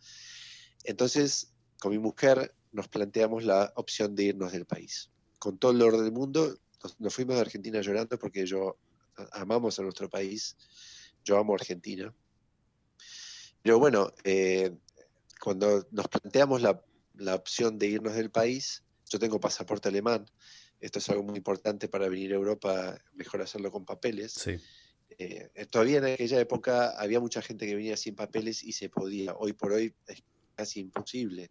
[0.85, 5.11] Entonces con mi mujer nos planteamos la opción de irnos del país.
[5.39, 6.59] Con todo el orden del mundo,
[6.99, 8.77] nos, fuimos de Argentina llorando porque yo
[9.33, 10.57] amamos a nuestro país,
[11.25, 12.15] yo amo Argentina.
[13.63, 14.77] Pero bueno, eh,
[15.41, 16.83] cuando nos planteamos la,
[17.15, 20.27] la opción de irnos del país, yo tengo pasaporte alemán,
[20.79, 24.33] esto es algo muy importante para venir a Europa, mejor hacerlo con papeles.
[24.33, 24.61] Sí.
[25.19, 29.35] Eh, todavía en aquella época había mucha gente que venía sin papeles y se podía.
[29.35, 30.23] Hoy por hoy es
[30.55, 31.51] casi imposible.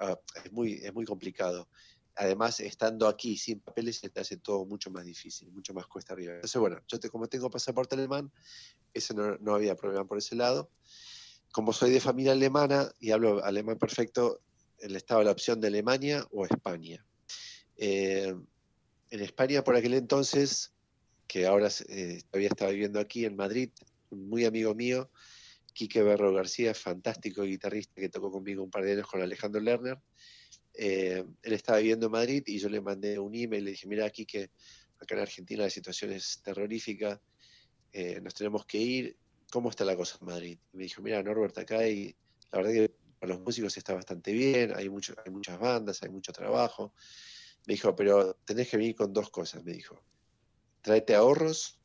[0.00, 1.68] Ah, es, muy, es muy complicado.
[2.16, 6.14] Además, estando aquí sin papeles se te hace todo mucho más difícil, mucho más cuesta
[6.14, 6.34] arriba.
[6.34, 8.32] Entonces, bueno, yo te, como tengo pasaporte alemán,
[8.92, 10.70] eso no, no había problema por ese lado.
[11.52, 14.40] Como soy de familia alemana y hablo alemán perfecto,
[14.80, 17.04] le estaba la opción de Alemania o España.
[17.76, 18.34] Eh,
[19.10, 20.72] en España por aquel entonces,
[21.26, 23.70] que ahora eh, todavía estaba viviendo aquí en Madrid,
[24.10, 25.10] un muy amigo mío,
[25.72, 29.98] Quique Berro García, fantástico guitarrista que tocó conmigo un par de años con Alejandro Lerner.
[30.74, 34.08] Eh, él estaba viviendo en Madrid y yo le mandé un email, le dije, mira,
[34.10, 34.50] Quique,
[35.00, 37.20] acá en Argentina la situación es terrorífica,
[38.22, 39.16] nos tenemos que ir,
[39.50, 40.58] ¿cómo está la cosa en Madrid?
[40.72, 42.14] Y me dijo, mira, Norbert, acá hay,
[42.52, 46.32] la verdad que para los músicos está bastante bien, hay, hay muchas bandas, hay mucho
[46.32, 46.94] trabajo.
[47.66, 50.02] Me dijo, pero tenés que venir con dos cosas, me dijo.
[50.80, 51.78] Tráete ahorros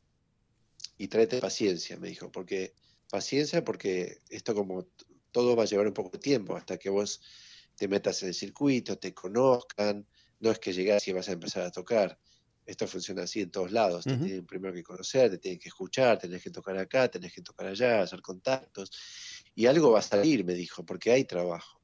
[0.96, 2.72] y tráete paciencia, me dijo, porque
[3.10, 4.88] paciencia porque esto como
[5.30, 7.20] todo va a llevar un poco de tiempo hasta que vos
[7.76, 10.06] te metas en el circuito, te conozcan,
[10.40, 12.18] no es que llegas y vas a empezar a tocar.
[12.64, 14.04] Esto funciona así en todos lados.
[14.04, 17.42] Te tienen primero que conocer, te tienen que escuchar, tenés que tocar acá, tenés que
[17.42, 18.90] tocar allá, hacer contactos.
[19.54, 21.76] Y algo va a salir, me dijo, porque hay trabajo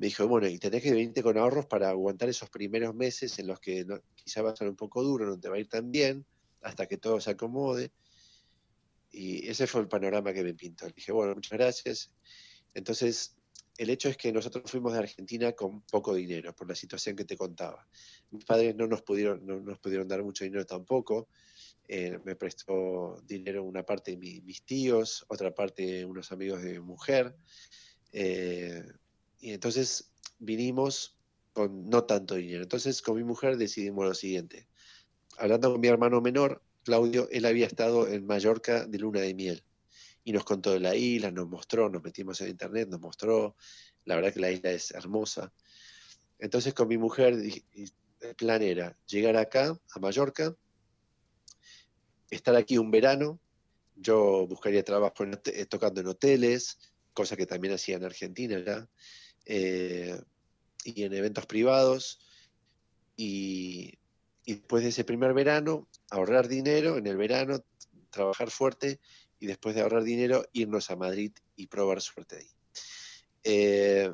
[0.00, 3.46] me dijo, bueno, y tenés que venirte con ahorros para aguantar esos primeros meses en
[3.46, 3.84] los que
[4.14, 6.24] quizá va a ser un poco duro, no te va a ir tan bien,
[6.62, 7.92] hasta que todo se acomode.
[9.10, 10.86] Y ese fue el panorama que me pintó.
[10.88, 12.12] Dije, bueno, muchas gracias.
[12.74, 13.36] Entonces,
[13.76, 17.24] el hecho es que nosotros fuimos de Argentina con poco dinero, por la situación que
[17.24, 17.88] te contaba.
[18.30, 21.28] Mis padres no nos pudieron, no nos pudieron dar mucho dinero tampoco.
[21.88, 26.80] Eh, me prestó dinero una parte de mis tíos, otra parte unos amigos de mi
[26.80, 27.34] mujer.
[28.12, 28.84] Eh,
[29.40, 31.16] y entonces vinimos
[31.52, 32.62] con no tanto dinero.
[32.62, 34.68] Entonces con mi mujer decidimos lo siguiente.
[35.38, 39.62] Hablando con mi hermano menor, Claudio, él había estado en Mallorca de luna de miel
[40.24, 43.54] y nos contó de la isla, nos mostró, nos metimos en internet, nos mostró,
[44.06, 45.52] la verdad que la isla es hermosa.
[46.40, 50.52] Entonces con mi mujer el plan era llegar acá, a Mallorca,
[52.28, 53.38] estar aquí un verano,
[53.94, 55.24] yo buscaría trabajo
[55.68, 56.76] tocando en hoteles,
[57.12, 58.90] cosa que también hacía en Argentina
[59.46, 60.20] eh,
[60.84, 62.18] y en eventos privados.
[63.16, 63.99] Y,
[64.46, 67.64] después de ese primer verano, ahorrar dinero en el verano,
[68.10, 69.00] trabajar fuerte
[69.38, 72.50] y después de ahorrar dinero, irnos a Madrid y probar suerte ahí.
[73.44, 74.12] Eh,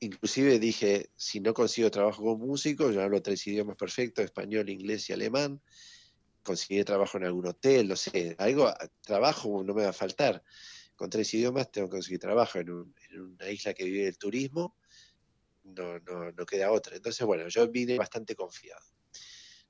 [0.00, 5.08] inclusive dije, si no consigo trabajo como músico, yo hablo tres idiomas perfectos, español, inglés
[5.10, 5.60] y alemán,
[6.42, 10.42] conseguiré trabajo en algún hotel, no sé, algo, trabajo no me va a faltar
[10.98, 14.74] con tres idiomas tengo que conseguir trabajo en, una isla que vive el turismo,
[15.62, 16.96] no, no, no queda otra.
[16.96, 18.82] Entonces, bueno, yo vine bastante confiado.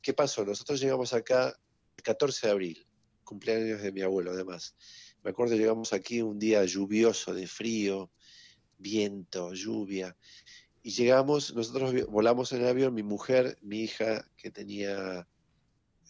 [0.01, 0.45] ¿Qué pasó?
[0.45, 1.59] Nosotros llegamos acá
[1.97, 2.87] el 14 de abril,
[3.25, 4.75] cumpleaños de mi abuelo además.
[5.23, 8.11] Me acuerdo, llegamos aquí un día lluvioso, de frío,
[8.79, 10.17] viento, lluvia.
[10.83, 15.29] Y llegamos, nosotros volamos en el avión, mi mujer, mi hija, que tenía,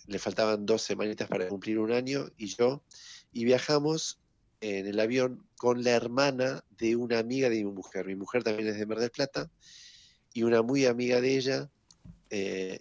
[0.06, 2.84] le faltaban dos semanitas para cumplir un año, y yo,
[3.32, 4.20] y viajamos
[4.60, 8.06] en el avión con la hermana de una amiga de mi mujer.
[8.06, 9.50] Mi mujer también es de Mar del Plata
[10.32, 11.70] y una muy amiga de ella,
[12.30, 12.80] eh,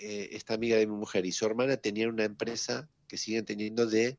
[0.00, 3.44] eh, eh, esta amiga de mi mujer y su hermana tenían una empresa que siguen
[3.44, 4.18] teniendo de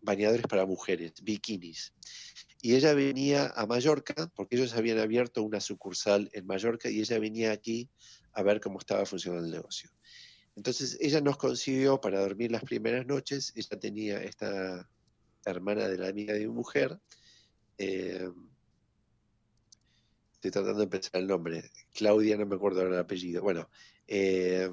[0.00, 1.92] bañadores para mujeres, bikinis.
[2.60, 7.18] Y ella venía a Mallorca, porque ellos habían abierto una sucursal en Mallorca y ella
[7.18, 7.90] venía aquí
[8.32, 9.90] a ver cómo estaba funcionando el negocio.
[10.56, 14.88] Entonces ella nos consiguió para dormir las primeras noches, ella tenía esta
[15.44, 16.98] hermana de la amiga de mi mujer,
[17.76, 18.30] eh,
[20.34, 23.68] estoy tratando de pensar el nombre, Claudia, no me acuerdo el apellido, bueno,
[24.08, 24.70] eh,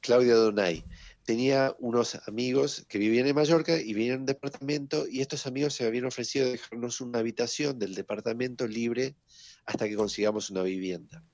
[0.00, 0.84] Claudia Donay.
[1.24, 5.74] Tenía unos amigos que vivían en Mallorca y vivían en un departamento y estos amigos
[5.74, 9.16] se habían ofrecido dejarnos una habitación del departamento libre
[9.64, 11.24] hasta que consigamos una vivienda.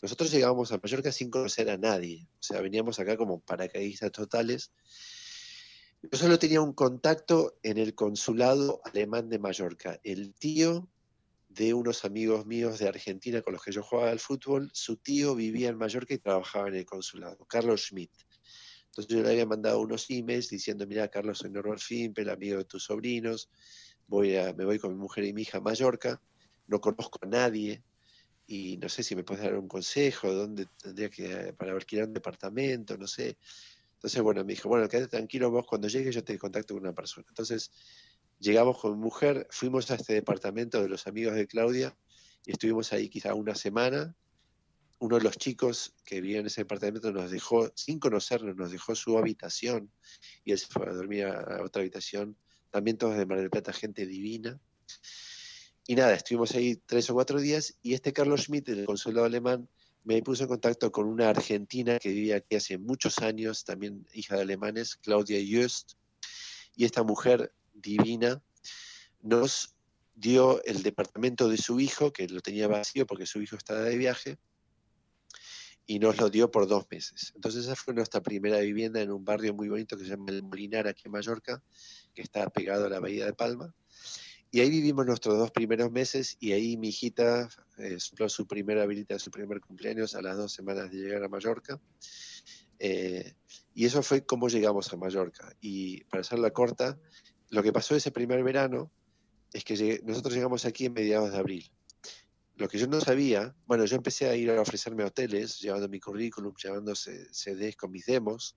[0.00, 4.70] Nosotros llegábamos a Mallorca sin conocer a nadie, o sea, veníamos acá como paracaidistas totales.
[6.02, 10.00] Yo solo tenía un contacto en el consulado alemán de Mallorca.
[10.04, 10.88] El tío
[11.50, 15.34] de unos amigos míos de Argentina con los que yo jugaba al fútbol, su tío
[15.34, 18.12] vivía en Mallorca y trabajaba en el consulado, Carlos Schmidt.
[18.86, 22.64] Entonces yo le había mandado unos emails diciendo, mira, Carlos, soy Norbert Fimpel, amigo de
[22.64, 23.50] tus sobrinos,
[24.06, 26.22] voy a, me voy con mi mujer y mi hija a Mallorca,
[26.68, 27.82] no conozco a nadie,
[28.46, 32.14] y no sé si me puedes dar un consejo, dónde tendría que, para alquilar un
[32.14, 33.38] departamento, no sé.
[33.94, 36.94] Entonces, bueno, me dijo, bueno, quédate tranquilo vos, cuando llegue yo te contacto con una
[36.94, 37.26] persona.
[37.28, 37.70] Entonces,
[38.40, 41.96] llegamos con mujer, fuimos a este departamento de los amigos de Claudia
[42.44, 44.16] y estuvimos ahí quizá una semana.
[44.98, 48.94] Uno de los chicos que vivía en ese departamento nos dejó, sin conocernos, nos dejó
[48.94, 49.90] su habitación
[50.44, 52.36] y él se fue a dormir a otra habitación.
[52.70, 54.60] También todos de Mar del Plata, gente divina.
[55.86, 59.68] Y nada, estuvimos ahí tres o cuatro días y este Carlos Schmidt, el consulado alemán,
[60.04, 64.36] me puso en contacto con una argentina que vivía aquí hace muchos años, también hija
[64.36, 65.92] de alemanes, Claudia Just,
[66.74, 68.42] y esta mujer divina
[69.22, 69.74] nos
[70.14, 73.96] dio el departamento de su hijo, que lo tenía vacío porque su hijo estaba de
[73.96, 74.38] viaje,
[75.86, 77.32] y nos lo dio por dos meses.
[77.34, 80.44] Entonces esa fue nuestra primera vivienda en un barrio muy bonito que se llama El
[80.44, 81.62] Molinar, aquí en Mallorca,
[82.14, 83.74] que está pegado a la Bahía de Palma.
[84.52, 87.48] Y ahí vivimos nuestros dos primeros meses y ahí mi hijita
[87.78, 91.80] eh, su primera visita, su primer cumpleaños a las dos semanas de llegar a Mallorca.
[92.78, 93.34] Eh,
[93.74, 95.56] y eso fue cómo llegamos a Mallorca.
[95.60, 97.00] Y para hacerla corta,
[97.50, 98.90] lo que pasó ese primer verano
[99.52, 101.70] es que nosotros llegamos aquí en mediados de abril.
[102.56, 105.98] Lo que yo no sabía, bueno, yo empecé a ir a ofrecerme hoteles, llevando mi
[105.98, 108.56] currículum, llevando CDs con mis demos,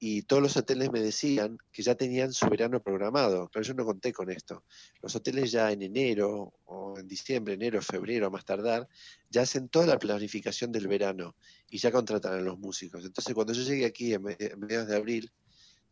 [0.00, 3.84] y todos los hoteles me decían que ya tenían su verano programado, pero yo no
[3.84, 4.64] conté con esto.
[5.02, 8.88] Los hoteles ya en enero o en diciembre, enero, febrero, más tardar,
[9.30, 11.34] ya hacen toda la planificación del verano
[11.68, 13.04] y ya contratan a los músicos.
[13.04, 15.32] Entonces cuando yo llegué aquí en mediados de abril,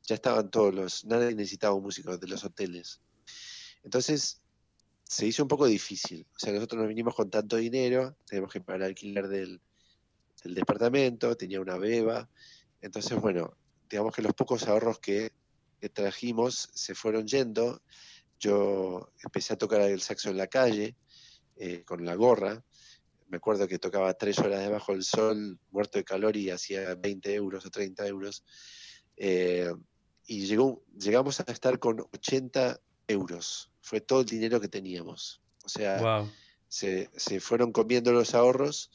[0.06, 3.00] ya estaban todos los, nadie necesitaba un músico de los hoteles.
[3.82, 4.42] Entonces
[5.04, 6.26] se hizo un poco difícil.
[6.34, 9.60] O sea, nosotros nos vinimos con tanto dinero, tenemos que pagar alquiler del,
[10.42, 12.28] del departamento, tenía una beba.
[12.80, 13.56] Entonces, bueno,
[13.88, 15.32] digamos que los pocos ahorros que,
[15.92, 17.80] trajimos se fueron yendo.
[18.40, 20.96] Yo empecé a tocar el saxo en la calle,
[21.56, 22.64] eh, con la gorra.
[23.28, 27.34] Me acuerdo que tocaba tres horas debajo del sol, muerto de calor y hacía 20
[27.34, 28.44] euros o 30 euros.
[29.16, 29.72] Eh,
[30.26, 33.70] y llegó, llegamos a estar con 80 euros.
[33.80, 35.40] Fue todo el dinero que teníamos.
[35.64, 36.26] O sea,
[36.68, 37.08] se,
[37.40, 38.90] fueron comiendo los ahorros.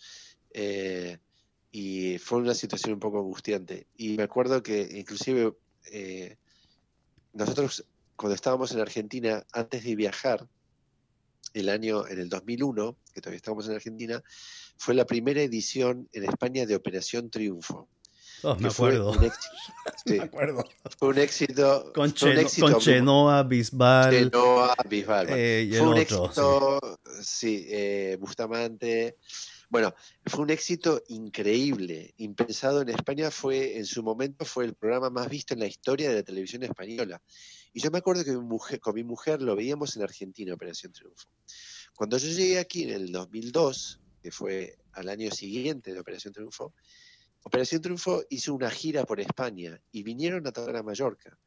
[0.53, 1.17] Eh,
[1.71, 3.87] y fue una situación un poco angustiante.
[3.95, 5.53] Y me acuerdo que inclusive
[5.91, 6.37] eh,
[7.33, 7.85] nosotros
[8.21, 10.47] cuando estábamos en Argentina, antes de viajar,
[11.53, 14.23] el año, en el 2001, que todavía estábamos en Argentina,
[14.77, 17.89] fue la primera edición en España de Operación Triunfo.
[18.43, 19.13] Oh, me acuerdo.
[19.13, 19.53] Fue un éxito,
[20.05, 20.65] me acuerdo.
[20.97, 21.91] Fue un éxito.
[21.93, 24.11] Con, Chenoa, Bisbal.
[24.11, 25.27] Chenoa, Bisbal.
[25.29, 26.79] Eh, fue un éxito,
[27.21, 29.17] sí, eh, Bustamante.
[29.69, 29.93] Bueno,
[30.25, 35.29] fue un éxito increíble, impensado en España, fue en su momento fue el programa más
[35.29, 37.21] visto en la historia de la televisión española.
[37.71, 41.29] Y yo me acuerdo que con mi mujer lo veíamos en Argentina, Operación Triunfo.
[41.95, 46.73] Cuando yo llegué aquí en el 2002, que fue al año siguiente de Operación Triunfo,
[47.43, 51.37] Operación Triunfo hizo una gira por España y vinieron a tocar a Mallorca.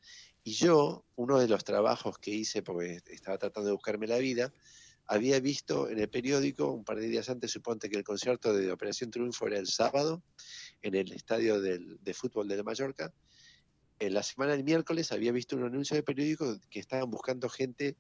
[0.43, 4.53] Y yo, uno de los trabajos que hice, porque estaba tratando de buscarme la vida,
[5.07, 8.73] había visto en el periódico un par de días antes, suponte que el concierto de
[8.73, 10.23] Operación Triunfo era el sábado
[10.83, 13.13] en el estadio de fútbol de Mallorca.
[14.01, 17.97] En la semana del miércoles había visto un anuncio de periódico que estaban buscando gente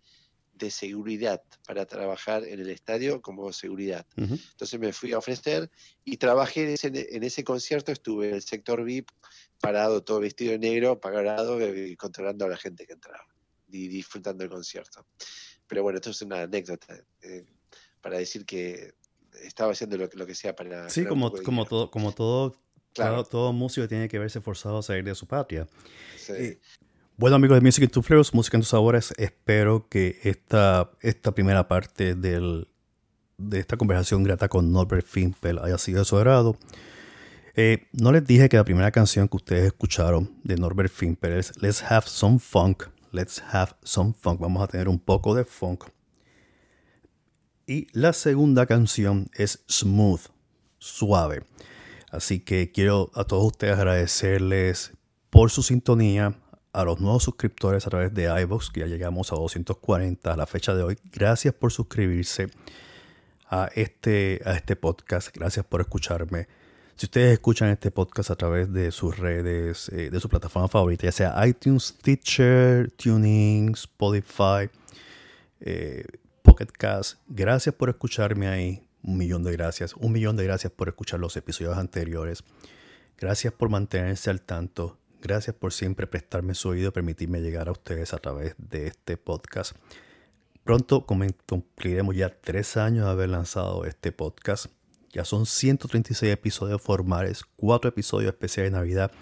[0.54, 4.06] de seguridad para trabajar en el estadio como seguridad.
[4.16, 5.70] Entonces me fui a ofrecer
[6.04, 9.10] y trabajé en ese, en ese, concierto, estuve en el sector VIP,
[9.60, 13.26] parado, todo vestido de negro, pagado, eh, controlando a la gente que entraba
[13.68, 15.06] y disfrutando el concierto.
[15.66, 17.44] Pero bueno, esto es una anécdota eh,
[18.00, 18.94] para decir que
[19.42, 20.88] estaba haciendo lo, lo que sea para...
[20.88, 22.54] Sí, como, como todo, como todo,
[22.94, 25.66] todo, músico tiene que verse forzado a salir de su patria.
[26.28, 26.60] Eh,
[27.16, 31.32] bueno amigos de Music in Two Flavors, Música en tus sabores, espero que esta, esta
[31.32, 32.68] primera parte del,
[33.38, 36.56] de esta conversación grata con Norbert Fimpel haya sido de su agrado.
[37.56, 41.52] Eh, no les dije que la primera canción que ustedes escucharon de Norbert Fimpel es
[41.62, 42.84] Let's Have Some Funk
[43.14, 44.40] Let's have some funk.
[44.40, 45.84] Vamos a tener un poco de funk.
[47.64, 50.22] Y la segunda canción es Smooth,
[50.78, 51.44] suave.
[52.10, 54.94] Así que quiero a todos ustedes agradecerles
[55.30, 56.36] por su sintonía,
[56.74, 60.46] a los nuevos suscriptores a través de iVoox, que ya llegamos a 240 a la
[60.46, 60.98] fecha de hoy.
[61.12, 62.48] Gracias por suscribirse
[63.48, 65.34] a este, a este podcast.
[65.34, 66.48] Gracias por escucharme.
[66.96, 71.04] Si ustedes escuchan este podcast a través de sus redes, eh, de su plataforma favorita,
[71.04, 74.68] ya sea iTunes, Stitcher, Tuning, Spotify,
[75.60, 76.04] eh,
[76.42, 78.82] Pocket Cast, gracias por escucharme ahí.
[79.02, 79.94] Un millón de gracias.
[79.94, 82.42] Un millón de gracias por escuchar los episodios anteriores.
[83.18, 84.98] Gracias por mantenerse al tanto.
[85.24, 89.16] Gracias por siempre prestarme su oído y permitirme llegar a ustedes a través de este
[89.16, 89.74] podcast.
[90.64, 94.66] Pronto cumpliremos ya tres años de haber lanzado este podcast.
[95.14, 99.12] Ya son 136 episodios formales, 4 episodios especiales de Navidad,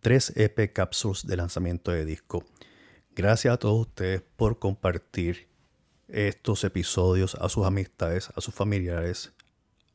[0.00, 2.44] 3 EP capsules de lanzamiento de disco.
[3.16, 5.48] Gracias a todos ustedes por compartir
[6.08, 9.32] estos episodios a sus amistades, a sus familiares,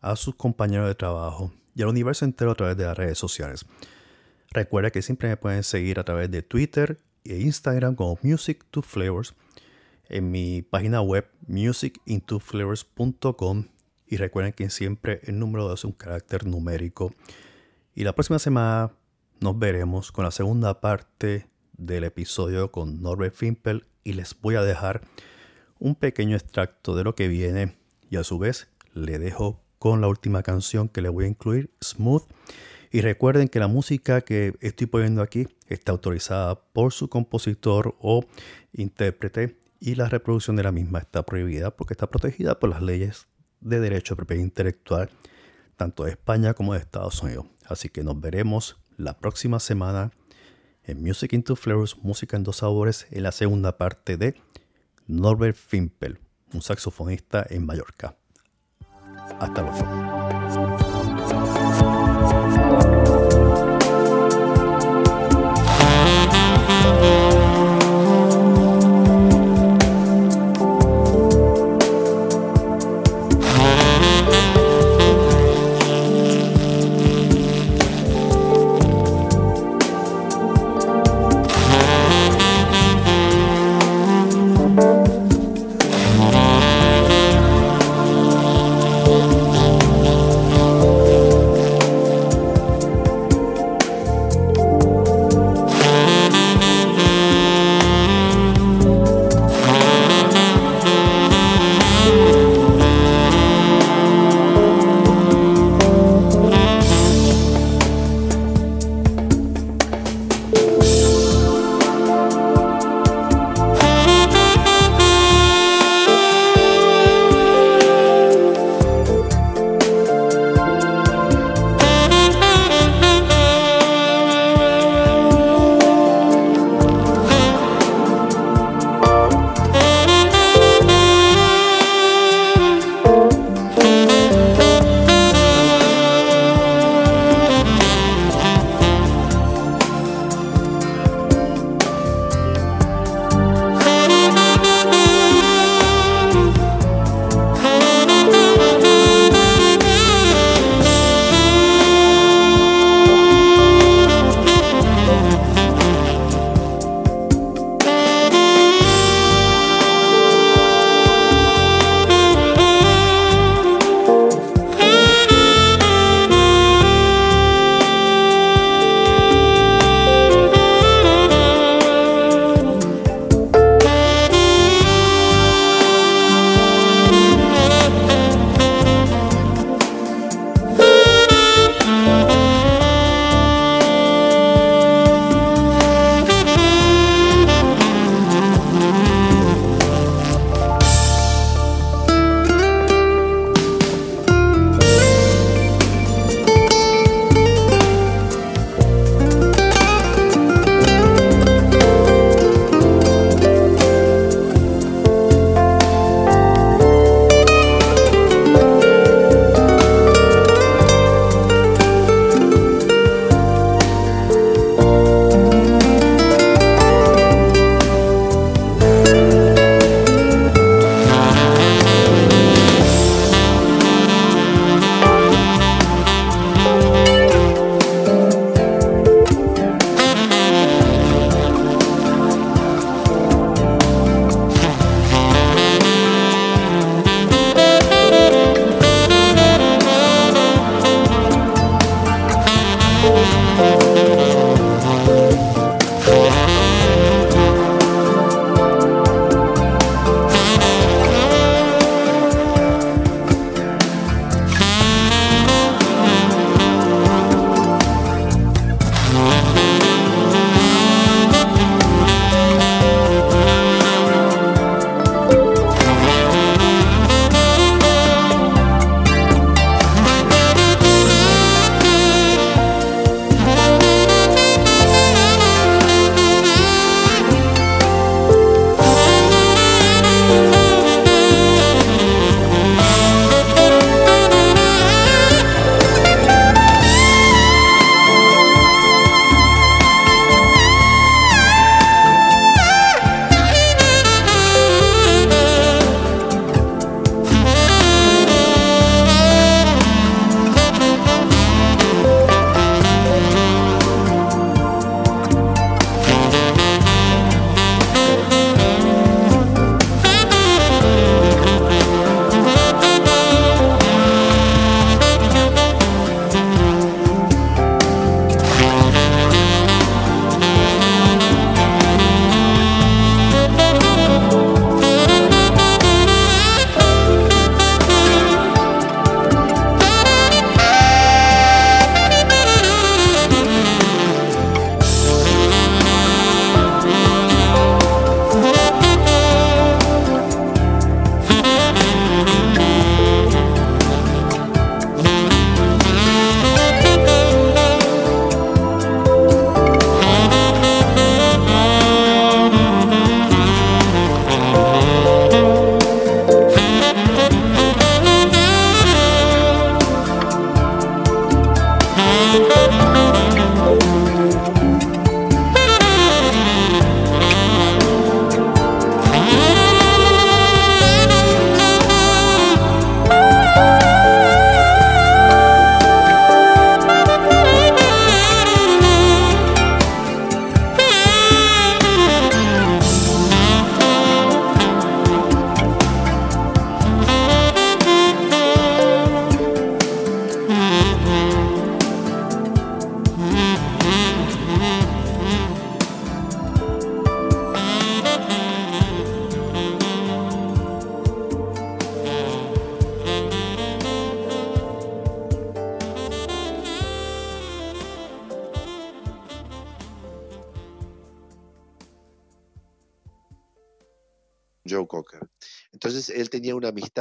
[0.02, 3.64] a sus compañeros de trabajo y al universo entero a través de las redes sociales.
[4.56, 8.82] Recuerda que siempre me pueden seguir a través de Twitter e Instagram como Music to
[8.82, 9.36] Flavors,
[10.08, 13.66] en mi página web musicintoflavors.com
[14.08, 17.14] y recuerden que siempre el número es un carácter numérico.
[17.96, 18.94] Y la próxima semana
[19.42, 24.62] nos veremos con la segunda parte del episodio con Norbert Fimpel y les voy a
[24.62, 25.02] dejar
[25.80, 27.76] un pequeño extracto de lo que viene
[28.10, 31.72] y a su vez le dejo con la última canción que le voy a incluir,
[31.84, 32.24] Smooth.
[32.92, 38.26] Y recuerden que la música que estoy poniendo aquí está autorizada por su compositor o
[38.74, 43.28] intérprete y la reproducción de la misma está prohibida porque está protegida por las leyes
[43.62, 45.10] de derecho de propiedad intelectual
[45.76, 47.46] tanto de España como de Estados Unidos.
[47.66, 50.12] Así que nos veremos la próxima semana
[50.84, 54.36] en Music into Flavors, Música en dos sabores, en la segunda parte de
[55.08, 56.20] Norbert Fimpel,
[56.54, 58.16] un saxofonista en Mallorca.
[59.40, 60.85] Hasta luego.
[66.88, 67.25] Thank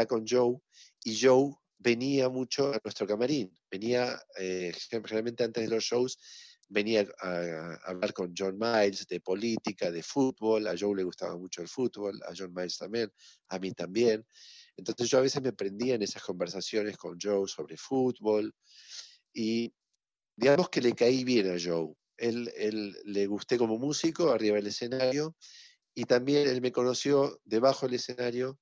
[0.06, 0.58] con Joe
[1.04, 3.52] y Joe venía mucho a nuestro camarín.
[3.70, 6.18] Venía, eh, generalmente antes de los shows,
[6.68, 10.66] venía a, hablar con John Miles de política, de fútbol.
[10.66, 13.12] A Joe le gustaba mucho el fútbol, a John Miles también,
[13.48, 14.26] a mí también.
[14.76, 18.52] Entonces yo a veces me prendía en esas conversaciones con Joe sobre fútbol
[19.32, 19.72] y
[20.36, 21.94] digamos que le caí bien a Joe.
[22.16, 25.36] Él, él le gusté como músico arriba del escenario
[25.94, 28.58] y también él me conoció debajo del escenario